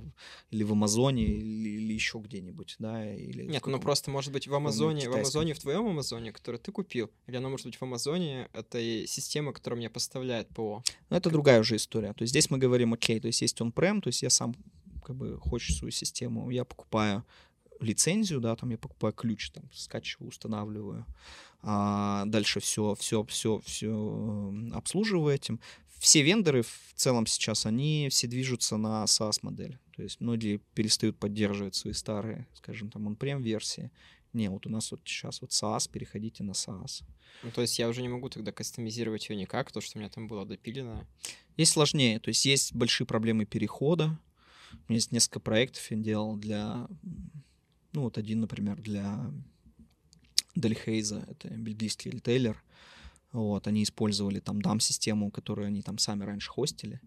[0.51, 3.43] или в Амазоне, или, или еще где-нибудь, да, или...
[3.43, 5.13] Нет, ну просто может быть в Амазоне, в.
[5.13, 9.53] Амазоне, в твоем Амазоне, который ты купил, или оно может быть в Амазоне этой системы,
[9.53, 10.83] которая мне поставляет ПО.
[11.09, 12.13] Но это другая уже история.
[12.13, 14.55] То есть здесь мы говорим, окей, то есть есть он-прем, то есть я сам
[15.03, 17.23] как бы хочу свою систему, я покупаю
[17.85, 21.05] лицензию, да, там я покупаю ключ, там скачиваю, устанавливаю,
[21.61, 25.59] а дальше все, все, все, все обслуживаю этим.
[25.99, 29.79] все вендоры в целом сейчас, они все движутся на SaaS-модель.
[29.95, 33.91] То есть многие перестают поддерживать свои старые, скажем, там, он-прем версии.
[34.33, 37.03] Не, вот у нас вот сейчас вот SaaS, переходите на SaaS.
[37.43, 40.09] Ну, то есть я уже не могу тогда кастомизировать ее никак, то, что у меня
[40.09, 41.07] там было допилено.
[41.57, 44.19] Есть сложнее, то есть есть большие проблемы перехода.
[44.73, 46.87] У меня есть несколько проектов я делал для,
[47.95, 49.31] ну вот один, например, для
[50.55, 52.61] Дельхейза, это бельгийский ритейлер.
[53.31, 57.01] Вот, они использовали там дам-систему, которую они там сами раньше хостили.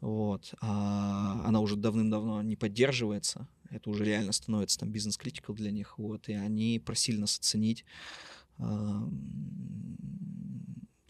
[0.00, 3.48] Вот, а она уже давным-давно не поддерживается.
[3.70, 5.98] Это уже реально становится там бизнес-критикал для них.
[5.98, 7.84] Вот, и они просили нас оценить,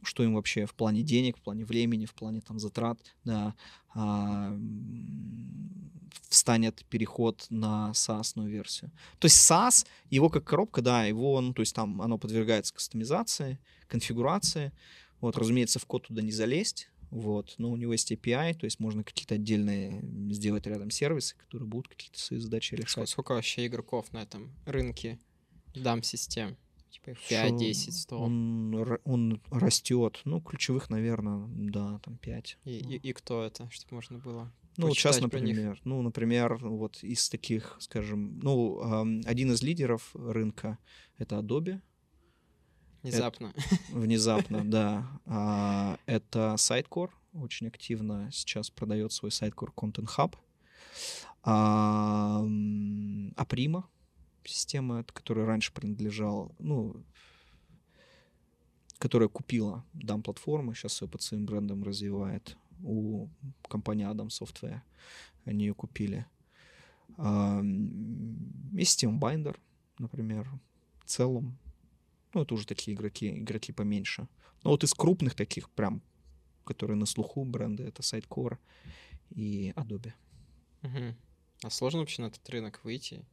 [0.02, 3.54] что им вообще в плане денег, в плане времени, в плане там затрат, да,
[3.94, 4.58] а,
[6.28, 8.90] встанет переход на SaaS версию.
[9.18, 13.58] То есть SaaS, его как коробка, да, его, ну, то есть там оно подвергается кастомизации,
[13.86, 14.72] конфигурации.
[15.20, 18.80] Вот, разумеется, в код туда не залезть, вот, но у него есть API, то есть
[18.80, 20.00] можно какие-то отдельные
[20.32, 23.08] сделать рядом сервисы, которые будут какие-то свои задачи решать.
[23.08, 25.18] Сколько вообще игроков на этом рынке
[25.74, 26.56] дам систем?
[26.90, 28.18] Типа 5, 10, 100.
[28.18, 30.20] Он, он растет.
[30.24, 32.58] Ну, ключевых, наверное, да, там 5.
[32.64, 37.28] И, и, и кто это, чтобы можно было ну, сейчас, например, ну, например, вот из
[37.28, 40.78] таких, скажем, ну, эм, один из лидеров рынка—
[41.18, 41.80] это Adobe.
[43.02, 43.52] Внезапно.
[43.56, 45.20] Это, внезапно, да.
[45.26, 50.36] А, это Sitecore, очень активно сейчас продает свой Sitecore Content Hub.
[51.42, 52.44] А,
[53.36, 53.84] Aprima,
[54.44, 57.04] система, которая раньше принадлежала, ну,
[58.98, 63.28] которая купила дам платформы, сейчас ее под своим брендом развивает у
[63.68, 64.80] компании Adam Software.
[65.44, 66.26] Они ее купили.
[67.16, 69.56] Есть Steam Binder,
[69.98, 70.48] например,
[71.00, 71.58] в целом.
[72.34, 74.28] Ну, это уже такие игроки, игроки поменьше.
[74.62, 76.02] Но вот из крупных таких прям,
[76.64, 78.58] которые на слуху бренды, это Sitecore
[79.30, 80.12] и Adobe.
[80.82, 81.14] Угу.
[81.62, 83.24] А сложно вообще на этот рынок выйти?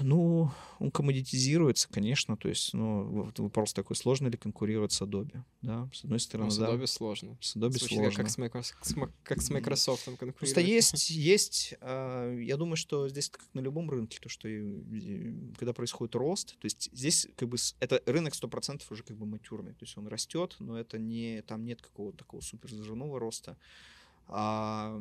[0.00, 5.88] Ну, он коммодитизируется, конечно, то есть, ну, вопрос такой, сложно ли конкурировать с Adobe, да,
[5.92, 6.86] с одной стороны, ну, с Adobe да.
[6.86, 7.38] сложно.
[7.40, 8.22] С Adobe Звучит сложно.
[8.22, 10.38] Как с, Microsoft, как с Microsoft конкурировать.
[10.38, 14.48] Просто есть, есть, а, я думаю, что здесь как на любом рынке, то, что
[15.58, 19.72] когда происходит рост, то есть здесь как бы это рынок 100% уже как бы матюрный,
[19.72, 22.70] то есть он растет, но это не, там нет какого-то такого супер
[23.18, 23.56] роста.
[24.28, 25.00] А,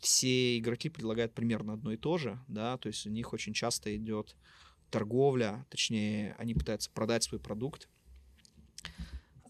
[0.00, 3.94] все игроки предлагают примерно одно и то же, да, то есть у них очень часто
[3.96, 4.34] идет
[4.90, 7.88] торговля, точнее, они пытаются продать свой продукт,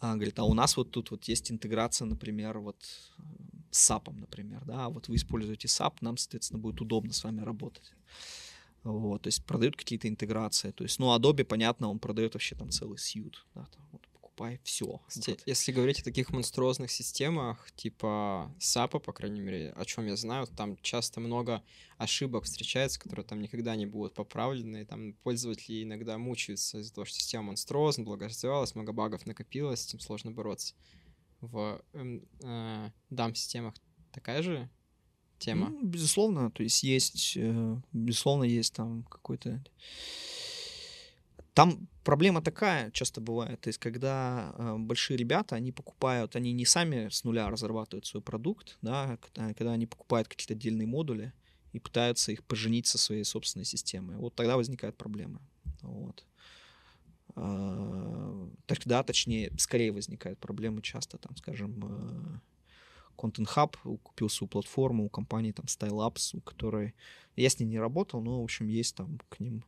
[0.01, 2.77] а, говорит, а у нас вот тут вот есть интеграция, например, вот
[3.71, 7.93] с SAP, например, да, вот вы используете SAP, нам, соответственно, будет удобно с вами работать.
[8.83, 10.71] Вот, то есть продают какие-то интеграции.
[10.71, 13.47] То есть, ну, Adobe, понятно, он продает вообще там целый сьют.
[13.55, 14.01] Да, там, вот,
[14.41, 14.87] покупай все.
[14.87, 15.43] Вот.
[15.47, 20.47] Если говорить о таких монструозных системах, типа SAP, по крайней мере, о чем я знаю,
[20.47, 21.63] там часто много
[21.99, 27.05] ошибок встречается, которые там никогда не будут поправлены, и там пользователи иногда мучаются из-за того,
[27.05, 30.75] что система монструозна, долго развивалась, много багов накопилось, с этим сложно бороться.
[31.41, 33.75] В эм, э, DAM-системах
[34.13, 34.69] такая же
[35.39, 35.71] тема?
[35.71, 39.63] Ну, безусловно, то есть есть, э, безусловно, есть там какой-то
[41.55, 46.65] там проблема такая часто бывает, то есть когда э, большие ребята, они покупают, они не
[46.65, 51.33] сами с нуля разрабатывают свой продукт, да, когда, когда они покупают какие-то отдельные модули
[51.73, 55.41] и пытаются их поженить со своей собственной системой, вот тогда возникают проблемы.
[55.83, 56.25] Вот.
[57.37, 62.41] Э, тогда, точнее, скорее возникают проблемы часто, там, скажем, э,
[63.17, 66.95] Content Hub купил свою платформу у компании там Style Apps, у которой
[67.37, 69.65] я с ней не работал, но, в общем, есть там к ним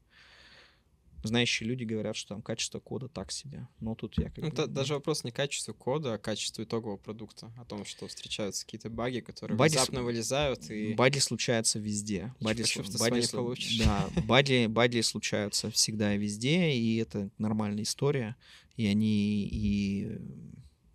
[1.22, 3.68] знающие люди говорят, что там качество кода так себе.
[3.80, 4.66] Но тут я как ну, бы...
[4.66, 7.52] Даже вопрос не качество кода, а качество итогового продукта.
[7.58, 10.02] О том, что встречаются какие-то баги, которые баги внезапно с...
[10.02, 10.94] вылезают и...
[10.94, 12.34] Баги случаются везде.
[12.40, 12.82] Баги, сл...
[12.98, 13.78] баги, получишь.
[13.78, 18.36] Да, баги, баги случаются всегда и везде, и это нормальная история.
[18.76, 20.18] И они и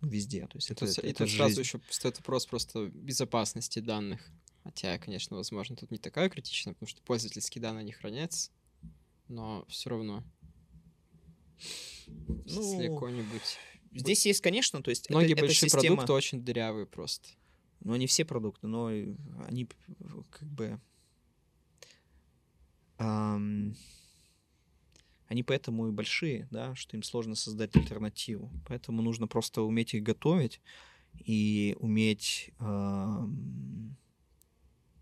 [0.02, 0.46] везде.
[0.46, 4.20] То есть это, это, это, это сразу еще стоит вопрос просто безопасности данных.
[4.64, 8.50] Хотя, конечно, возможно, тут не такая критичная, потому что пользовательские данные не хранятся
[9.28, 10.24] но все равно.
[12.06, 13.58] Ну, если какой-нибудь...
[13.92, 15.10] Здесь есть, конечно, то есть...
[15.10, 15.96] Многие это, большие система...
[15.96, 17.28] продукты очень дырявые просто.
[17.80, 19.68] Ну, не все продукты, но они
[20.30, 20.80] как бы...
[22.98, 23.76] Эм,
[25.26, 28.50] они поэтому и большие, да, что им сложно создать альтернативу.
[28.66, 30.60] Поэтому нужно просто уметь их готовить
[31.14, 32.50] и уметь...
[32.60, 33.96] Эм,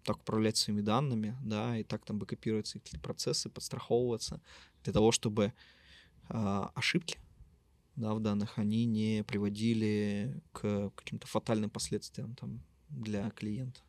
[0.07, 4.41] так управлять своими данными, да, и так там бэкопировать какие-то процессы, подстраховываться
[4.85, 5.53] для того, чтобы
[6.29, 7.19] э, ошибки
[7.97, 13.81] да, в данных, они не приводили к каким-то фатальным последствиям там, для клиента.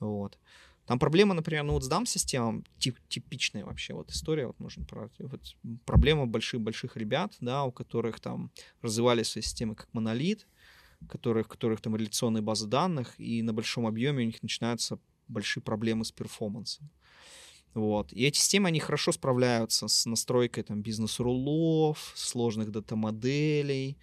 [0.00, 0.38] Вот.
[0.86, 5.10] Там проблема, например, ну вот с DAM-системом, тип, типичная вообще вот история, вот можно про
[5.18, 5.56] вот,
[5.86, 8.50] проблема больших-больших ребят, да, у которых там
[8.82, 10.46] развивали свои системы как монолит,
[11.08, 14.98] которых, которых там реляционные базы данных, и на большом объеме у них начинаются
[15.28, 16.90] большие проблемы с перформансом.
[17.74, 18.12] Вот.
[18.12, 23.98] И эти системы, они хорошо справляются с настройкой там бизнес-рулов, сложных дата-моделей,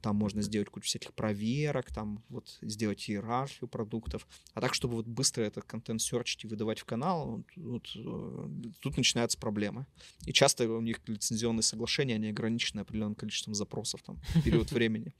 [0.00, 4.26] там можно сделать кучу всяких проверок, там вот сделать иерархию продуктов.
[4.54, 8.70] А так, чтобы вот быстро этот контент серчить и выдавать в канал, вот, вот, э,
[8.80, 9.86] тут начинаются проблемы.
[10.26, 15.14] И часто у них лицензионные соглашения, они ограничены определенным количеством запросов там в период времени.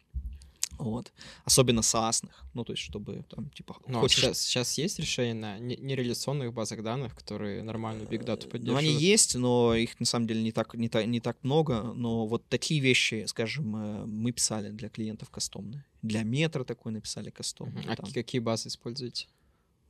[0.80, 1.12] Вот.
[1.44, 2.28] Особенно SaaS.
[2.54, 4.20] Ну, то есть, чтобы там, типа, Но ну, а хочешь...
[4.20, 8.84] сейчас, сейчас есть решения на нереляционных базах данных, которые нормальную биг дату поддерживают?
[8.84, 11.82] Ну, они есть, но их на самом деле не так, не, так, не так много.
[11.94, 15.84] Но вот такие вещи, скажем, э, мы писали для клиентов кастомные.
[16.02, 17.82] Для метра такой написали кастомный.
[17.82, 17.92] Uh-huh.
[17.92, 18.12] А там.
[18.12, 19.26] какие базы используете?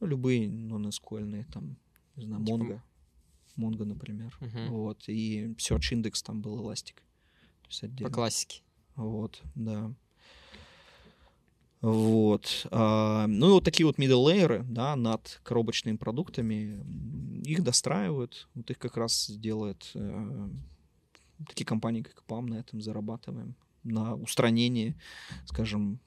[0.01, 1.77] Ну, любые non-SQL, там,
[2.17, 2.57] не знаю, типа...
[2.57, 2.81] Mongo.
[3.57, 4.37] Mongo, например.
[4.41, 4.69] Uh-huh.
[4.69, 5.09] Вот.
[5.09, 6.97] И Search Index там был Elastic.
[7.63, 8.09] То есть отдельно.
[8.09, 8.63] По классике.
[8.97, 9.93] Вот, да.
[11.81, 12.67] Вот.
[12.71, 16.85] А, ну и вот такие вот middle layer, да, над коробочными продуктами,
[17.43, 20.49] их достраивают, вот их как раз делают э,
[21.49, 24.95] такие компании, как PAM, на этом зарабатываем, на устранении,
[25.47, 26.01] скажем,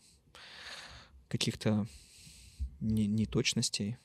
[1.28, 1.88] каких-то
[2.80, 3.98] неточностей,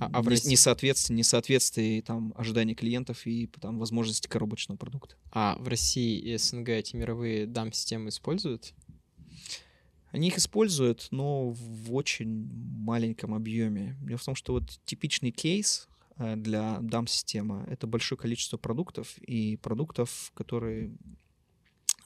[0.00, 0.50] а, а в России...
[0.50, 5.16] несоответствие, несоответствие там ожиданий клиентов и там возможности коробочного продукта.
[5.32, 8.72] А в России и СНГ эти мировые дам-системы используют?
[10.12, 12.48] Они их используют, но в очень
[12.78, 13.96] маленьком объеме.
[14.02, 19.56] Дело в том, что вот типичный кейс э, для DAM-системы— это большое количество продуктов, и
[19.56, 20.94] продуктов, которые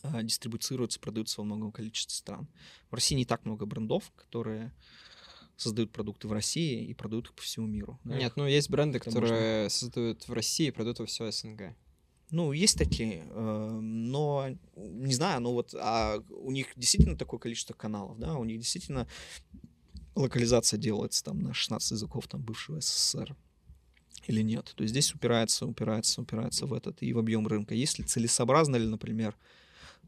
[0.04, 2.48] э, дистрибуцируются, продаются во многом количестве стран.
[2.90, 4.72] В России не так много брендов, которые
[5.56, 7.98] создают продукты в России и продают их по всему миру.
[8.04, 8.16] Да?
[8.16, 9.68] Нет, ну есть бренды, это которые можно...
[9.70, 11.74] создают в России и продают во все СНГ.
[12.30, 17.72] Ну, есть такие, э, но не знаю, ну вот, а у них действительно такое количество
[17.72, 19.06] каналов, да, у них действительно
[20.16, 23.36] локализация делается там на 16 языков там бывшего СССР
[24.26, 24.72] или нет.
[24.74, 27.74] То есть здесь упирается, упирается, упирается в этот и в объем рынка.
[27.74, 29.36] Если целесообразно ли, например,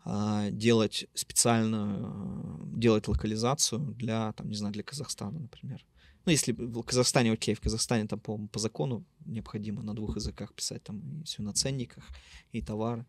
[0.05, 5.85] а, делать специально, делать локализацию для, там, не знаю, для Казахстана, например.
[6.29, 10.53] Ну, если в Казахстане, окей, в Казахстане там, по, по закону необходимо на двух языках
[10.53, 12.05] писать там и все на ценниках,
[12.53, 13.07] и товары,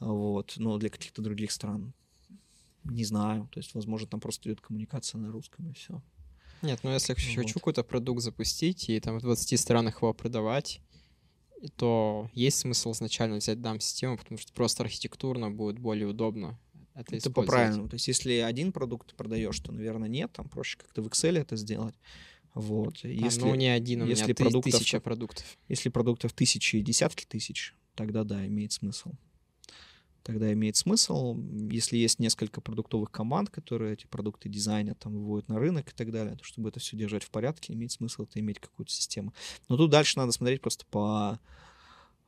[0.00, 1.92] вот, но для каких-то других стран
[2.82, 6.02] не знаю, то есть, возможно, там просто идет коммуникация на русском и все.
[6.62, 10.80] Нет, ну если хочу какой-то продукт запустить и там в 20 странах его продавать,
[11.76, 16.58] то есть смысл изначально взять дам-систему, потому что просто архитектурно будет более удобно
[16.98, 17.88] это, это по правильному.
[17.88, 21.54] То есть если один продукт продаешь, то, наверное, нет, там проще как-то в Excel это
[21.54, 21.94] сделать.
[22.54, 23.00] Вот.
[23.04, 25.44] А, если, ну, не один, у если меня продуктов, тысяча продуктов.
[25.68, 29.12] Если продуктов тысячи и десятки тысяч, тогда да, имеет смысл.
[30.22, 31.38] Тогда имеет смысл,
[31.70, 36.10] если есть несколько продуктовых команд, которые эти продукты дизайнят, там выводят на рынок и так
[36.12, 39.32] далее, то чтобы это все держать в порядке, имеет смысл это иметь какую-то систему.
[39.70, 41.40] Но тут дальше надо смотреть просто по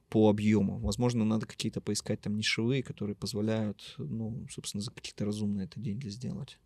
[0.08, 0.78] по объему.
[0.80, 6.08] Возможно, надо какие-то поискать там нишевые, которые позволяют, ну, собственно, за какие-то разумные это деньги
[6.08, 6.58] сделать.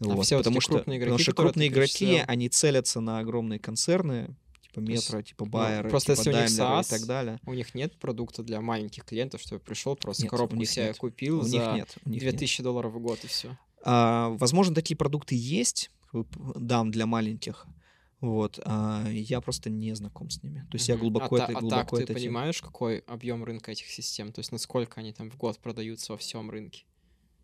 [0.00, 3.58] А вот, все потому, что, крупные игроки, потому что крупные игроки, они целятся на огромные
[3.58, 7.40] концерны, типа Метро, типа Байера, ну, просто типа если Daimler SaaS, и так далее.
[7.46, 10.98] У них нет продукта для маленьких клиентов, чтобы пришел, просто нет, коробку себе нет.
[10.98, 12.64] купил у за них нет, у них 2000 нет.
[12.64, 13.56] долларов в год и все.
[13.84, 15.90] А, возможно, такие продукты есть,
[16.56, 17.66] дам для маленьких,
[18.20, 20.66] вот, а я просто не знаком с ними.
[20.70, 23.88] То есть я глубоко а это, а глубоко так ты понимаешь, какой объем рынка этих
[23.88, 24.32] систем?
[24.32, 26.84] То есть насколько они там в год продаются во всем рынке?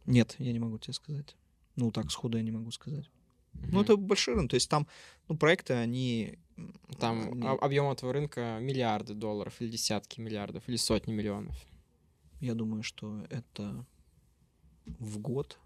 [0.06, 1.36] Нет, я не могу тебе сказать.
[1.80, 3.10] Ну, так, сходу я не могу сказать.
[3.54, 3.68] Mm-hmm.
[3.72, 4.50] Ну, это большой рынок.
[4.50, 4.86] То есть там,
[5.28, 6.38] ну, проекты, они...
[6.98, 7.42] Там они...
[7.42, 11.56] объем этого рынка миллиарды долларов, или десятки миллиардов, или сотни миллионов.
[12.40, 13.86] Я думаю, что это
[14.98, 15.58] в год,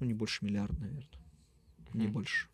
[0.00, 1.04] ну, не больше миллиарда, наверное.
[1.04, 1.98] Mm-hmm.
[1.98, 2.48] Не больше.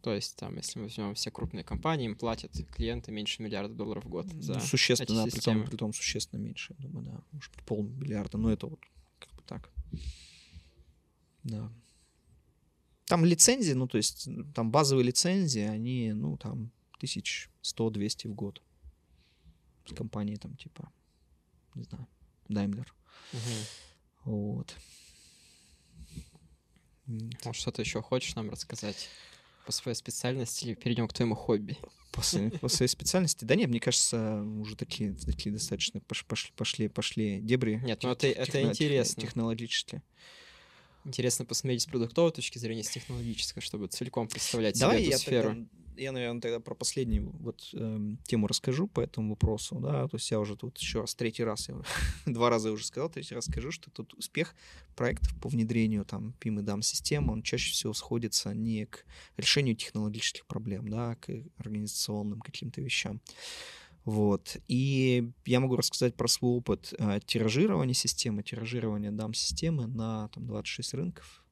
[0.00, 4.04] То есть, там, если мы возьмем все крупные компании, им платят клиенты меньше миллиарда долларов
[4.04, 7.20] в год за Существенно, эти да, при том, при том существенно меньше, я думаю, да.
[7.32, 8.80] Может быть, полмиллиарда, но это вот
[9.18, 9.68] как бы так.
[11.46, 11.72] Да.
[13.06, 18.34] Там лицензии, ну, то есть там базовые лицензии, они, ну, там, тысяч сто, двести в
[18.34, 18.60] год.
[19.86, 20.90] С компанией там, типа,
[21.74, 22.06] не знаю,
[22.48, 22.86] Daimler.
[23.32, 24.32] Угу.
[24.32, 24.76] Вот.
[27.06, 29.08] Может, что-то еще хочешь нам рассказать
[29.64, 31.78] по своей специальности или перейдем к твоему хобби?
[32.16, 33.44] по своей, по своей специальности.
[33.44, 37.80] Да нет, мне кажется, уже такие, такие достаточно пошли, пошли, пошли дебри.
[37.84, 39.22] Нет, ну это, это интересно.
[39.22, 40.02] Технологически.
[41.06, 45.18] Интересно посмотреть с продуктовой точки зрения, с технологической, чтобы целиком представлять Давай себе эту я
[45.18, 45.48] сферу.
[45.50, 45.66] Тогда,
[45.96, 50.28] я, наверное, тогда про последнюю вот эм, тему расскажу по этому вопросу, да, то есть
[50.32, 51.76] я уже тут еще раз, третий раз, я,
[52.26, 54.56] два раза я уже сказал, третий раз скажу, что тут успех
[54.96, 59.04] проектов по внедрению там PIM и DAM систем, он чаще всего сходится не к
[59.36, 63.20] решению технологических проблем, да, а к организационным каким-то вещам.
[64.06, 64.56] Вот.
[64.68, 70.94] И я могу рассказать про свой опыт э, тиражирования системы, тиражирования DAM-системы на там, 26
[70.94, 71.44] рынков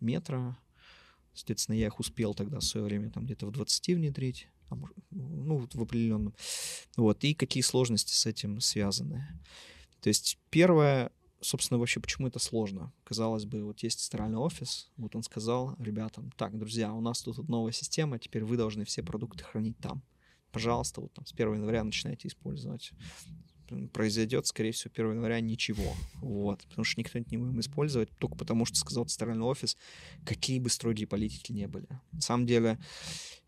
[0.00, 0.56] метро,
[1.34, 4.96] Соответственно, я их успел тогда в свое время там где-то в 20 внедрить, а может,
[5.10, 6.32] ну, в определенном.
[6.96, 9.26] Вот, и какие сложности с этим связаны.
[10.00, 11.10] То есть первое,
[11.40, 12.92] собственно, вообще почему это сложно?
[13.02, 17.48] Казалось бы, вот есть центральный офис, вот он сказал ребятам, так, друзья, у нас тут
[17.48, 20.02] новая система, теперь вы должны все продукты хранить там.
[20.54, 22.92] Пожалуйста, вот там с 1 января начинайте использовать
[23.92, 25.94] произойдет, скорее всего, 1 января ничего.
[26.20, 26.62] Вот.
[26.68, 29.76] Потому что никто это не будем использовать, только потому что сказал центральный офис,
[30.24, 31.88] какие бы строгие политики не были.
[32.12, 32.78] На самом деле,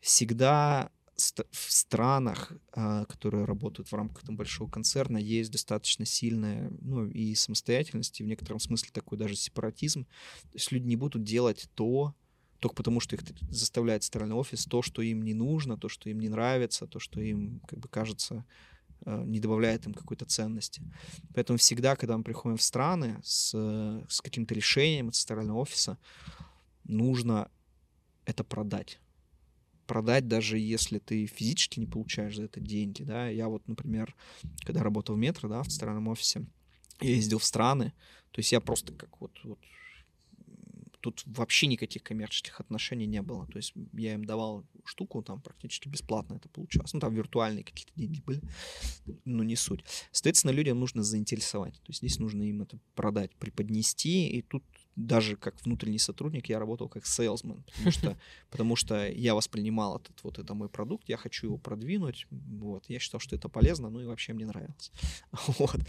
[0.00, 7.06] всегда в странах, а, которые работают в рамках там, большого концерна, есть достаточно сильная ну,
[7.06, 10.04] и самостоятельность, и в некотором смысле такой даже сепаратизм.
[10.04, 12.14] То есть люди не будут делать то,
[12.58, 16.20] только потому, что их заставляет центральный офис, то, что им не нужно, то, что им
[16.20, 18.44] не нравится, то, что им как бы кажется
[19.04, 20.82] Э, не добавляет им какой-то ценности.
[21.34, 23.50] Поэтому всегда, когда мы приходим в страны с,
[24.08, 25.98] с каким-то решением от центрального офиса,
[26.84, 27.50] нужно
[28.24, 28.98] это продать.
[29.86, 33.02] Продать, даже если ты физически не получаешь за это деньги.
[33.02, 33.28] Да?
[33.28, 34.14] Я вот, например,
[34.64, 36.44] когда работал в метро, да, в центральном офисе,
[37.00, 37.92] я ездил в страны,
[38.32, 39.58] то есть я просто как вот, вот
[41.00, 43.46] тут вообще никаких коммерческих отношений не было.
[43.46, 46.92] То есть я им давал штуку, там практически бесплатно это получалось.
[46.92, 48.42] Ну, там виртуальные какие-то деньги были,
[49.24, 49.84] но не суть.
[50.12, 51.74] Соответственно, людям нужно заинтересовать.
[51.74, 54.64] То есть здесь нужно им это продать, преподнести, и тут
[54.96, 58.16] даже как внутренний сотрудник я работал как salesman, потому что,
[58.50, 62.98] потому что я воспринимал этот вот это мой продукт, я хочу его продвинуть, вот, я
[62.98, 64.90] считал, что это полезно, ну и вообще мне нравилось,
[65.58, 65.80] вот,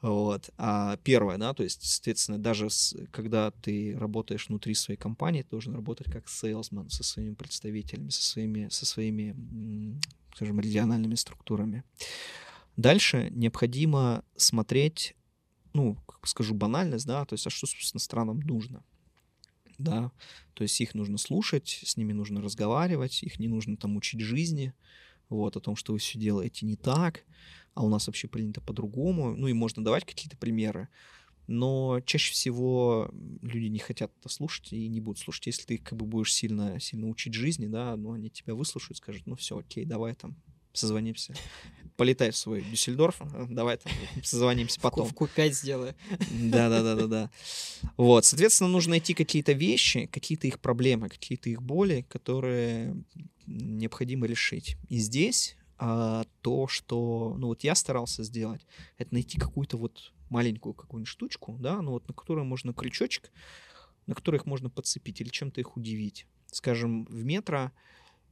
[0.00, 0.50] вот.
[0.56, 5.50] А первое, да, то есть, соответственно, даже с, когда ты работаешь внутри своей компании, ты
[5.50, 9.34] должен работать как salesman со своими представителями, со своими, со своими,
[10.34, 11.84] скажем, региональными структурами.
[12.76, 15.16] Дальше необходимо смотреть
[15.78, 18.82] ну, как скажу, банальность, да, то есть, а что, собственно, странам нужно?
[19.78, 20.10] Да,
[20.54, 24.74] то есть их нужно слушать, с ними нужно разговаривать, их не нужно там учить жизни,
[25.28, 27.24] вот, о том, что вы все делаете не так,
[27.74, 29.36] а у нас вообще принято по-другому.
[29.36, 30.88] Ну и можно давать какие-то примеры,
[31.46, 33.08] но чаще всего
[33.42, 35.46] люди не хотят это слушать и не будут слушать.
[35.46, 39.26] Если ты как бы будешь сильно, сильно учить жизни, да, ну они тебя выслушают, скажут,
[39.26, 40.34] ну все, окей, давай там
[40.78, 41.34] созвонимся.
[41.96, 43.92] Полетай в свой Дюссельдорф, давай там
[44.22, 45.08] созвонимся потом.
[45.08, 45.94] В Q5 сделаю.
[46.30, 47.30] Да-да-да-да-да.
[47.96, 52.96] Вот, соответственно, нужно найти какие-то вещи, какие-то их проблемы, какие-то их боли, которые
[53.46, 54.76] необходимо решить.
[54.88, 60.74] И здесь а, то, что, ну вот я старался сделать, это найти какую-то вот маленькую
[60.74, 63.30] какую-нибудь штучку, да, ну вот на которую можно крючочек,
[64.06, 66.26] на который их можно подцепить или чем-то их удивить.
[66.50, 67.72] Скажем, в метро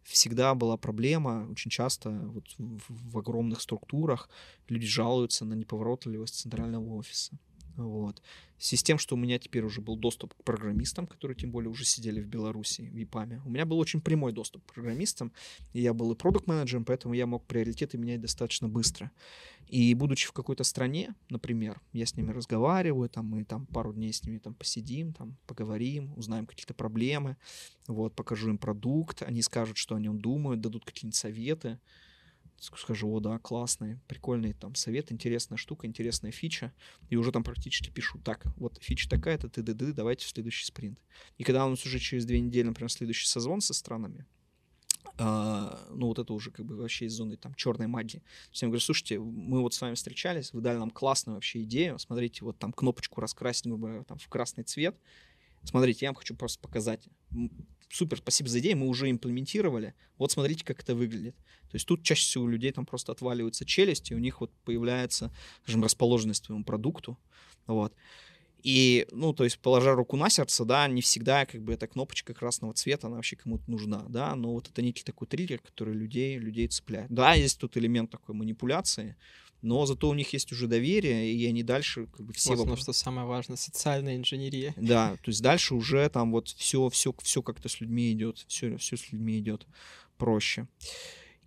[0.07, 4.29] всегда была проблема, очень часто вот в, в огромных структурах
[4.69, 7.39] люди жалуются на неповоротливость центрального офиса.
[7.77, 8.23] Вот.
[8.59, 11.85] С тем, что у меня теперь уже был доступ к программистам, которые тем более уже
[11.85, 15.33] сидели в Беларуси, в ИПАМе, у меня был очень прямой доступ к программистам,
[15.75, 19.11] и я был и продукт-менеджером, поэтому я мог приоритеты менять достаточно быстро.
[19.69, 24.13] И будучи в какой-то стране, например, я с ними разговариваю, там, мы там пару дней
[24.13, 27.37] с ними там посидим, там, поговорим, узнаем какие-то проблемы,
[27.89, 31.79] вот, покажу им продукт, они скажут, что о нем думают, дадут какие-нибудь советы,
[32.59, 36.73] скажу, о, да, классный, прикольный там совет, интересная штука, интересная фича,
[37.09, 41.01] и уже там практически пишу, так, вот фича такая-то, ты ды давайте в следующий спринт.
[41.39, 44.27] И когда у нас уже через две недели, например, следующий созвон со странами,
[45.19, 48.23] Uh, ну вот это уже как бы вообще из зоны там черной магии.
[48.53, 52.45] Я говорю, слушайте, мы вот с вами встречались, вы дали нам классную вообще идею, смотрите,
[52.45, 54.95] вот там кнопочку раскрасить, грубо там в красный цвет,
[55.63, 57.09] смотрите, я вам хочу просто показать
[57.89, 61.37] супер, спасибо за идею, мы уже имплементировали, вот смотрите, как это выглядит.
[61.71, 65.33] То есть тут чаще всего у людей там просто отваливаются челюсти, у них вот появляется,
[65.63, 67.19] скажем, расположенность к твоему продукту,
[67.67, 67.95] вот.
[68.63, 72.35] И, ну, то есть, положа руку на сердце, да, не всегда, как бы, эта кнопочка
[72.35, 76.37] красного цвета, она вообще кому-то нужна, да, но вот это некий такой триггер, который людей,
[76.39, 77.09] людей цепляет.
[77.09, 79.15] Да, есть тут элемент такой манипуляции,
[79.67, 82.51] но зато у них есть уже доверие, и они дальше как бы все...
[82.51, 82.83] Вот, вопросы...
[82.83, 84.73] что самое важное, социальная инженерия.
[84.77, 88.77] Да, то есть дальше уже там вот все, все, все как-то с людьми идет, все,
[88.77, 89.67] все с людьми идет
[90.19, 90.69] проще.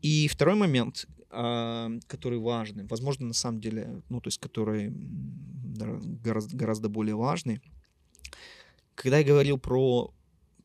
[0.02, 6.58] И второй момент, а, который важный, возможно, на самом деле, ну, то есть, который гораздо,
[6.58, 7.62] гораздо более важный.
[8.96, 10.14] Когда я говорил про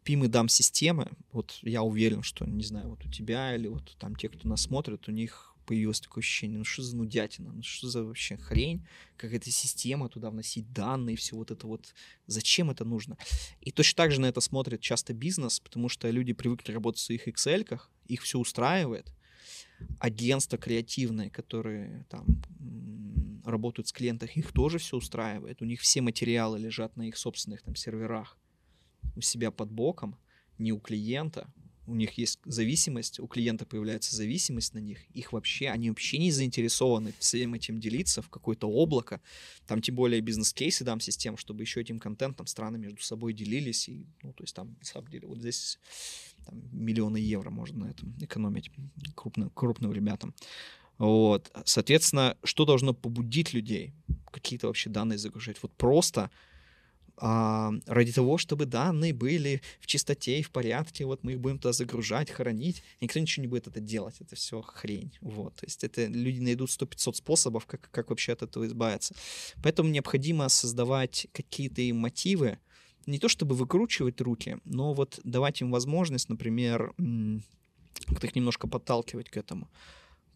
[0.05, 3.97] PIM и DAM системы, вот я уверен, что, не знаю, вот у тебя или вот
[4.01, 7.63] там те, кто нас смотрит, у них появилось такое ощущение, ну что за нудятина, ну
[7.63, 8.87] что за вообще хрень,
[9.17, 11.95] как эта система, туда вносить данные, все вот это вот,
[12.27, 13.17] зачем это нужно?
[13.61, 17.05] И точно так же на это смотрит часто бизнес, потому что люди привыкли работать в
[17.05, 19.13] своих Excel, их все устраивает,
[19.99, 22.27] агентства креативные, которые там
[23.45, 27.63] работают с клиентами, их тоже все устраивает, у них все материалы лежат на их собственных
[27.63, 28.39] там серверах,
[29.17, 30.17] у себя под боком,
[30.59, 31.53] не у клиента,
[31.87, 36.31] у них есть зависимость, у клиента появляется зависимость на них, их вообще, они вообще не
[36.31, 39.21] заинтересованы всем этим делиться в какое-то облако,
[39.67, 44.07] там тем более бизнес-кейсы дам систем, чтобы еще этим контентом страны между собой делились, и,
[44.23, 45.79] ну, то есть там, на самом деле, вот здесь
[46.47, 48.71] там, миллионы евро можно на этом экономить
[49.15, 50.35] крупным, крупным ребятам.
[50.99, 53.93] Вот, соответственно, что должно побудить людей
[54.31, 55.61] какие-то вообще данные загружать?
[55.63, 56.31] Вот просто
[57.17, 61.73] ради того, чтобы данные были в чистоте и в порядке, вот мы их будем туда
[61.73, 66.07] загружать, хранить, никто ничего не будет это делать, это все хрень, вот, то есть это
[66.07, 69.15] люди найдут 100-500 способов, как, как вообще от этого избавиться.
[69.63, 72.59] Поэтому необходимо создавать какие-то мотивы,
[73.07, 76.95] не то чтобы выкручивать руки, но вот давать им возможность, например,
[78.07, 79.71] как-то их немножко подталкивать к этому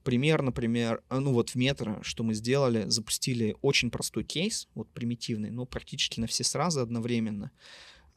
[0.08, 4.88] пример, например, а, ну вот в метро, что мы сделали, запустили очень простой кейс, вот
[4.88, 7.50] примитивный, но практически на все сразу одновременно.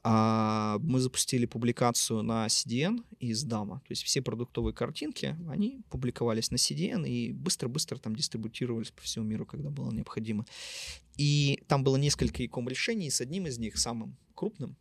[0.02, 6.50] А мы запустили публикацию на CDN из DAMA, то есть все продуктовые картинки, они публиковались
[6.50, 10.46] на CDN и быстро-быстро там дистрибутировались по всему миру, когда было необходимо.
[11.18, 14.78] И там было несколько иком решений, и с одним из них, самым крупным,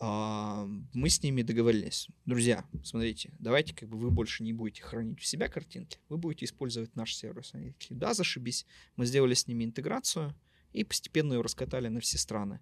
[0.00, 2.08] мы с ними договорились.
[2.24, 6.44] Друзья, смотрите, давайте как бы вы больше не будете хранить у себя картинки, вы будете
[6.44, 7.50] использовать наш сервис.
[7.52, 8.66] Они такие, да, зашибись.
[8.96, 10.34] Мы сделали с ними интеграцию
[10.72, 12.60] и постепенно ее раскатали на все страны.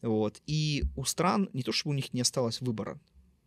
[0.00, 0.42] Вот.
[0.46, 3.00] И у стран не то, чтобы у них не осталось выбора,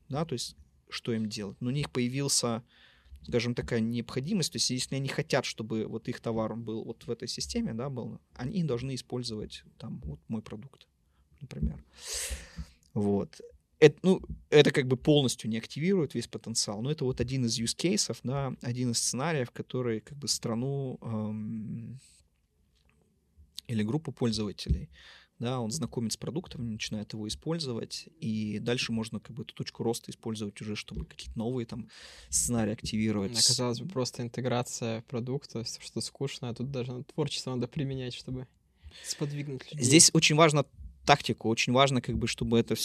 [0.07, 0.55] да, то есть
[0.89, 2.63] что им делать, но у них появился,
[3.23, 7.11] скажем, такая необходимость, то есть если они хотят, чтобы вот их товар был вот в
[7.11, 10.87] этой системе, да, был, они должны использовать там вот мой продукт,
[11.41, 11.83] например.
[12.95, 13.41] Вот.
[13.79, 17.59] Это, ну, это как бы полностью не активирует весь потенциал, но это вот один из
[17.59, 21.99] use cases, да, один из сценариев, который как бы страну эм,
[23.67, 24.89] или группу пользователей,
[25.39, 29.83] да, он знакомит с продуктом, начинает его использовать, и дальше можно как бы эту точку
[29.83, 31.89] роста использовать уже, чтобы какие-то новые там
[32.29, 33.33] сценарии активировать.
[33.33, 38.47] Оказалось бы, просто интеграция продукта, что скучно, а тут даже творчество надо применять, чтобы
[39.03, 39.85] сподвигнуть людей.
[39.85, 40.65] Здесь очень важно
[41.05, 41.49] тактику.
[41.49, 42.75] Очень важно, как бы, чтобы это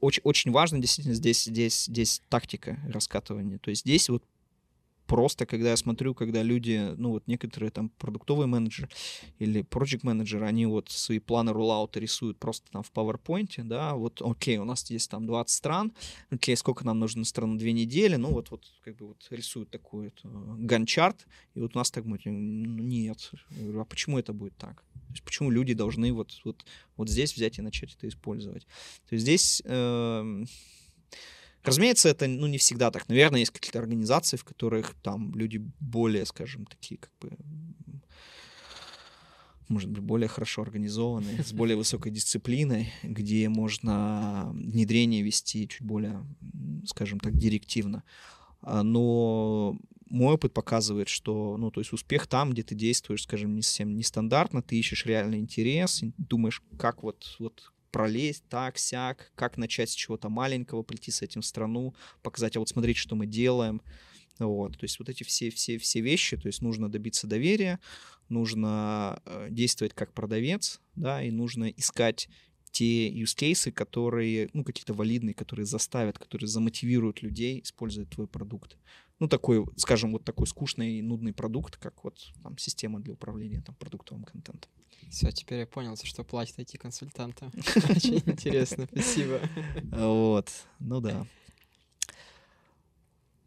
[0.00, 3.58] очень, очень важно действительно здесь, здесь, здесь тактика раскатывания.
[3.58, 4.22] То есть здесь вот
[5.10, 8.88] просто, когда я смотрю, когда люди, ну вот некоторые там продуктовые менеджеры
[9.40, 14.22] или project менеджеры, они вот свои планы рулаута рисуют просто там в PowerPoint, да, вот
[14.22, 15.92] окей, у нас есть там 20 стран,
[16.30, 17.58] окей, сколько нам нужно стран?
[17.58, 21.78] Две недели, ну вот, вот как бы вот рисуют такой вот ганчарт, и вот у
[21.78, 24.84] нас так будет, ну нет, а почему это будет так?
[24.92, 26.64] То есть почему люди должны вот, вот,
[26.96, 28.64] вот здесь взять и начать это использовать?
[29.08, 29.62] То есть здесь...
[29.64, 30.44] Э,
[31.62, 33.08] Разумеется, это ну, не всегда так.
[33.08, 37.36] Наверное, есть какие-то организации, в которых там люди более, скажем, такие как бы
[39.70, 46.26] может быть, более хорошо организованные, с более высокой дисциплиной, где можно внедрение вести чуть более,
[46.86, 48.02] скажем так, директивно.
[48.62, 49.78] А, но
[50.10, 53.96] мой опыт показывает, что, ну, то есть успех там, где ты действуешь, скажем, не совсем
[53.96, 59.94] нестандартно, ты ищешь реальный интерес, думаешь, как вот, вот пролезть так, сяк, как начать с
[59.94, 63.82] чего-то маленького, прийти с этим в страну, показать, а вот смотрите, что мы делаем.
[64.38, 67.78] Вот, то есть вот эти все, все, все вещи, то есть нужно добиться доверия,
[68.30, 72.28] нужно э, действовать как продавец, да, и нужно искать
[72.70, 78.76] те use cases, которые, ну, какие-то валидные, которые заставят, которые замотивируют людей использовать твой продукт.
[79.18, 83.60] Ну, такой, скажем, вот такой скучный и нудный продукт, как вот там система для управления
[83.60, 84.70] там продуктовым контентом.
[85.10, 87.46] Все, теперь я понял, за что платят эти консультанты.
[87.88, 89.40] Очень интересно, спасибо.
[89.90, 90.48] Вот,
[90.78, 91.26] ну да.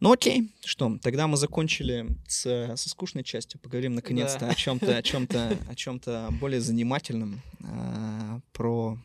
[0.03, 4.49] Ну окей, что, тогда мы закончили с, со скучной частью, поговорим наконец-то да.
[4.49, 8.97] о чем-то, о чем-то, о чем-то более занимательном, а, про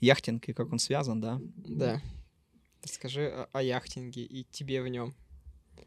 [0.00, 1.40] яхтинг и как он связан, да?
[1.56, 2.02] Да.
[2.82, 5.14] Расскажи о, о яхтинге и тебе в нем.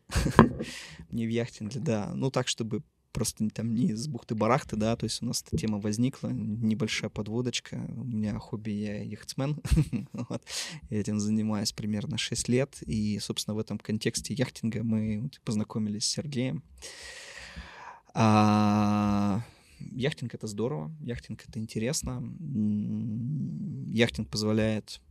[1.09, 2.11] Мне в яхтинге, да.
[2.13, 5.79] Ну так, чтобы просто там не с бухты-барахты, да, то есть у нас эта тема
[5.79, 9.61] возникла, небольшая подводочка, у меня хобби, я яхтсмен,
[10.13, 10.43] вот.
[10.89, 16.11] я этим занимаюсь примерно 6 лет, и, собственно, в этом контексте яхтинга мы познакомились с
[16.11, 16.63] Сергеем.
[18.13, 19.43] А,
[19.79, 22.21] яхтинг— это здорово, яхтинг— это интересно,
[23.91, 25.01] яхтинг позволяет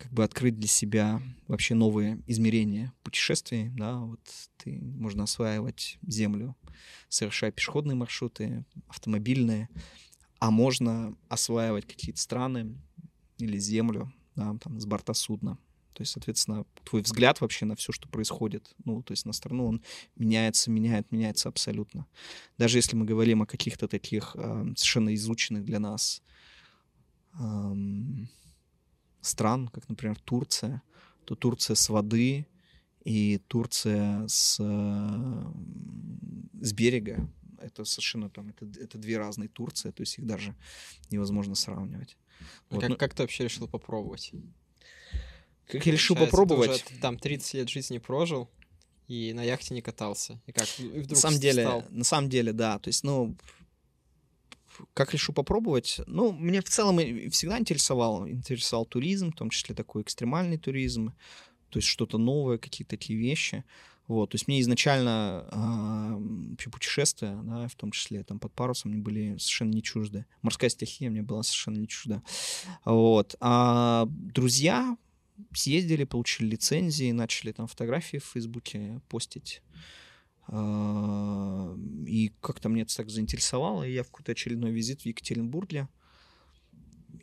[0.00, 4.20] как бы открыть для себя вообще новые измерения путешествий, да, вот
[4.56, 6.56] ты, можно осваивать землю,
[7.08, 9.68] совершая пешеходные маршруты, автомобильные,
[10.38, 12.74] а можно осваивать какие-то страны
[13.36, 15.58] или землю, да, там, с борта судна.
[15.92, 19.66] То есть, соответственно, твой взгляд вообще на все, что происходит, ну, то есть на страну,
[19.66, 19.82] он
[20.16, 22.06] меняется, меняет, меняется абсолютно.
[22.56, 26.49] Даже если мы говорим о каких-то таких э, совершенно изученных для нас э,
[29.20, 30.82] стран, как, например, Турция,
[31.24, 32.46] то Турция с воды
[33.04, 34.56] и Турция с,
[36.60, 37.28] с берега.
[37.58, 40.54] Это совершенно там, это, это две разные Турции, то есть их даже
[41.10, 42.16] невозможно сравнивать.
[42.70, 44.32] А вот, как, ну, как ты вообще решил попробовать?
[45.66, 46.84] Как я решил попробовать?
[46.84, 48.50] Ты уже, там 30 лет жизни прожил,
[49.08, 50.40] и на яхте не катался.
[50.46, 50.66] И как?
[50.78, 51.84] И вдруг на самом деле, стал...
[51.90, 52.78] на самом деле, да.
[52.78, 53.36] То есть, ну,
[54.94, 56.00] как решу попробовать?
[56.06, 56.98] Ну, мне в целом
[57.30, 61.12] всегда интересовал, интересовал туризм, в том числе такой экстремальный туризм,
[61.70, 63.64] то есть что-то новое, какие-то такие вещи.
[64.08, 69.00] Вот, то есть мне изначально э, путешествия, да, в том числе там под парусом, мне
[69.00, 70.26] были совершенно не чужды.
[70.42, 72.20] Морская стихия мне была совершенно не чужда.
[72.84, 73.36] Вот.
[73.38, 74.96] А друзья
[75.54, 79.78] съездили, получили лицензии, начали там фотографии в Фейсбуке постить а,
[80.52, 85.88] и как-то мне это так заинтересовало, и я в какой-то очередной визит в Екатеринбурге,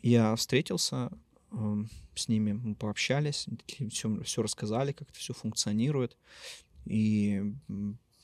[0.02, 1.10] я встретился
[2.14, 3.46] с ними, мы пообщались,
[3.90, 6.16] все, все рассказали, как это все функционирует.
[6.86, 7.42] И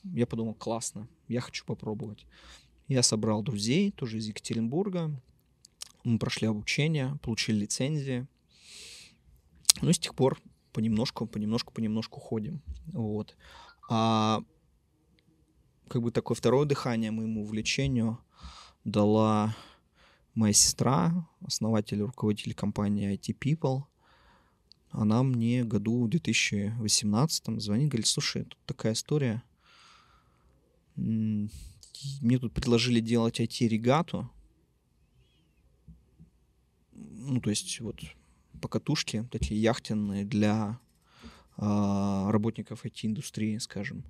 [0.04, 2.26] я подумал, классно, я хочу попробовать.
[2.88, 5.10] Я собрал друзей, тоже из Екатеринбурга.
[6.02, 8.26] Мы прошли обучение, получили лицензии.
[9.80, 10.40] Ну, и с тех пор
[10.72, 12.62] понемножку, понемножку, понемножку ходим.
[12.86, 13.36] Вот.
[13.88, 14.42] А
[15.88, 18.18] как бы такое второе дыхание моему увлечению
[18.84, 19.54] дала
[20.34, 23.84] моя сестра, основатель и руководитель компании IT People.
[24.90, 29.42] Она мне году в 2018 звонит, говорит, слушай, тут такая история.
[30.96, 31.48] Мне
[32.38, 34.30] тут предложили делать IT-регату.
[36.92, 38.00] Ну, то есть вот
[38.60, 40.78] покатушки такие яхтенные для
[41.56, 41.62] э,
[42.30, 44.04] работников IT-индустрии, скажем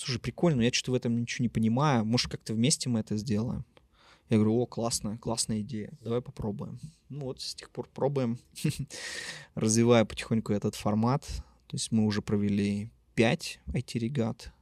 [0.00, 3.64] слушай, прикольно, я что-то в этом ничего не понимаю, может, как-то вместе мы это сделаем?
[4.30, 6.78] Я говорю, о, классно, классная идея, давай попробуем.
[7.08, 8.38] Ну вот, с тех пор пробуем,
[9.54, 11.24] развивая потихоньку этот формат.
[11.66, 14.52] То есть мы уже провели 5 IT-регат.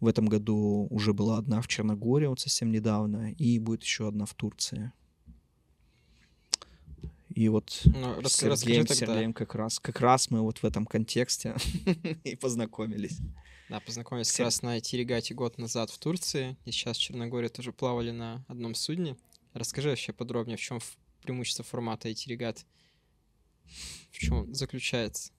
[0.00, 4.26] В этом году уже была одна в Черногории, вот совсем недавно, и будет еще одна
[4.26, 4.92] в Турции.
[7.28, 11.54] И вот ну, с Сергеем, Сергеем как раз, как раз мы вот в этом контексте
[12.24, 13.20] и познакомились.
[13.70, 17.72] Да, познакомились как раз на IT-регате год назад в Турции, и сейчас в Черногории тоже
[17.72, 19.16] плавали на одном судне.
[19.52, 20.80] Расскажи вообще подробнее, в чем
[21.22, 22.66] преимущество формата IT-регат,
[24.10, 25.30] в чем заключается?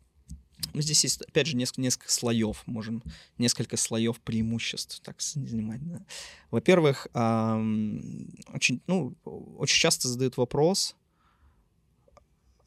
[0.73, 3.03] Ну, здесь есть, опять же, несколько, несколько слоев, можем
[3.37, 5.85] несколько слоев преимуществ так занимать.
[5.85, 6.05] Да.
[6.51, 10.95] Во-первых, эм, очень, ну, очень часто задают вопрос,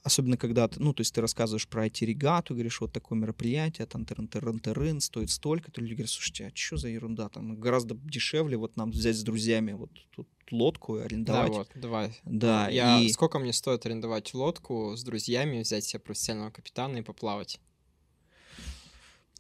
[0.04, 4.04] Особенно когда ты, ну, то есть ты рассказываешь про IT-регату, говоришь, вот такое мероприятие, там
[4.04, 7.94] тырын тырын тырын стоит столько, то люди говорят, слушайте, а что за ерунда, там гораздо
[7.94, 11.52] дешевле вот нам взять с друзьями вот тут лодку и арендовать.
[11.52, 12.12] Да, вот, давай.
[12.24, 13.00] Да, Я...
[13.00, 13.08] и...
[13.08, 17.58] Сколько мне стоит арендовать лодку с друзьями, взять себе профессионального капитана и поплавать?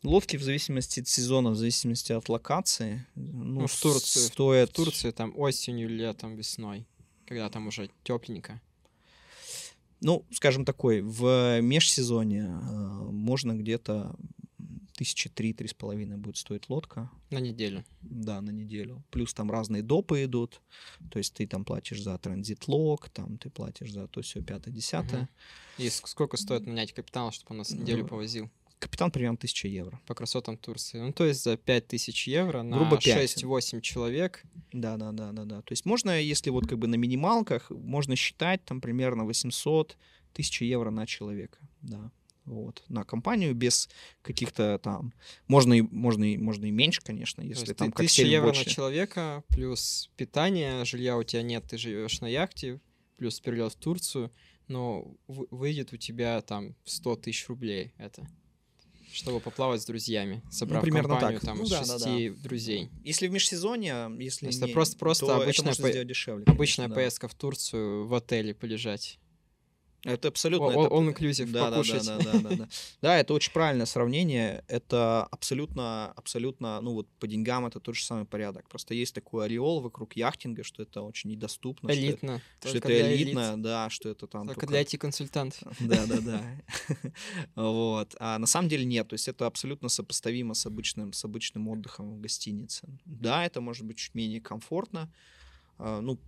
[0.02, 4.70] Лодки в зависимости от сезона, в зависимости от локации, ну, ну в Турции, стоят...
[4.70, 6.86] в Турции там осенью, летом, весной,
[7.26, 8.62] когда там уже тепленько.
[10.04, 12.48] Ну, скажем такой, в межсезоне э,
[13.10, 14.14] можно где-то
[14.94, 17.10] тысячи три-три с половиной будет стоить лодка.
[17.30, 17.84] На неделю.
[18.02, 19.02] Да, на неделю.
[19.10, 20.60] Плюс там разные допы идут.
[21.10, 25.22] То есть ты там платишь за транзит-лог, там ты платишь за то все пятое, десятое.
[25.22, 25.28] Угу.
[25.84, 28.50] И сколько стоит нанять капитана, чтобы он нас неделю ну, повозил?
[28.78, 30.00] Капитан примерно 1000 евро.
[30.06, 30.98] По красотам Турции.
[30.98, 34.44] Ну, то есть за 5000 евро на Грубо 6-8 человек.
[34.72, 35.62] Да, да, да, да, да.
[35.62, 39.96] То есть можно, если вот как бы на минималках, можно считать там примерно 800
[40.32, 41.58] тысяч евро на человека.
[41.80, 42.10] Да.
[42.44, 43.88] Вот, на компанию без
[44.20, 45.14] каких-то там
[45.48, 48.64] можно и можно и можно и меньше, конечно, если там как тысяча евро больше.
[48.64, 52.80] на человека плюс питание, жилья у тебя нет, ты живешь на яхте,
[53.16, 54.30] плюс перелет в Турцию,
[54.68, 58.28] но выйдет у тебя там 100 тысяч рублей это.
[59.14, 61.46] Чтобы поплавать с друзьями, собрав Ну, примерно компанию так.
[61.48, 62.90] там Ну из да, да, шести друзей.
[63.04, 66.44] Если в межсезонье, если Если не- просто- просто то обычная это можно по- сделать дешевле.
[66.46, 66.94] Обычная конечно, да.
[66.94, 69.18] поездка в Турцию в отеле полежать.
[70.04, 70.66] Это абсолютно...
[70.66, 72.06] All, это- all inclusive, да, да, да, покушать.
[72.06, 72.68] да, да, да, да.
[73.02, 74.64] Да, это очень правильное сравнение.
[74.68, 78.68] Это абсолютно, абсолютно, ну вот по деньгам это тот же самый порядок.
[78.68, 82.40] Просто есть такой ореол вокруг яхтинга, что это очень недоступно, Элитно.
[82.60, 85.62] что, это для элит, элитно, да, что это там Только только- для IT-консультантов.
[85.80, 86.42] Да, да, да.
[87.54, 88.14] Вот.
[88.18, 89.08] А на самом деле нет.
[89.08, 92.88] То есть это абсолютно сопоставимо с обычным, с обычным отдыхом в гостинице.
[93.04, 95.10] Да, это может быть чуть менее комфортно.
[95.78, 96.18] а, Ну,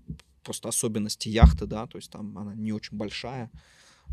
[0.46, 3.50] просто особенности яхты, да, то есть там она не очень большая.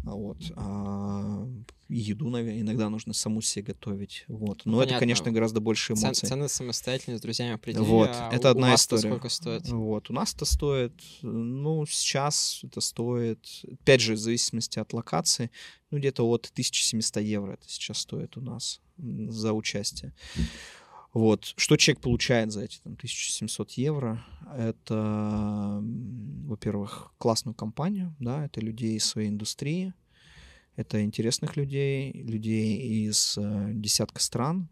[0.05, 0.37] а Вот.
[0.55, 1.47] а,
[1.87, 4.25] еду, наверное, иногда нужно саму себе готовить.
[4.27, 4.63] Вот.
[4.65, 4.99] Но это, понятно.
[4.99, 6.27] конечно, гораздо больше эмоций.
[6.27, 7.87] цены самостоятельно с друзьями определили.
[7.87, 9.09] Вот, а это у- одна у история.
[9.09, 9.67] сколько стоит?
[9.69, 13.45] Вот, у нас это стоит, ну, сейчас это стоит,
[13.81, 15.51] опять же, в зависимости от локации,
[15.91, 20.13] ну, где-то от 1700 евро это сейчас стоит у нас за участие.
[21.13, 24.25] Вот, что человек получает за эти там, 1700 евро?
[24.57, 29.93] Это, во-первых, классную компанию, да, это людей из своей индустрии,
[30.75, 34.69] это интересных людей, людей из э, десятка стран,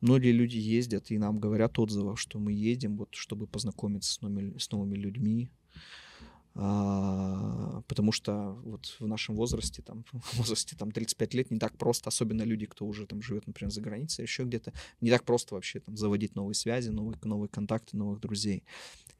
[0.00, 4.56] Многие люди ездят и нам говорят отзывов, что мы едем, вот, чтобы познакомиться с новыми,
[4.56, 5.50] с новыми людьми.
[6.54, 11.76] А, потому что вот в нашем возрасте, там, в возрасте там, 35 лет, не так
[11.76, 15.54] просто, особенно люди, кто уже там живет, например, за границей, еще где-то, не так просто
[15.54, 18.64] вообще там заводить новые связи, новые, новые контакты, новых друзей.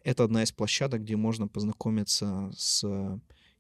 [0.03, 2.85] Это одна из площадок, где можно познакомиться с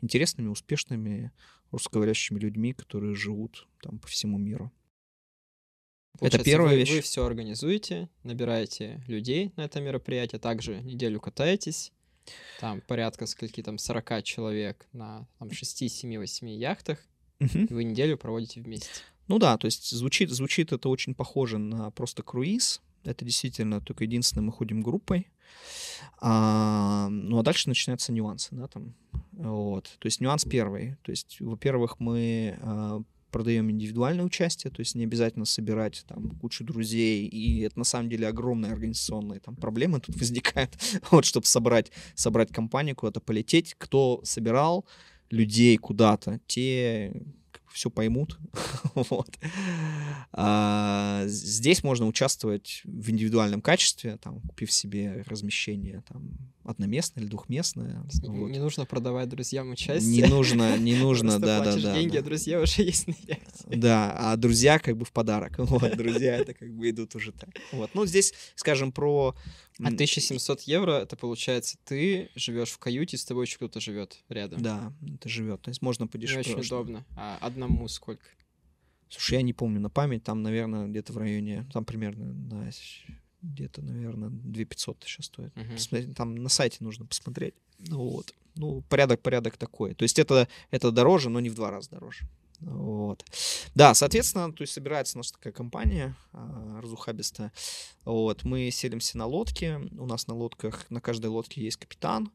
[0.00, 1.32] интересными, успешными
[1.70, 4.72] русскоговорящими людьми, которые живут там по всему миру.
[6.18, 6.90] Получается, первая вы, вещь.
[6.90, 11.92] Вы все организуете, набираете людей на это мероприятие, также неделю катаетесь,
[12.60, 16.98] там порядка скольки там 40 человек на там, 6, 7, 8 яхтах,
[17.40, 18.88] и вы неделю проводите вместе.
[19.28, 22.80] Ну да, то есть звучит, звучит это очень похоже на просто круиз.
[23.04, 25.28] Это действительно только единственное, мы ходим группой.
[26.20, 28.94] А, ну а дальше начинаются нюансы, да, там.
[29.32, 29.84] Вот.
[29.98, 30.96] То есть нюанс первый.
[31.02, 36.64] То есть, во-первых, мы а, продаем индивидуальное участие, то есть не обязательно собирать там кучу
[36.64, 40.76] друзей, и это на самом деле огромные организационные там проблемы тут возникают,
[41.10, 43.74] вот, чтобы собрать, собрать компанию, куда-то полететь.
[43.78, 44.86] Кто собирал
[45.30, 47.12] людей куда-то, те
[47.72, 48.38] все поймут.
[48.94, 49.38] вот.
[50.32, 56.30] А, здесь можно участвовать в индивидуальном качестве, там, купив себе размещение там,
[56.68, 57.30] одноместное или
[58.28, 58.50] не- вот.
[58.50, 60.22] Не нужно продавать друзьям участие.
[60.22, 61.94] Не нужно, не нужно, да, да, да.
[61.94, 62.18] деньги, да.
[62.18, 63.64] а друзья уже есть на яхте.
[63.68, 65.58] Да, а друзья как бы в подарок.
[65.68, 67.50] Вот, друзья это как бы идут уже так.
[67.72, 67.90] Вот.
[67.94, 69.34] Ну, здесь, скажем, про...
[69.78, 74.24] А м, 1700 евро, это получается, ты живешь в каюте, с тобой еще кто-то живет
[74.28, 74.60] рядом.
[74.60, 75.62] Да, это живет.
[75.62, 76.40] То есть можно подешевле.
[76.40, 77.06] очень удобно.
[77.16, 78.24] А одному сколько?
[79.08, 82.68] Слушай, я не помню на память, там, наверное, где-то в районе, там примерно, да,
[83.42, 85.52] где-то, наверное, 2500 сейчас стоит.
[85.54, 87.54] Посмотреть, Там на сайте нужно посмотреть.
[87.78, 88.34] Ну вот.
[88.54, 89.94] Ну, порядок, порядок такой.
[89.94, 92.28] То есть это, это дороже, но не в два раза дороже.
[92.60, 93.24] Вот.
[93.76, 97.52] Да, соответственно, то есть собирается наша такая компания а, разухабистая.
[98.04, 98.42] Вот.
[98.42, 99.76] Мы селимся на лодке.
[99.76, 102.32] У нас на лодках, на каждой лодке есть капитан.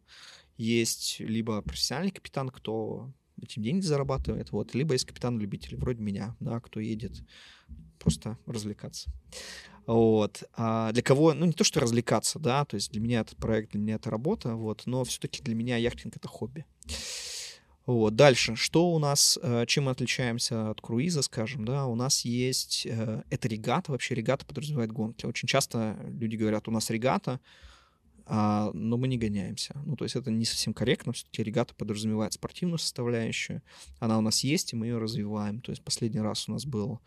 [0.55, 3.11] Есть либо профессиональный капитан, кто
[3.41, 7.13] этим деньги зарабатывает, вот, либо есть капитан-любитель, вроде меня, да, кто едет
[7.99, 9.11] просто развлекаться.
[9.85, 10.43] Вот.
[10.55, 13.71] А для кого, ну, не то, что развлекаться, да, то есть для меня этот проект,
[13.71, 16.65] для меня это работа, вот, но все-таки для меня яхтинг— это хобби.
[17.85, 18.15] Вот.
[18.15, 18.55] Дальше.
[18.55, 23.23] Что у нас, э, чем мы отличаемся от круиза, скажем, да, у нас есть, э,
[23.29, 25.25] это регата, вообще регата подразумевает гонки.
[25.25, 27.41] Очень часто люди говорят, у нас регата,
[28.25, 29.75] а, но мы не гоняемся.
[29.85, 33.61] Ну, то есть это не совсем корректно, все-таки регата подразумевает спортивную составляющую,
[33.99, 35.59] она у нас есть, и мы ее развиваем.
[35.59, 37.01] То есть последний раз у нас был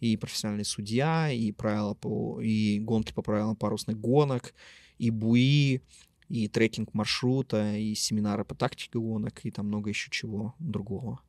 [0.00, 4.54] и профессиональный судья, и правила по, и гонки по правилам парусных гонок,
[4.98, 5.82] и буи,
[6.28, 11.20] и трекинг маршрута, и семинары по тактике гонок, и там много еще чего другого.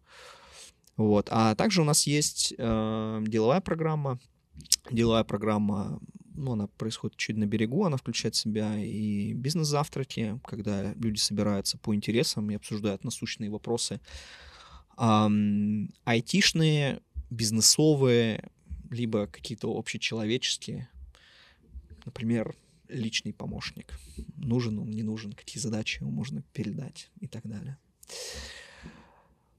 [0.95, 1.27] Вот.
[1.31, 4.19] А также у нас есть э, деловая программа.
[4.91, 5.99] Деловая программа,
[6.35, 11.77] ну, она происходит чуть на берегу, она включает в себя и бизнес-завтраки, когда люди собираются
[11.77, 13.99] по интересам и обсуждают насущные вопросы.
[14.97, 18.51] Ам, айтишные, бизнесовые,
[18.91, 20.89] либо какие-то общечеловеческие.
[22.05, 22.55] Например,
[22.89, 23.97] личный помощник.
[24.35, 27.77] Нужен он, не нужен, какие задачи ему можно передать и так далее.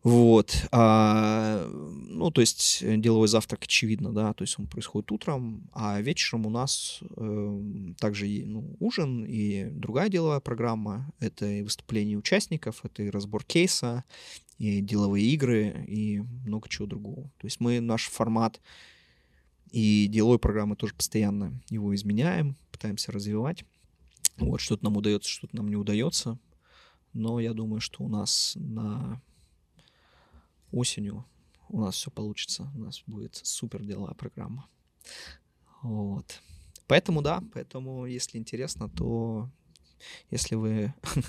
[0.02, 0.66] Вот.
[0.72, 6.00] А, ну, то есть э, деловой завтрак, очевидно, да, то есть он происходит утром, а
[6.00, 7.60] вечером у нас э,
[8.00, 11.12] также ну, ужин и другая деловая программа.
[11.20, 14.02] Это и выступления участников, это и разбор кейса,
[14.59, 17.30] и деловые игры, и много чего другого.
[17.38, 18.60] То есть мы наш формат
[19.72, 23.64] и деловой программы тоже постоянно его изменяем, пытаемся развивать.
[24.36, 26.38] Вот, что-то нам удается, что-то нам не удается.
[27.12, 29.20] Но я думаю, что у нас на
[30.70, 31.24] осенью
[31.68, 32.70] у нас все получится.
[32.74, 34.68] У нас будет супер деловая программа.
[35.82, 36.40] Вот.
[36.86, 39.48] Поэтому да, поэтому если интересно, то
[40.30, 40.94] если вы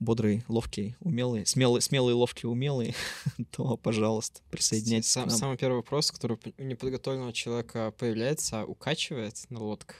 [0.00, 2.94] бодрый, ловкий, умелый, смелый, смелый, ловкий, умелый,
[3.50, 5.38] то, пожалуйста, присоединяйтесь Сам, к нам.
[5.38, 9.96] Самый первый вопрос, который у неподготовленного человека появляется, укачивает на лодках?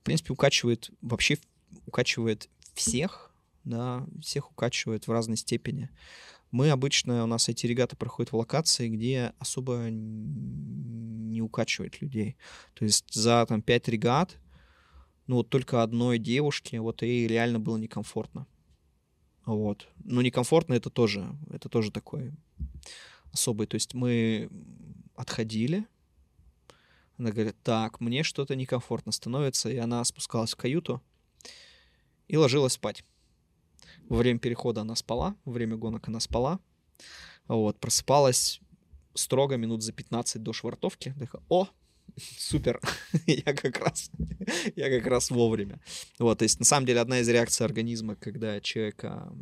[0.00, 1.38] В принципе, укачивает, вообще
[1.86, 3.32] укачивает всех,
[3.64, 5.90] да, всех укачивает в разной степени.
[6.50, 12.36] Мы обычно, у нас эти регаты проходят в локации, где особо не укачивает людей.
[12.74, 14.36] То есть за там 5 регат,
[15.28, 18.46] ну вот только одной девушке, вот ей реально было некомфортно.
[19.44, 19.86] Вот.
[20.04, 22.32] Ну, некомфортно это тоже, это тоже такой
[23.32, 23.66] особый.
[23.66, 24.50] То есть мы
[25.14, 25.86] отходили,
[27.18, 31.02] она говорит, так, мне что-то некомфортно становится, и она спускалась в каюту
[32.26, 33.04] и ложилась спать.
[34.08, 36.58] Во время перехода она спала, во время гонок она спала.
[37.48, 38.60] Вот, просыпалась
[39.14, 41.14] строго минут за 15 до швартовки.
[41.18, 41.68] Такая, о,
[42.18, 42.80] супер,
[43.26, 44.10] я как раз,
[44.76, 45.80] я как раз вовремя.
[46.18, 49.32] Вот, то есть, на самом деле, одна из реакций организма, когда человека,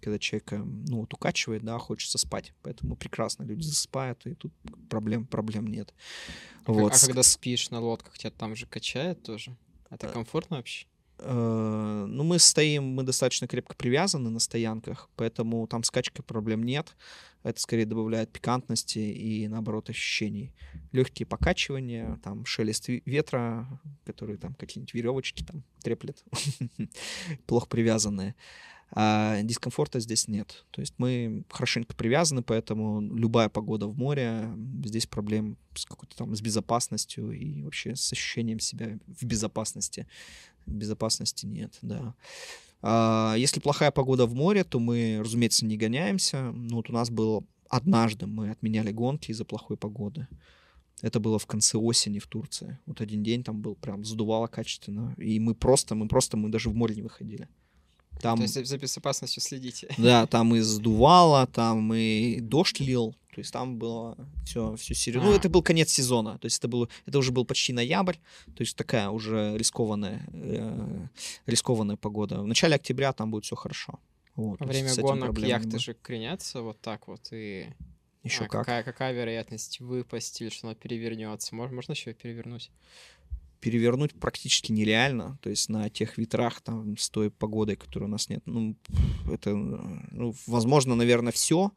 [0.00, 2.52] когда человека, ну, вот укачивает, да, хочется спать.
[2.62, 4.52] Поэтому прекрасно люди засыпают, и тут
[4.88, 5.94] проблем, проблем нет.
[6.64, 6.92] А вот.
[6.94, 9.56] А когда спишь на лодках, тебя там же качает тоже?
[9.90, 10.86] Это э, комфортно вообще?
[11.18, 16.94] Э, ну, мы стоим, мы достаточно крепко привязаны на стоянках, поэтому там скачки проблем нет.
[17.42, 20.52] Это скорее добавляет пикантности и, наоборот, ощущений.
[20.92, 26.24] Легкие покачивания, там шелест ветра, который там какие-нибудь веревочки там треплет,
[27.46, 28.34] плохо привязанные.
[28.92, 30.64] А дискомфорта здесь нет.
[30.70, 34.48] То есть мы хорошенько привязаны, поэтому любая погода в море,
[34.84, 40.06] здесь проблем с какой-то там с безопасностью и вообще с ощущением себя в безопасности.
[40.66, 42.14] Безопасности нет, да.
[42.82, 46.52] А если плохая погода в море, то мы, разумеется, не гоняемся.
[46.52, 50.28] Ну, вот у нас было однажды мы отменяли гонки из-за плохой погоды.
[51.02, 52.78] Это было в конце осени в Турции.
[52.86, 55.14] Вот один день там был прям задувало качественно.
[55.18, 57.48] И мы просто, мы просто, мы даже в море не выходили.
[58.26, 59.88] Там, То есть за безопасностью следите.
[59.98, 63.14] Да, там и сдувало, там и дождь лил.
[63.34, 64.16] То есть там было
[64.46, 65.28] все, все серьезно.
[65.28, 65.32] А.
[65.32, 66.38] Ну, это был конец сезона.
[66.38, 68.16] То есть это, был, это уже был почти ноябрь.
[68.46, 71.06] То есть такая уже рискованная, э,
[71.44, 72.40] рискованная погода.
[72.40, 73.98] В начале октября там будет все хорошо.
[74.36, 77.66] Вот, Во время гонок яхты же кренятся вот так вот и...
[78.22, 78.60] Еще а, как?
[78.60, 81.54] Какая, какая вероятность выпасть или что она перевернется?
[81.54, 82.70] Можно, можно еще перевернуть?
[83.66, 85.40] Перевернуть практически нереально.
[85.42, 88.40] То есть на тех ветрах там с той погодой, которой у нас нет.
[88.46, 88.76] Ну,
[89.28, 91.72] это, ну, возможно, наверное, все,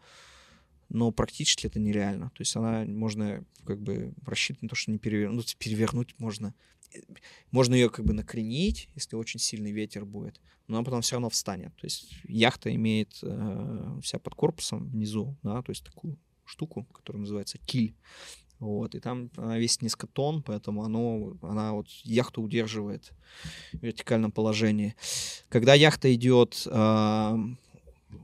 [0.89, 2.29] но практически это нереально.
[2.29, 5.55] То есть она можно как бы рассчитывать на то, что не перевернуть.
[5.57, 6.53] Ну, перевернуть можно.
[7.49, 11.31] Можно ее как бы накренить, если очень сильный ветер будет, но она потом все равно
[11.31, 11.75] встанет.
[11.77, 17.21] То есть яхта имеет э, вся под корпусом внизу, да, то есть такую штуку, которая
[17.21, 17.95] называется киль.
[18.59, 23.13] Вот, и там она весит несколько тонн, поэтому оно, она вот яхту удерживает
[23.71, 24.95] в вертикальном положении.
[25.47, 27.37] Когда яхта идет э,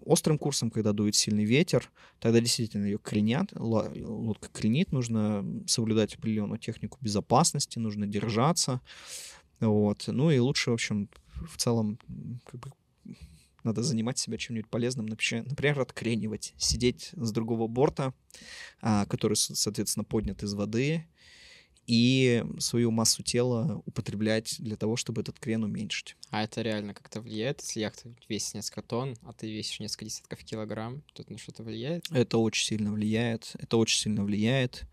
[0.03, 1.89] острым курсом, когда дует сильный ветер,
[2.19, 8.81] тогда действительно ее кренят, лодка кренит, нужно соблюдать определенную технику безопасности, нужно держаться.
[9.61, 10.03] Вот.
[10.07, 11.09] Ну и лучше, в общем,
[11.49, 11.97] в целом
[12.45, 12.71] как бы
[13.65, 18.13] надо занимать себя чем-нибудь полезным, например, откренивать, сидеть с другого борта,
[18.81, 21.05] а, который, соответственно, поднят из воды,
[21.87, 26.15] и свою массу тела употреблять для того, чтобы этот крен уменьшить.
[26.31, 30.43] А это реально как-то влияет, если яхта весит несколько тонн, а ты весишь несколько десятков
[30.43, 32.05] килограмм, то это на что-то влияет?
[32.11, 34.85] Это очень сильно влияет, это очень сильно влияет.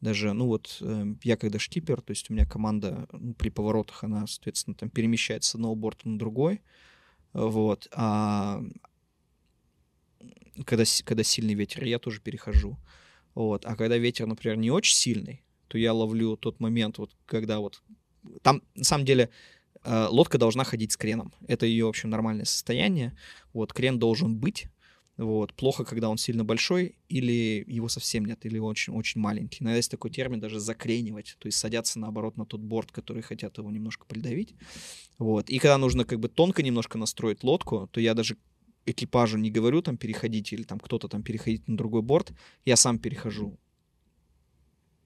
[0.00, 4.04] Даже, ну вот, э, я когда шкипер, то есть у меня команда ну, при поворотах,
[4.04, 6.62] она, соответственно, там перемещается с одного борта на другой,
[7.32, 7.88] вот.
[7.92, 8.62] А
[10.64, 12.78] когда, когда сильный ветер, я тоже перехожу.
[13.34, 13.64] Вот.
[13.64, 17.82] А когда ветер, например, не очень сильный, то я ловлю тот момент, вот, когда вот...
[18.42, 19.30] Там, на самом деле,
[19.84, 21.32] э, лодка должна ходить с креном.
[21.46, 23.16] Это ее, в общем, нормальное состояние.
[23.52, 24.66] Вот, крен должен быть.
[25.18, 25.52] Вот.
[25.52, 29.62] Плохо, когда он сильно большой, или его совсем нет, или очень-очень маленький.
[29.62, 33.58] Иногда есть такой термин даже закренивать, то есть садятся наоборот на тот борт, который хотят
[33.58, 34.54] его немножко придавить.
[35.18, 35.50] Вот.
[35.50, 38.36] И когда нужно как бы тонко немножко настроить лодку, то я даже
[38.86, 42.32] экипажу не говорю там переходить или там кто-то там переходить на другой борт,
[42.64, 43.58] я сам перехожу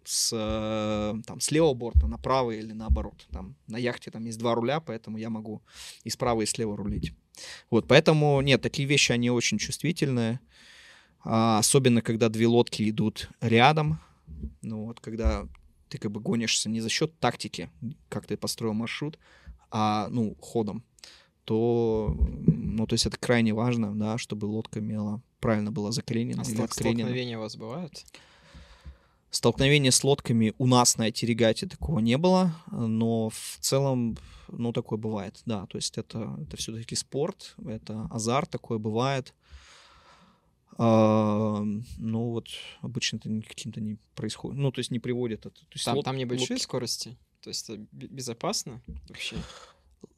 [0.04, 3.26] с, э, там, с левого борта на правый или наоборот.
[3.30, 5.62] Там, на яхте там есть два руля, поэтому я могу
[6.04, 7.14] и справа, и слева рулить.
[7.70, 10.40] Вот, поэтому, нет, такие вещи, они очень чувствительные.
[11.24, 14.00] А, особенно, когда две лодки идут рядом.
[14.60, 15.46] Ну вот, когда
[15.88, 17.70] ты как бы гонишься не за счет тактики,
[18.08, 19.18] как ты построил маршрут,
[19.70, 20.84] а, ну, ходом,
[21.44, 26.42] то, ну, то есть это крайне важно, да, чтобы лодка имела, правильно была закренена.
[26.42, 28.04] А столкновения у вас бывают?
[29.32, 34.18] Столкновения с лодками у нас на эти регате такого не было, но в целом,
[34.48, 35.64] ну, такое бывает, да.
[35.66, 39.32] То есть это, это все-таки спорт, это азарт, такое бывает.
[40.76, 41.62] А,
[41.96, 42.48] ну, вот
[42.82, 44.58] обычно это ни- каким-то не происходит.
[44.58, 45.50] Ну, то есть не приводит это.
[45.60, 47.16] То есть Там, лод- там небольшие лодки- скорости?
[47.40, 49.36] То есть это бе- безопасно вообще?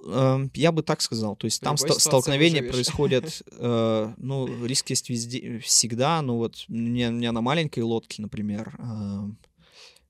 [0.06, 1.36] Эм, Я бы так сказал.
[1.36, 6.20] То есть там ситуации столкновения происходят, э, ну, риск есть везде, всегда.
[6.22, 9.30] Ну, вот у меня на маленькой лодке, например, э,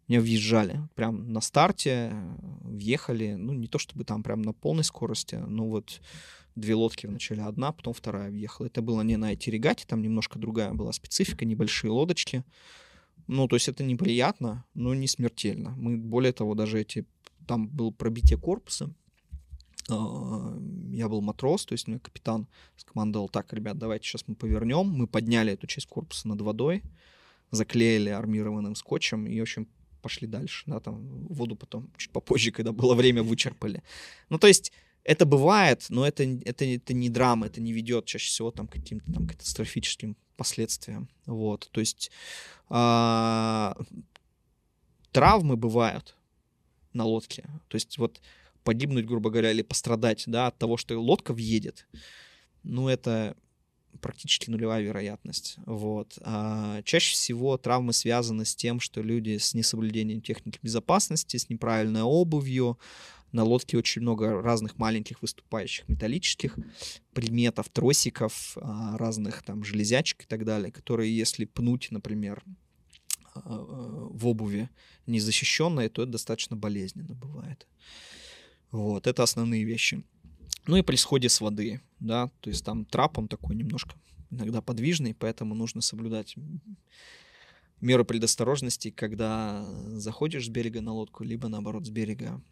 [0.09, 4.85] меня въезжали прям на старте, э, въехали, ну, не то чтобы там прям на полной
[4.85, 6.01] скорости, но вот
[6.57, 8.67] две лодки вначале одна, потом вторая въехала.
[8.67, 12.45] Это было не на эти регате, там немножко другая была специфика, небольшие лодочки.
[13.27, 15.71] Ну, то есть это неприятно, но не смертельно.
[15.77, 17.07] Мы, более того, даже эти...
[17.47, 18.95] Там было пробитие корпуса,
[19.89, 22.47] я был матрос, то есть мне капитан
[22.77, 24.87] скомандовал, так, ребят, давайте сейчас мы повернем.
[24.87, 26.83] Мы подняли эту часть корпуса над водой,
[27.51, 29.69] заклеили армированным скотчем и, в общем,
[30.01, 30.65] пошли дальше.
[30.67, 33.83] Да, там воду потом чуть попозже, когда было время, вычерпали.
[34.31, 34.73] Ну, то есть
[35.05, 38.73] это бывает, но это, это, это не драма, это не ведет чаще всего там, к
[38.73, 41.09] каким-то там катастрофическим последствиям.
[41.27, 42.11] Вот, то есть
[42.69, 43.77] а,
[45.13, 46.17] травмы бывают
[46.95, 47.45] на лодке.
[47.69, 48.21] То есть вот
[48.65, 51.87] погибнуть, грубо говоря, или пострадать, да, от того, что лодка въедет,
[52.63, 53.37] ну, это
[54.01, 55.57] практически нулевая вероятность.
[55.67, 56.19] Вот.
[56.23, 62.03] А чаще всего травмы связаны с тем, что люди с несоблюдением техники безопасности, с неправильной
[62.03, 62.79] обувью,
[63.33, 66.57] на лодке очень много разных маленьких выступающих металлических
[67.15, 72.45] предметов, тросиков, а, разных там железячек и так далее, которые, если пнуть, например,
[73.35, 74.71] а, а, в обуви
[75.07, 77.67] незащищенной, то это достаточно болезненно бывает.
[78.75, 80.03] Вот, это основные вещи.
[80.67, 83.95] Ну и при сходе с воды, да, то есть там трап, он такой немножко
[84.31, 86.35] иногда подвижный, поэтому нужно соблюдать
[87.81, 92.43] меры предосторожности, когда заходишь с берега на лодку, либо наоборот с берега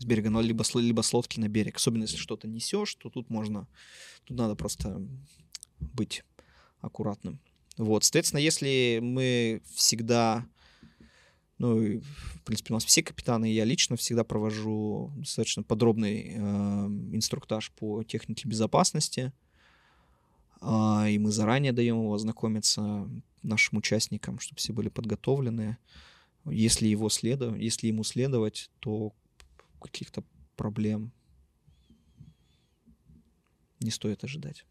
[0.00, 1.76] с берега, ну, либо, либо с лодки на берег.
[1.76, 3.66] Особенно если что-то несешь, то тут можно,
[4.24, 5.00] тут надо просто
[5.80, 6.24] быть
[6.82, 7.40] аккуратным.
[7.78, 10.46] Вот, соответственно, если мы всегда,
[11.64, 16.38] ну, и, в принципе, у нас все капитаны, я лично всегда провожу достаточно подробный э,
[17.12, 19.32] инструктаж по технике безопасности,
[20.60, 23.08] А, и мы заранее даем его ознакомиться
[23.42, 25.78] нашим участникам, чтобы все были подготовлены.
[26.44, 29.14] Если его следовать, если ему следовать, то
[29.80, 30.22] каких-то
[30.56, 31.12] проблем
[33.80, 34.66] не стоит ожидать.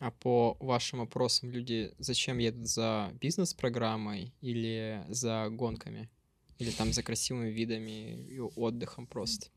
[0.00, 6.10] А по вашим опросам люди зачем едут за бизнес-программой или за гонками?
[6.58, 9.48] Или там за красивыми видами и отдыхом просто?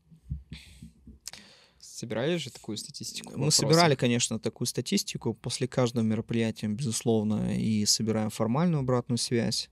[1.78, 3.32] Собирали же такую статистику?
[3.32, 3.60] Мы опросах?
[3.60, 9.70] собирали, конечно, такую статистику после каждого мероприятия, безусловно, и собираем формальную обратную связь.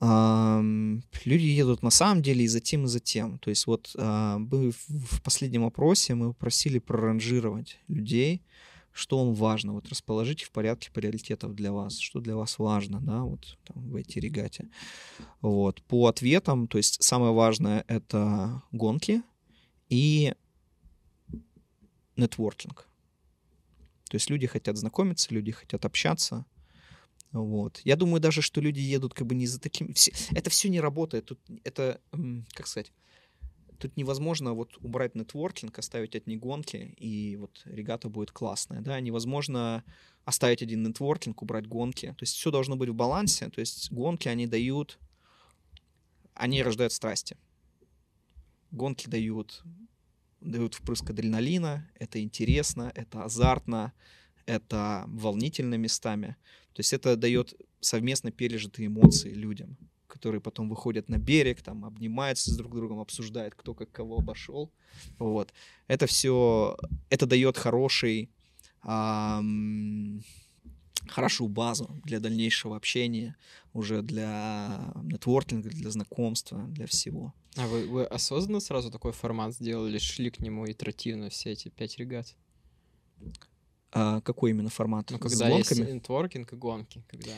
[0.00, 3.38] Люди едут на самом деле и за тем, и за тем.
[3.38, 8.42] То есть вот а, мы в в последнем опросе мы просили проранжировать людей,
[8.92, 13.22] что вам важно, вот расположите в порядке приоритетов для вас, что для вас важно, да,
[13.22, 14.68] вот там, в эти регате.
[15.40, 15.82] Вот.
[15.82, 19.22] По ответам, то есть самое важное— это гонки
[19.88, 20.34] и
[22.16, 22.88] нетворкинг.
[24.10, 26.44] То есть люди хотят знакомиться, люди хотят общаться.
[27.30, 27.80] Вот.
[27.84, 29.92] Я думаю даже, что люди едут как бы не за таким...
[29.92, 31.26] все- Это все не работает.
[31.26, 32.00] Тут это,
[32.54, 32.90] как сказать,
[33.78, 39.84] тут невозможно вот убрать нетворкинг, оставить одни гонки, и вот регата будет классная, да, невозможно
[40.24, 42.08] оставить один нетворкинг, убрать гонки.
[42.08, 44.98] То есть все должно быть в балансе, то есть гонки, они дают,
[46.34, 47.36] они рождают страсти.
[48.70, 49.62] Гонки дают,
[50.40, 53.92] дают впрыск адреналина, это интересно, это азартно,
[54.44, 56.36] это волнительно местами.
[56.74, 59.78] То есть это дает совместно пережитые эмоции людям,
[60.18, 64.72] которые потом выходят на берег, там обнимаются с друг другом, обсуждают, кто как кого обошел.
[65.18, 65.52] Вот.
[65.86, 66.76] Это все,
[67.08, 68.30] это дает хороший,
[68.82, 70.20] ам,
[71.06, 73.36] хорошую базу для дальнейшего общения,
[73.72, 77.32] уже для нетворкинга, для знакомства, для всего.
[77.56, 81.96] А вы, вы осознанно сразу такой формат сделали, шли к нему итеративно все эти пять
[81.98, 82.34] регат?
[83.92, 85.10] А, какой именно формат?
[85.12, 87.32] Ну, когда есть нетворкинг и гонки, когда...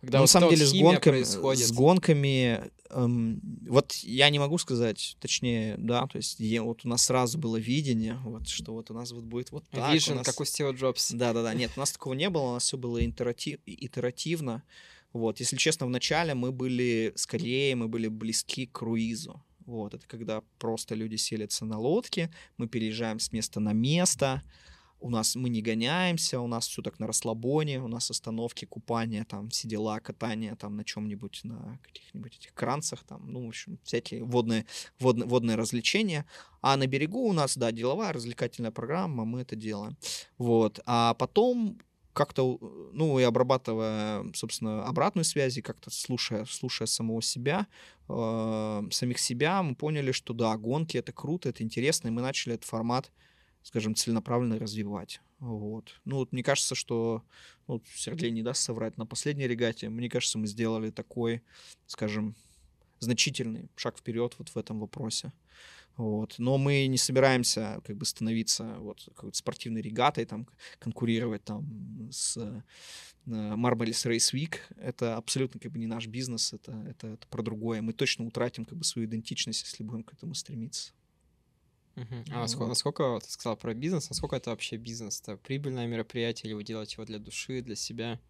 [0.00, 1.66] Когда Ну, на вот самом то деле с гонками, происходит.
[1.66, 6.88] с гонками, эм, вот я не могу сказать, точнее, да, то есть е- вот у
[6.88, 9.94] нас сразу было видение, вот что вот у нас вот будет вот так.
[9.94, 11.16] Vision, нас- как у Стива Джобса.
[11.16, 11.52] Да, да, да.
[11.54, 14.62] Нет, у нас такого не было, у нас все было интерати- итеративно.
[15.12, 19.42] Вот, если честно, в начале мы были скорее, мы были близки к круизу.
[19.66, 24.42] Вот, это когда просто люди селятся на лодке, мы переезжаем с места на место,
[25.00, 29.24] у нас мы не гоняемся, у нас все так на расслабоне, у нас остановки, купания,
[29.24, 33.78] там, все дела, катание там на чем-нибудь, на каких-нибудь этих кранцах, там, ну, в общем,
[33.82, 34.66] всякие водные,
[34.98, 36.26] водные, водные развлечения.
[36.60, 39.96] А на берегу у нас, да, деловая, развлекательная программа, мы это делаем.
[40.38, 40.80] Вот.
[40.86, 41.78] А потом
[42.12, 42.58] как-то,
[42.92, 47.66] ну, и обрабатывая, собственно, обратную связь, и как-то слушая, слушая самого себя,
[48.08, 52.54] э, самих себя, мы поняли, что да, гонки— это круто, это интересно, и мы начали
[52.54, 53.10] этот формат,
[53.62, 55.20] скажем, целенаправленно развивать.
[55.38, 56.00] Вот.
[56.04, 57.22] Ну, вот мне кажется, что,
[57.66, 61.42] ну, вот Сергей не даст соврать, на последней регате, мне кажется, мы сделали такой,
[61.86, 62.34] скажем,
[62.98, 65.32] значительный шаг вперед вот в этом вопросе.
[65.96, 66.36] Вот.
[66.38, 70.46] Но мы не собираемся как бы становиться вот какой-то спортивной регатой, там,
[70.78, 72.62] конкурировать там с э,
[73.26, 74.56] Marbles Race Week.
[74.76, 77.82] Это абсолютно как бы не наш бизнес, это, это, это про другое.
[77.82, 80.92] Мы точно утратим как бы свою идентичность, если будем к этому стремиться.
[81.96, 82.24] Мгм.
[82.30, 82.68] А насколько, Вот.
[82.68, 85.20] насколько ты сказал про бизнес, насколько это вообще бизнес?
[85.20, 88.20] Это прибыльное мероприятие или вы делаете его для души, для себя?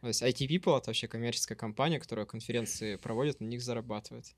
[0.00, 4.34] То есть IT People— это вообще коммерческая компания, которая конференции проводит, на них зарабатывает.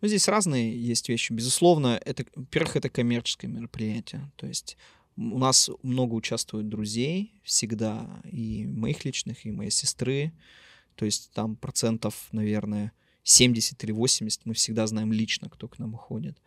[0.00, 1.32] Ну, здесь разные есть вещи.
[1.32, 4.30] Безусловно, это, во-первых, это коммерческое мероприятие.
[4.36, 4.76] То есть
[5.16, 10.32] у нас много участвует друзей всегда, и моих личных, и моей сестры.
[10.94, 12.92] То есть там процентов, наверное,
[13.22, 16.38] 70 или 80 мы всегда знаем лично, кто к нам уходит.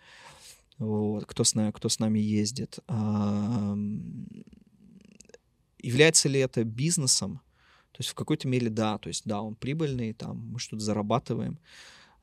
[0.80, 2.80] Вот, кто, с нами, кто с нами ездит.
[2.88, 4.27] Ам,
[5.81, 7.41] Является ли это бизнесом?
[7.91, 8.97] То есть в какой-то мере да.
[8.97, 11.60] То есть да, он прибыльный, там мы что-то зарабатываем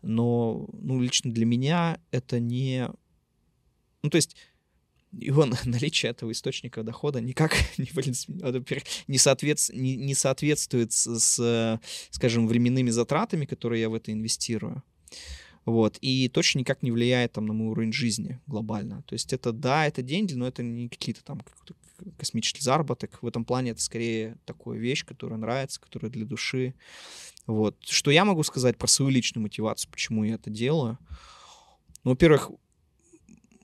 [0.06, 2.88] но ну, лично для меня это не...
[4.02, 4.36] Ну, то есть
[5.12, 7.88] его на- наличие этого источника дохода никак не,
[8.42, 8.52] а,
[9.08, 11.80] не, соответс- не, не соответствует с,
[12.10, 14.82] скажем, временными затратами, которые я в это инвестирую.
[15.66, 15.98] Вот.
[16.00, 19.02] И точно никак не влияет там, на мой уровень жизни глобально.
[19.02, 21.42] То есть это, да, это деньги, но это не какие-то там
[22.16, 23.20] космический заработок.
[23.20, 26.74] В этом плане это скорее такая вещь, которая нравится, которая для души.
[27.46, 27.76] Вот.
[27.82, 30.98] Что я могу сказать про свою личную мотивацию, почему я это делаю?
[32.04, 32.50] Ну, во-первых,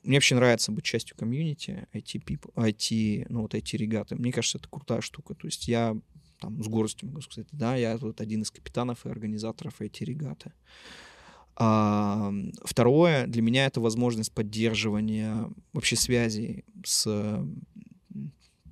[0.03, 4.17] мне вообще нравится быть частью комьюнити, IT, people, IT, ну, вот IT-регаты.
[4.17, 5.35] Мне кажется, это крутая штука.
[5.35, 5.95] То есть я
[6.39, 10.51] там с гордостью могу сказать, да, я вот один из капитанов и организаторов IT-регаты.
[11.55, 17.05] А, второе, для меня это возможность поддерживания вообще связей с,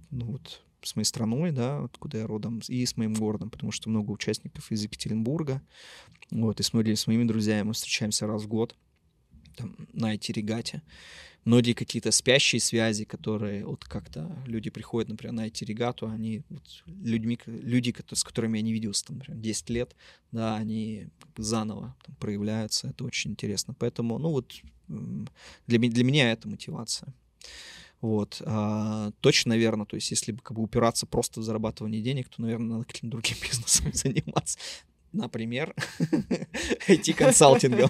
[0.10, 3.90] ну, вот, с моей страной, да, откуда я родом, и с моим городом, потому что
[3.90, 5.62] много участников из Екатеринбурга.
[6.32, 8.76] Вот, и с, моими- с моими друзьями мы встречаемся раз в год
[9.56, 10.82] там, на эти регате.
[11.44, 16.84] Многие какие-то спящие связи, которые вот как-то люди приходят, например, на эти регату, они вот
[16.86, 19.96] людьми, люди, с которыми я не виделся, там, например, 10 лет,
[20.32, 23.74] да, они как бы заново там проявляются, это очень интересно.
[23.74, 24.54] Поэтому, ну вот,
[24.88, 27.12] для, для меня это мотивация.
[28.02, 28.42] Вот.
[28.46, 32.42] А, точно, наверное, то есть если бы как бы упираться просто в зарабатывание денег, то,
[32.42, 34.60] наверное, надо каким-то другим бизнесом заниматься.
[35.12, 35.74] Например,
[36.88, 37.90] IT-консалтингом.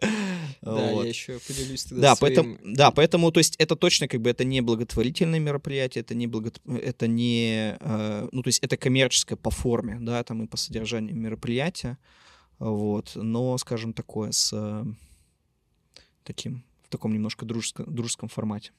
[0.62, 1.02] Да, Вот.
[1.04, 2.34] я еще поделюсь тогда Да, своим...
[2.34, 6.26] поэтому, да, поэтому, то есть это точно как бы это не благотворительное мероприятие, это не
[6.26, 10.56] благо, это не, э, ну то есть это коммерческое по форме, да, там и по
[10.56, 11.98] содержанию мероприятия,
[12.58, 14.84] вот, но, скажем, такое с э,
[16.24, 18.72] таким в таком немножко дружеско- дружеском формате.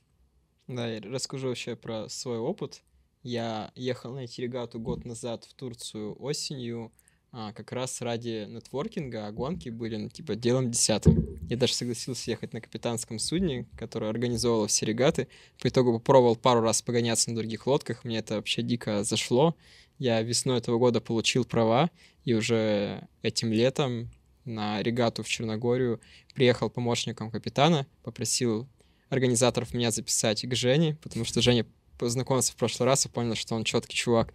[0.67, 2.81] Да, я расскажу вообще про свой опыт.
[3.23, 6.91] Я ехал на эти регату год назад в Турцию осенью,
[7.31, 11.37] а, как раз ради нетворкинга, а гонки были, ну, типа, делом десятым.
[11.49, 15.27] Я даже согласился ехать на капитанском судне, которое организовывало все регаты.
[15.61, 19.55] По итогу попробовал пару раз погоняться на других лодках, мне это вообще дико зашло.
[19.99, 21.89] Я весной этого года получил права,
[22.23, 24.09] и уже этим летом
[24.45, 25.99] на регату в Черногорию
[26.33, 28.67] приехал помощником капитана, попросил
[29.09, 31.65] организаторов меня записать к Жене, потому что Женя
[31.97, 34.33] познакомился в прошлый раз и понял, что он четкий чувак.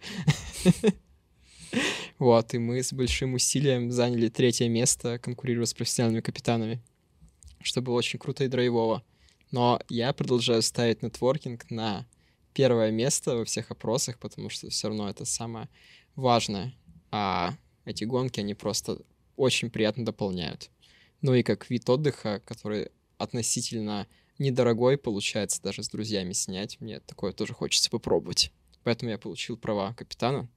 [2.23, 6.81] Вот, и мы с большим усилием заняли третье место, конкурируя с профессиональными капитанами,
[7.61, 9.03] что было очень круто и драйвово.
[9.51, 12.07] Но я продолжаю ставить нетворкинг на
[12.53, 15.67] первое место во всех опросах, потому что все равно это самое
[16.15, 16.73] важное.
[17.11, 19.01] А эти гонки, они просто
[19.35, 20.69] очень приятно дополняют.
[21.21, 22.87] Ну и как вид отдыха, который
[23.17, 24.07] относительно
[24.39, 26.79] недорогой, получается, даже с друзьями снять.
[26.79, 28.53] Мне такое тоже хочется попробовать.
[28.85, 30.47] Поэтому я получил права капитана.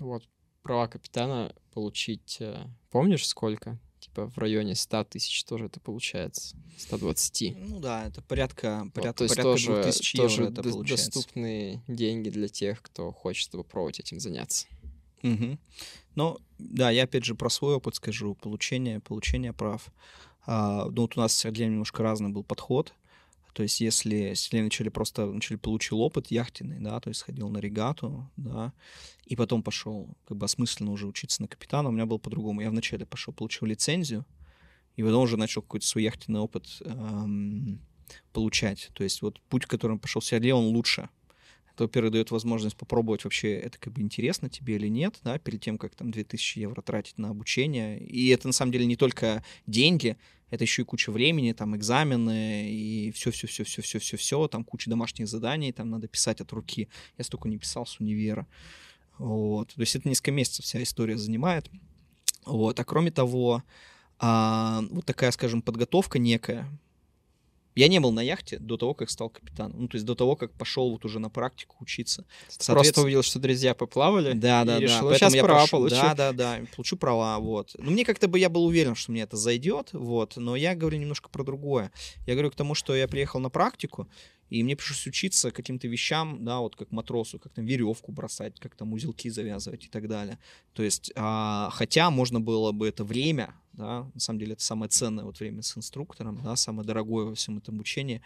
[0.00, 0.28] Вот,
[0.62, 2.38] права капитана получить...
[2.40, 3.78] э, Помнишь, сколько?
[4.00, 6.56] Типа в районе 100 тысяч тоже это получается.
[6.78, 7.54] 120.
[7.68, 10.70] Ну да, это порядка, Вот, порядка, то есть порядка тоже, 2000 тоже евро это до-
[10.72, 11.06] получается.
[11.12, 14.66] доступные деньги для тех, кто хочет попробовать этим заняться.
[15.22, 15.58] Мгм.
[16.14, 19.92] Ну, да, я опять же про свой опыт скажу, получение, получение прав.
[20.46, 22.94] А, ну, вот у нас с Сергеем немножко разный был подход.
[23.52, 27.58] То есть, если Сергей вначале просто вначале получил опыт яхтенный, да, то есть сходил на
[27.58, 28.72] регату, да,
[29.24, 32.60] и потом пошел как бы осмысленно уже учиться на капитана, у меня было по-другому.
[32.60, 34.24] Я вначале пошел, получил лицензию,
[34.96, 37.80] и потом уже начал какой-то свой яхтенный опыт эм,
[38.32, 38.90] получать.
[38.92, 41.08] То есть вот путь, которым пошел Сергей, он лучше.
[41.74, 45.60] Это, во-первых, дает возможность попробовать вообще, это как бы интересно тебе или нет, да, перед
[45.60, 47.98] тем, как там 2000 евро тратить на обучение.
[48.00, 50.16] И это на самом деле не только деньги,
[50.50, 56.08] это еще и куча времени, там экзамены и все-все-все-все-все-все-все, там куча домашних заданий, там надо
[56.08, 56.88] писать от руки.
[57.18, 58.46] Я столько не писал с универа.
[59.18, 59.74] Вот.
[59.74, 61.70] То есть это несколько месяцев вся история занимает.
[62.44, 62.80] Вот.
[62.80, 63.62] А кроме того,
[64.18, 66.68] а, вот такая, скажем, подготовка некая.
[67.76, 69.82] Я не был на яхте до того, как стал капитаном.
[69.82, 72.24] Ну, то есть до того, как пошел вот уже на практику учиться.
[72.46, 74.32] Просто Соответственно- увидел, что друзья поплавали.
[74.32, 74.86] Да, да, и да.
[74.86, 75.94] решил, сейчас я права прошу- получу.
[75.96, 76.60] Да, да, да.
[76.74, 77.74] Получу права, вот.
[77.78, 80.36] Ну, мне как-то бы я был уверен, что мне это зайдет, вот.
[80.36, 81.92] Но я говорю немножко про другое.
[82.26, 84.08] Я говорю к тому, что я приехал на практику,
[84.50, 88.74] и мне пришлось учиться каким-то вещам, да, вот как матросу, как там веревку бросать, как
[88.74, 90.38] там узелки завязывать и так далее.
[90.72, 94.90] То есть, а, хотя можно было бы это время, да, на самом деле это самое
[94.90, 98.22] ценное вот время с инструктором, да, самое дорогое во всем этом обучении,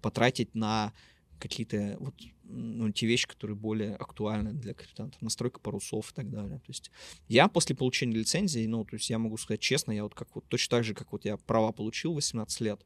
[0.00, 0.94] потратить на
[1.38, 6.58] какие-то вот ну, те вещи, которые более актуальны для капитанов, настройка парусов и так далее.
[6.58, 6.90] То есть
[7.28, 10.46] я после получения лицензии, ну, то есть я могу сказать честно, я вот как вот
[10.48, 12.80] точно так же, как вот я права получил в 18 лет,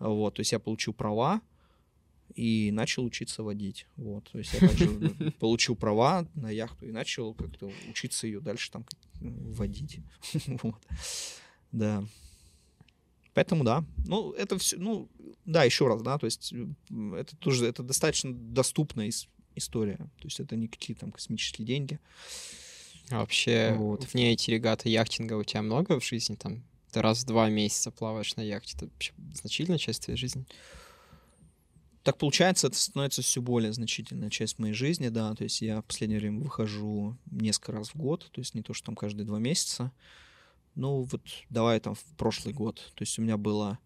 [0.00, 1.40] вот, то есть я получил права
[2.34, 4.88] и начал учиться водить, вот, то есть я также
[5.40, 8.86] получил права на яхту и начал как-то учиться ее дальше там
[9.20, 10.00] водить,
[10.62, 10.76] вот,
[11.72, 12.04] да.
[13.34, 13.84] Поэтому да.
[14.04, 15.08] Ну, это все, ну,
[15.44, 16.52] да, еще раз, да, то есть
[17.14, 19.96] это тоже, это достаточно доступная ис- история.
[19.96, 22.00] То есть это не какие-то там космические деньги.
[23.10, 24.12] А вообще, Вот.
[24.12, 26.34] вне эти регаты яхтинга у тебя много в жизни?
[26.34, 28.76] Там ты раз в два месяца плаваешь на яхте.
[28.76, 30.44] Это вообще значительная часть твоей жизни?
[32.08, 35.84] Так получается, это становится все более значительная часть моей жизни, да, то есть я в
[35.84, 39.38] последнее время выхожу несколько раз в год, то есть не то, что там каждые два
[39.38, 39.92] месяца.
[40.74, 41.20] Ну, вот
[41.50, 43.78] давай там в прошлый год, то есть у меня была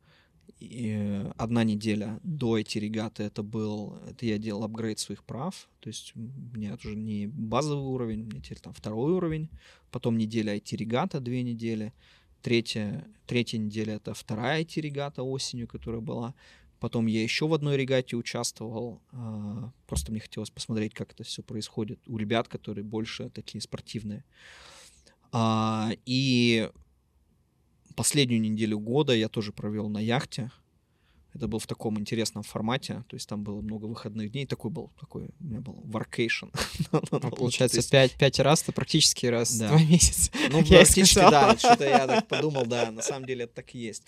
[0.60, 5.88] э, одна неделя до эти регаты, это был, это я делал апгрейд своих прав, то
[5.88, 9.48] есть у меня уже не базовый уровень, у меня теперь там второй уровень,
[9.90, 11.92] потом неделя IT-регата, две недели,
[12.40, 16.34] третья, третья неделя это вторая IT-регата осенью, которая была,
[16.82, 19.00] Потом я еще в одной регате участвовал.
[19.12, 24.24] а, Просто мне хотелось посмотреть, как это все происходит у ребят, которые больше такие спортивные.
[25.30, 26.68] А, И
[27.94, 30.50] последнюю неделю года я тоже провел на яхте.
[31.34, 34.46] Это был в таком интересном формате, то есть там было много выходных дней.
[34.46, 36.46] Такой был, такой у меня был workation.
[36.92, 39.68] Ну, получается, пять, пять раз ты практически раз в Да.
[39.68, 40.30] два месяца.
[40.50, 44.02] Ну, практически, да, что-то я так подумал, да, на самом деле это так и есть.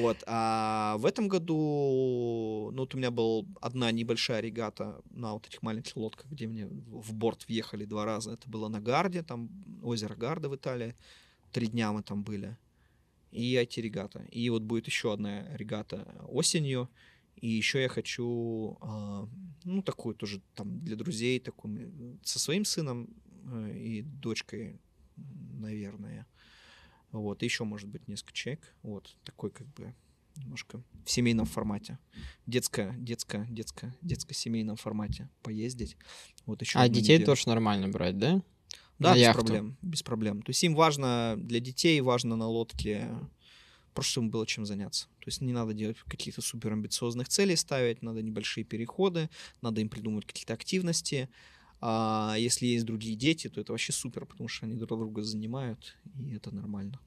[0.00, 5.46] Вот, а в этом году, ну, вот у меня была одна небольшая регата на вот
[5.46, 8.32] этих маленьких лодках, где мне в борт въехали два раза.
[8.32, 9.48] Это было на Гарде, там
[9.82, 10.94] озеро Гарда в Италии.
[11.52, 12.56] Три дня мы там были.
[13.30, 14.26] И IT-регата.
[14.30, 16.88] И вот будет еще одна регата осенью.
[17.36, 19.28] И еще я хочу, а,
[19.64, 23.08] ну, такую тоже там для друзей, такую, со своим сыном
[23.44, 24.78] э, и дочкой,
[25.16, 26.26] наверное.
[27.12, 28.74] Вот, и еще, может быть, несколько человек.
[28.82, 29.94] Вот, такой как бы
[30.36, 31.98] немножко в семейном формате.
[32.46, 35.96] Детско, детско, детско, детско-семейном формате поездить.
[36.46, 37.26] Вот еще А детей неделю.
[37.26, 38.42] тоже нормально брать, да?
[39.00, 39.44] Да, на без яхту.
[39.44, 40.42] проблем, без проблем.
[40.42, 43.08] То есть им важно, для детей важно на лодке
[43.94, 45.06] просто чтобы было чем заняться.
[45.18, 49.28] То есть не надо делать каких-то супер амбициозных целей ставить, надо небольшие переходы,
[49.62, 51.28] надо им придумывать какие-то активности.
[51.80, 55.96] А если есть другие дети, то это вообще супер, потому что они друг друга занимают,
[56.18, 57.00] и это нормально.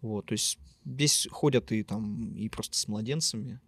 [0.00, 3.60] Вот, то есть здесь ходят и там и просто с младенцами,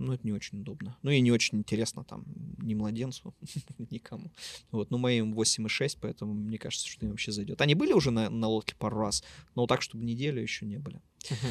[0.00, 0.96] но это не очень удобно.
[1.02, 2.24] Ну и не очень интересно там
[2.58, 3.34] ни младенцу,
[3.90, 4.32] никому.
[4.70, 7.60] Вот, ну моим 8,6, поэтому мне кажется, что им вообще зайдет.
[7.60, 9.22] Они были уже на, на лодке пару раз,
[9.54, 11.00] но так, чтобы неделю еще не были.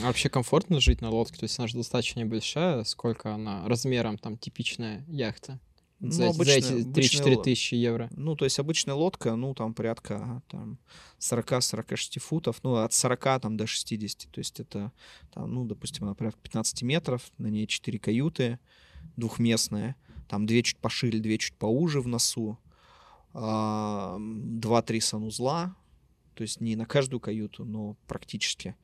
[0.01, 1.37] А вообще комфортно жить на лодке?
[1.37, 2.83] То есть она же достаточно небольшая.
[2.83, 5.59] Сколько она размером там типичная яхта?
[6.01, 8.09] Ну, за, эти- за обычная- эти обычная 3-4 ло- тысячи евро?
[8.11, 10.77] Ну, то есть обычная лодка, ну, там порядка там,
[11.19, 14.27] 40-46 футов, ну, от 40 там, до 60.
[14.31, 14.91] То есть это,
[15.33, 18.59] там, ну, допустим, она порядка 15 метров, на ней 4 каюты
[19.17, 19.95] двухместные,
[20.29, 22.57] там 2 чуть пошире, 2 чуть поуже в носу,
[23.33, 25.75] 2-3 санузла,
[26.35, 28.75] то есть не на каждую каюту, но практически.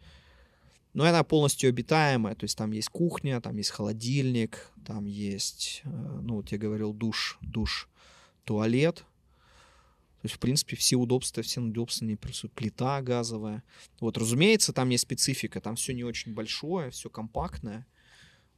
[0.96, 5.90] Но она полностью обитаемая, то есть там есть кухня, там есть холодильник, там есть, э,
[5.90, 7.90] ну вот я говорил, душ, душ,
[8.46, 9.00] туалет.
[10.22, 12.54] То есть, в принципе, все удобства, все удобства не присутствуют.
[12.54, 13.62] Плита газовая.
[14.00, 17.86] Вот, разумеется, там есть специфика, там все не очень большое, все компактное.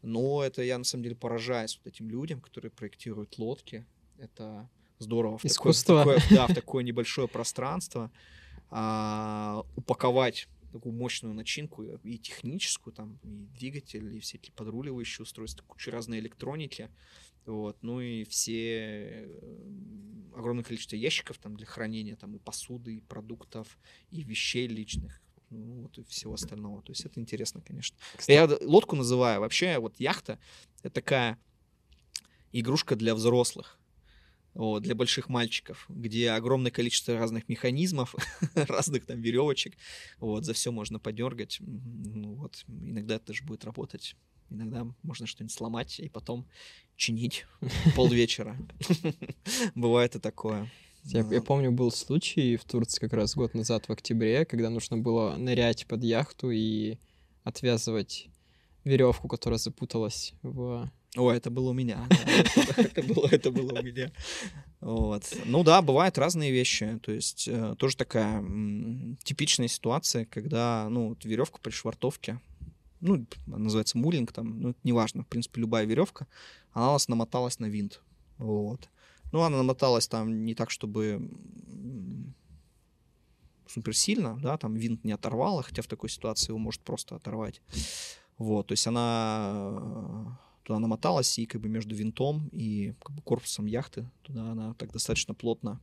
[0.03, 3.83] Но это я на самом деле поражаюсь вот этим людям, которые проектируют лодки.
[4.19, 4.69] Это
[4.99, 5.39] здорово.
[5.39, 8.11] В такое- в такое- да, в такое небольшое пространство
[8.69, 15.63] а, упаковать такую мощную начинку и- и техническую, там, и двигатель, и всякие подруливающие устройства,
[15.67, 16.89] куча разной электроники,
[17.45, 19.71] вот, ну и все э,
[20.35, 23.77] огромное количество ящиков там для хранения там и посуды, и продуктов,
[24.11, 26.81] и вещей личных, ну вот и всего остального.
[26.83, 27.97] То есть это интересно, конечно.
[28.27, 30.39] Я д- лодку называю вообще вот яхта
[30.83, 31.39] это такая
[32.51, 33.79] игрушка для взрослых.
[34.57, 38.15] Вот, для больших мальчиков, где огромное количество разных механизмов,
[38.55, 39.75] разных там веревочек,
[40.19, 44.15] вот, за все можно подергать, ну, вот, иногда это даже будет работать,
[44.49, 46.47] иногда можно что-нибудь сломать и потом
[46.95, 47.45] чинить
[47.95, 48.57] полвечера.
[49.75, 50.71] Бывает и такое.
[51.03, 54.97] Я, я помню, был случай в Турции как раз год назад в октябре, когда нужно
[54.97, 56.97] было нырять под яхту и
[57.43, 58.27] отвязывать
[58.83, 60.89] веревку, которая запуталась в...
[61.17, 62.07] О, это было у меня.
[62.77, 64.11] это- было, это было у меня.
[64.79, 65.23] Вот.
[65.45, 66.99] Ну да, бывают разные вещи.
[67.01, 68.41] То есть э, тоже такая
[69.23, 72.39] типичная ситуация, когда, ну, веревка при швартовке,
[73.01, 76.27] ну, называется мулинг, там, ну, это неважно, в принципе, любая веревка,
[76.73, 78.01] она у нас намоталась на винт.
[78.37, 78.89] Вот.
[79.31, 81.29] Ну, она намоталась там не так, чтобы
[83.67, 87.61] супер сильно, да, там винт не оторвало, хотя в такой ситуации его может просто оторвать.
[88.37, 93.67] Вот, то есть она туда намоталась, и как бы между винтом и как бы, корпусом
[93.67, 95.79] яхты туда она так достаточно плотно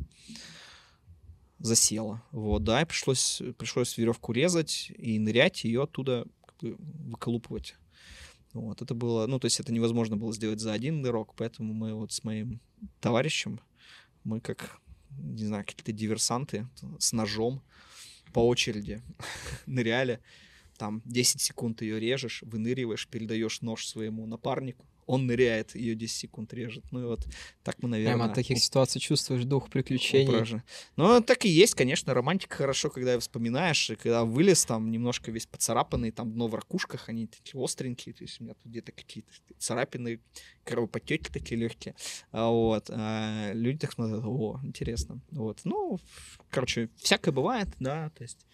[1.59, 2.23] засела.
[2.32, 7.77] Вот, да, и пришлось, пришлось веревку резать и нырять, ее оттуда как бы, выколупывать.
[8.52, 11.94] Вот, это было, ну, то есть это невозможно было сделать за один нырок, поэтому мы
[11.94, 12.61] вот с моим
[13.01, 13.61] товарищем,
[14.23, 14.78] мы как,
[15.16, 17.62] не знаю, какие-то диверсанты с ножом
[18.35, 19.02] по очереди
[19.66, 20.20] ныряли,
[20.76, 26.52] там 10 секунд ее режешь, выныриваешь, передаешь нож своему напарнику, он ныряет, ее 10 секунд
[26.55, 26.84] режет.
[26.90, 27.26] Ну и вот
[27.62, 28.14] так мы, наверное...
[28.14, 30.28] Прямо от таких ситуаций чувствуешь дух приключений.
[30.28, 30.62] Упражи.
[30.96, 35.46] Ну, так и есть, конечно, романтика хорошо, когда вспоминаешь, и когда вылез там немножко весь
[35.46, 39.30] поцарапанный, там дно в ракушках, они такие остренькие, то есть у меня тут где-то какие-то
[39.59, 40.20] царапины,
[40.64, 41.94] кровоподтеки такие легкие,
[42.30, 45.98] А вот, а люди так смотрят, о, интересно, вот, ну,
[46.51, 48.46] короче, всякое бывает, да, то есть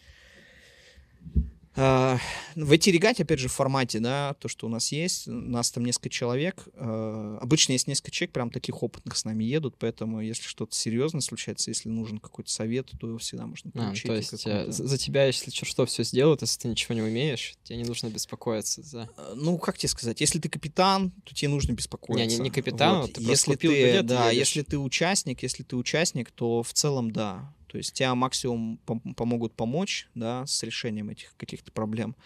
[2.56, 5.70] в эти регате, опять же, в формате, да, то, что у нас есть, у нас
[5.70, 6.68] там несколько человек.
[6.74, 11.20] а, Обычно есть несколько человек, прям таких опытных с нами едут, поэтому если что-то серьезное
[11.20, 14.06] случается, если нужен какой-то совет, то его всегда можно А, получить.
[14.06, 17.02] то и есть э, какой-то- за тебя, если что, все сделают, если ты ничего не
[17.02, 19.08] умеешь, тебе не нужно беспокоиться за...
[19.16, 22.26] А, Ну, как тебе сказать, если ты капитан, то тебе нужно беспокоиться.
[22.26, 24.48] Не, не- не капитан, вот ты если ты, билет да, едешь.
[24.48, 27.54] если ты участник, если ты участник, то в целом да.
[27.70, 32.16] То есть тебя максимум пом- помогут помочь, да, с решением этих каких-то проблем,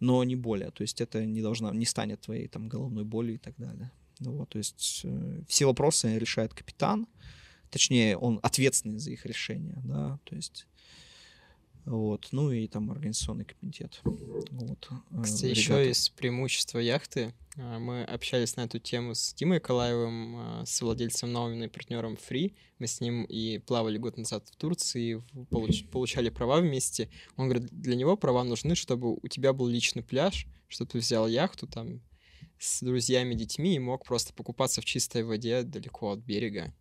[0.00, 0.72] но не более.
[0.72, 3.92] То есть это не должно, не станет твоей там головной болью и так далее.
[4.18, 7.06] Ну вот, то есть э, все вопросы решает капитан,
[7.70, 10.66] точнее он ответственный за их решение, да, то есть
[11.84, 14.00] вот, ну и там организационный комитет.
[14.04, 15.60] Вот, э, Кстати, ребята.
[15.60, 20.80] еще из преимущества яхты а, мы общались на эту тему с Димой Калаевым, а, с
[20.80, 21.32] владельцем
[21.64, 22.54] и партнером Free.
[22.78, 27.10] Мы с ним и плавали год назад в Турции, получ- получали права вместе.
[27.36, 31.26] Он говорит, для него права нужны, чтобы у тебя был личный пляж, чтобы ты взял
[31.26, 32.00] яхту там
[32.58, 36.72] с друзьями, детьми и мог просто покупаться в чистой воде далеко от берега.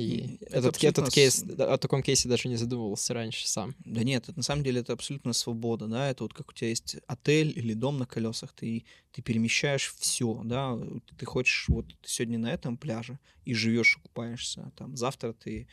[0.00, 3.46] И это этот, этот абсолютно кейс, с- да, о таком кейсе даже не задумывался раньше
[3.48, 3.74] сам.
[3.84, 6.68] Да нет, это на самом деле это абсолютно свобода, да, это вот как у тебя
[6.68, 10.78] есть отель или дом на колесах, ты, ты перемещаешь все, да,
[11.18, 15.68] ты хочешь, вот сегодня на этом пляже и живешь, купаешься, там, завтра ты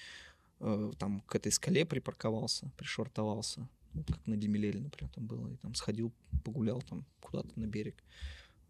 [0.60, 5.56] э, там к этой скале припарковался, пришвартовался, вот как на Демилеле, например, там было, и
[5.58, 6.12] там сходил,
[6.44, 8.04] погулял там куда-то на берег,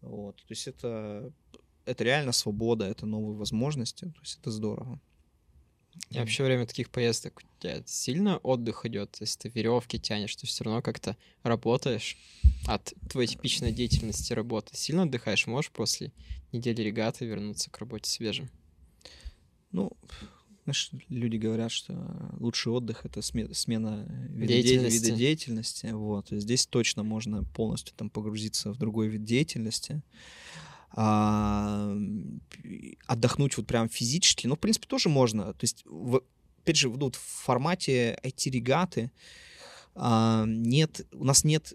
[0.00, 1.32] вот, то есть это,
[1.84, 5.00] это реально свобода, это новые возможности, то есть это здорово.
[6.10, 10.36] И вообще во время таких поездок у тебя сильно отдых идет, если ты веревки тянешь,
[10.36, 12.16] ты все равно как-то работаешь
[12.66, 14.76] от твоей типичной деятельности работы.
[14.76, 16.12] Сильно отдыхаешь, можешь после
[16.52, 18.50] недели регаты вернуться к работе свежим?
[19.70, 19.92] Ну,
[20.64, 21.94] знаешь, люди говорят, что
[22.38, 25.04] лучший отдых это смена вида деятельности.
[25.06, 25.86] вида деятельности.
[25.86, 26.32] Вот.
[26.32, 30.02] И здесь точно можно полностью там погрузиться в другой вид деятельности.
[30.90, 31.94] А,
[33.06, 35.52] отдохнуть вот прям физически, ну, в принципе, тоже можно.
[35.52, 36.22] То есть, в,
[36.62, 39.10] опять же, вот в формате IT-регаты
[39.94, 41.74] а, нет, у нас нет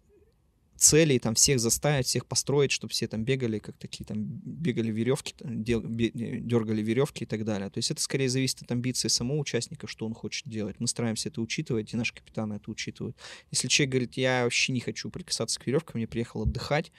[0.84, 5.34] целей там всех заставить, всех построить, чтобы все там бегали, как такие там бегали веревки,
[5.40, 7.70] дергали веревки и так далее.
[7.70, 10.76] То есть это скорее зависит от амбиций самого участника, что он хочет делать.
[10.80, 13.18] Мы стараемся это учитывать, и наши капитаны это учитывают.
[13.52, 16.92] Если человек говорит, я вообще не хочу прикасаться к веревкам, я приехал отдыхать,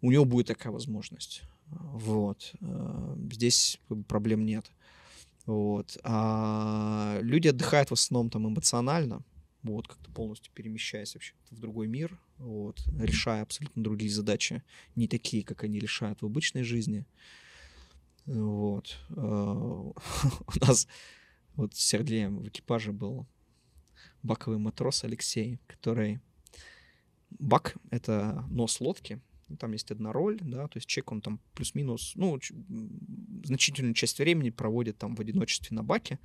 [0.00, 1.42] у него будет такая возможность.
[1.70, 2.54] Вот.
[2.60, 4.70] Э, здесь проблем нет.
[5.46, 5.96] Вот.
[6.02, 9.22] А люди отдыхают в основном там эмоционально,
[9.62, 14.62] вот, как-то полностью перемещаясь вообще в другой мир, вот, решая абсолютно другие задачи,
[14.94, 17.06] не такие, как они решают в обычной жизни.
[18.26, 18.96] Вот.
[19.10, 19.94] Э, у
[20.60, 20.88] нас
[21.54, 23.26] вот с Сергеем в экипаже был
[24.22, 26.20] баковый матрос Алексей, который...
[27.38, 29.20] Бак— это нос лодки,
[29.58, 32.38] там есть одна роль, да, то есть человек, он там плюс-минус, ну,
[33.44, 36.18] значительную часть времени проводит там в одиночестве на баке,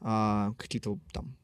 [0.00, 1.36] а какие-то там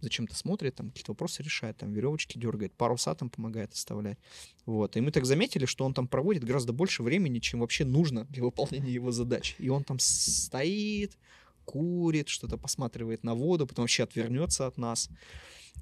[0.00, 4.18] зачем-то смотрит, там какие-то вопросы решает, там веревочки дергает, паруса там помогает оставлять.
[4.66, 4.96] Вот.
[4.96, 8.44] И мы так заметили, что он там проводит гораздо больше времени, чем вообще нужно для
[8.44, 9.56] выполнения его задач.
[9.58, 11.18] И он там стоит,
[11.64, 15.08] курит, что-то посматривает на воду, потом вообще отвернется от нас.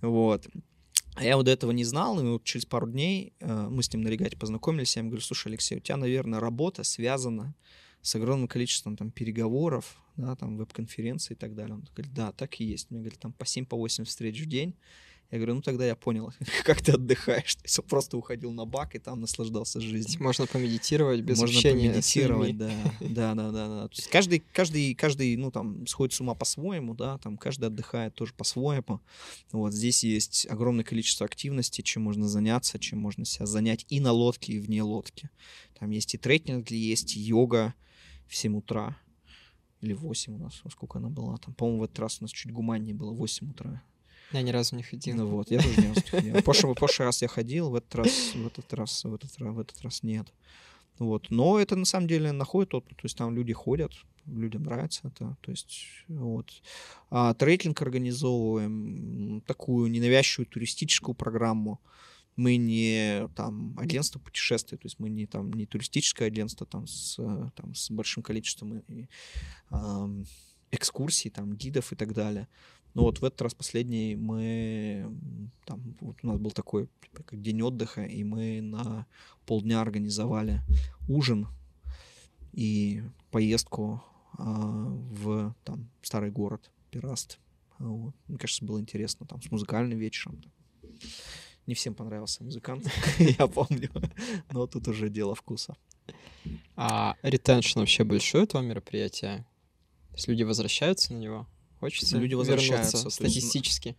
[0.01, 0.49] Вот.
[1.15, 4.03] А я вот этого не знал, и вот через пару дней э, мы с ним
[4.03, 7.55] на регате познакомились, я ему говорю, слушай, Алексей, у тебя, наверное, работа связана
[8.01, 11.75] с огромным количеством там переговоров, да, там веб-конференции и так далее.
[11.75, 12.91] Он говорит, да, так и есть.
[12.91, 14.75] Мне говорит, там по 7-8 по встреч в день.
[15.33, 16.31] Я говорю, ну тогда я понял,
[16.65, 17.55] как ты отдыхаешь.
[17.55, 20.23] То есть он просто уходил на бак и там наслаждался жизнью.
[20.23, 23.89] Можно помедитировать без Можно общения помедитировать, да, да, да, да, да.
[23.89, 28.15] То есть каждый, каждый, каждый, ну там сходит с ума по-своему, да, там каждый отдыхает
[28.15, 29.01] тоже по-своему.
[29.53, 34.13] Вот здесь есть огромное количество активностей, чем можно заняться, чем можно себя занять и на
[34.13, 35.31] лодке, и вне лодки.
[35.79, 37.73] Там есть и трекинг, есть и йога
[38.29, 38.99] в 7 утра
[39.81, 41.55] или 8 у нас, сколько она была там.
[41.55, 43.83] По-моему, в этот раз у нас чуть гуманнее было 8 утра.
[44.33, 45.17] Я ни разу не ходил.
[45.17, 46.43] Ну вот, я тоже ни разу не ходил.
[46.43, 49.59] Прошлый, прошлый раз я ходил, в этот раз, в этот раз, в этот раз, в
[49.59, 50.33] этот раз нет.
[50.99, 51.31] Вот.
[51.31, 52.97] Но это на самом деле находит опыт.
[52.97, 53.93] То есть там люди ходят,
[54.27, 55.37] людям нравится это.
[55.41, 56.51] То есть вот.
[57.11, 61.81] А, трекинг организовываем, такую ненавязчивую туристическую программу.
[62.37, 67.17] Мы не там агентство путешествий, то есть мы не там не туристическое агентство там с,
[67.17, 69.07] там, с большим количеством э,
[69.71, 70.25] э,
[70.71, 72.49] экскурсий, там гидов и так далее.
[72.95, 75.11] Ну вот в этот раз последний мы,
[75.65, 79.07] там, вот у нас был такой типа, как день отдыха, и мы на
[79.47, 80.61] полдня организовали
[81.09, 81.49] ужин
[82.53, 84.03] и поездку
[84.39, 87.39] а, в там старый город Пираст.
[87.79, 88.15] Вот.
[88.29, 90.43] Мне кажется, было интересно там с музыкальным вечером.
[91.67, 92.87] Не всем понравился музыкант,
[93.19, 93.91] я помню,
[94.51, 95.77] но тут уже дело вкуса.
[96.77, 99.47] А ретеншн вообще большой этого мероприятия?
[100.11, 101.47] То есть люди возвращаются на него?
[101.83, 103.97] Хочется люди возвращаются статистически.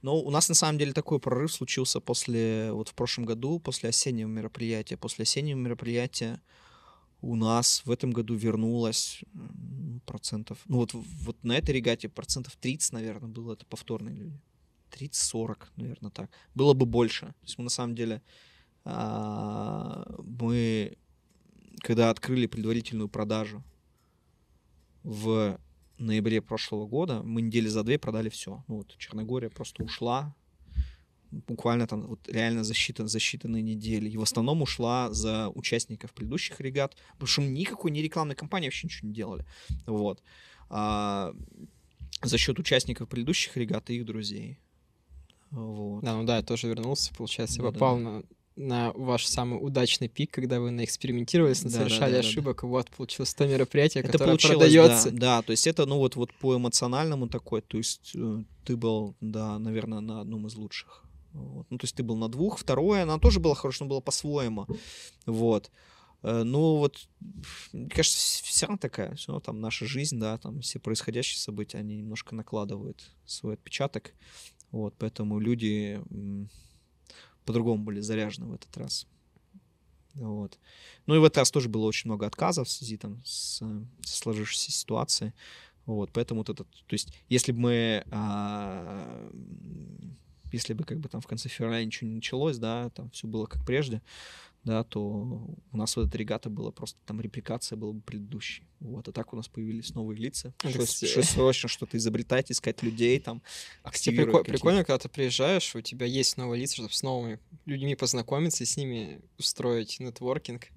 [0.00, 3.90] Ну, у нас на самом деле такой прорыв случился после, вот в прошлом году, после
[3.90, 4.96] осеннего мероприятия.
[4.96, 6.40] После осеннего мероприятия
[7.20, 9.20] у нас в этом году вернулось
[10.06, 14.40] процентов, ну вот, вот на этой регате процентов 30, наверное, было это повторные люди.
[14.90, 16.30] 30-40, наверное, так.
[16.54, 17.26] Было бы больше.
[17.26, 18.22] То есть мы на самом деле,
[18.86, 20.96] а, мы,
[21.82, 23.62] когда открыли предварительную продажу
[25.02, 25.60] в
[26.00, 28.64] ноябре прошлого года мы недели за две продали все.
[28.68, 30.34] Ну вот Черногория просто ушла,
[31.30, 34.08] буквально там вот реально за, считан, за считанные недели.
[34.08, 38.68] И в основном ушла за участников предыдущих регат, потому что мы никакой не рекламной кампании
[38.68, 39.44] вообще ничего не делали.
[39.86, 40.22] Вот.
[40.68, 41.34] А,
[42.22, 44.58] за счет участников предыдущих регат и их друзей.
[45.50, 46.02] Вот.
[46.02, 48.02] Да, ну да, я тоже вернулся, получается, я попал да.
[48.02, 48.22] на
[48.56, 52.68] на ваш самый удачный пик, когда вы наэкспериментировались, да, совершали да, да, ошибок, да.
[52.68, 55.10] вот, получилось то мероприятие, это которое продается.
[55.10, 58.76] Да, да, то есть это, ну вот, вот по эмоциональному такой, то есть э, ты
[58.76, 61.04] был, да, наверное, на одном из лучших.
[61.32, 61.66] Вот.
[61.70, 64.66] Ну, то есть ты был на двух, второе, она тоже была хорошо, но было по-своему.
[65.26, 65.70] Вот.
[66.22, 67.08] Э, ну, вот,
[67.72, 71.78] мне кажется, вся она такая, все равно там наша жизнь, да, там все происходящие события,
[71.78, 74.12] они немножко накладывают свой отпечаток.
[74.70, 76.00] Вот, поэтому люди
[77.44, 79.06] по-другому были заряжены в этот раз.
[80.14, 80.58] Вот.
[81.06, 83.62] Ну и в этот раз тоже было очень много отказов в связи там с,
[84.02, 85.32] с сложившейся ситуацией.
[85.86, 89.30] Вот, поэтому вот этот, то есть, если бы мы, а,
[90.52, 93.46] если бы как бы там в конце февраля ничего не началось, да, там все было
[93.46, 94.02] как прежде,
[94.62, 95.00] да, то
[95.72, 98.68] у нас вот эта регата была просто там репликация была бы предыдущей.
[98.80, 100.52] Вот, а так у нас появились новые лица.
[100.58, 100.90] Пришлось,
[101.30, 104.52] срочно что-то изобретать, искать людей, там, Кстати, активировать прикол- какие-то.
[104.58, 108.66] прикольно, когда ты приезжаешь, у тебя есть новые лица, чтобы с новыми людьми познакомиться и
[108.66, 110.68] с ними устроить нетворкинг.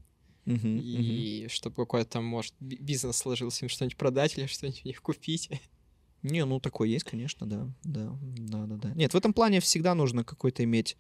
[0.46, 0.78] Мгм.
[0.78, 5.02] И чтобы какой-то там, может, би- бизнес сложился, им что-нибудь продать или что-нибудь у них
[5.02, 5.50] купить.
[6.22, 8.90] Не, ну такое есть, конечно, да, да, да, да, да.
[8.96, 10.96] Нет, в этом плане всегда нужно какой-то иметь,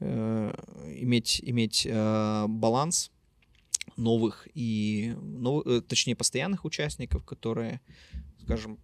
[0.00, 3.10] иметь, иметь э, баланс
[3.96, 7.80] новых и, нов- э, точнее, постоянных участников, которые,
[8.42, 8.78] скажем,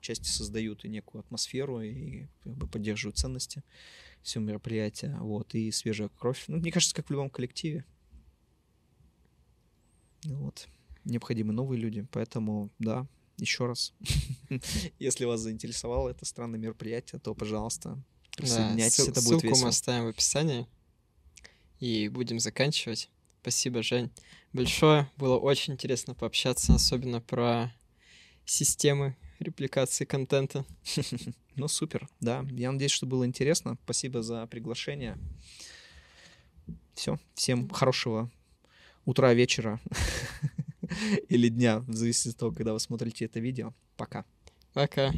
[0.00, 3.62] части создают и некую атмосферу и как бы поддерживают ценности
[4.22, 6.44] всего мероприятия, вот, и свежая кровь.
[6.48, 7.84] Ну, мне кажется, как в любом коллективе.
[10.24, 10.68] Вот.
[11.04, 13.06] Необходимы новые люди, поэтому, да,
[13.36, 13.94] еще раз.
[14.98, 18.02] Если вас заинтересовало это странное мероприятие, то, пожалуйста,
[18.36, 20.66] присоединяйтесь, ссыл- это будет ссылку мы оставим в описании.
[21.80, 23.10] И будем заканчивать.
[23.42, 24.10] Спасибо, Жень,
[24.52, 25.10] большое.
[25.16, 27.72] Было очень интересно пообщаться, особенно про
[28.44, 30.64] системы репликации контента.
[31.58, 32.44] Ну, супер, да.
[32.50, 33.78] Я надеюсь, что было интересно.
[33.84, 35.16] Спасибо за приглашение.
[36.92, 37.18] Все.
[37.34, 38.30] Всем хорошего
[39.06, 39.80] утра, вечера
[41.30, 43.72] или дня, в зависимости от того, когда вы смотрите это видео.
[43.96, 44.26] Пока.
[44.74, 45.12] Пока.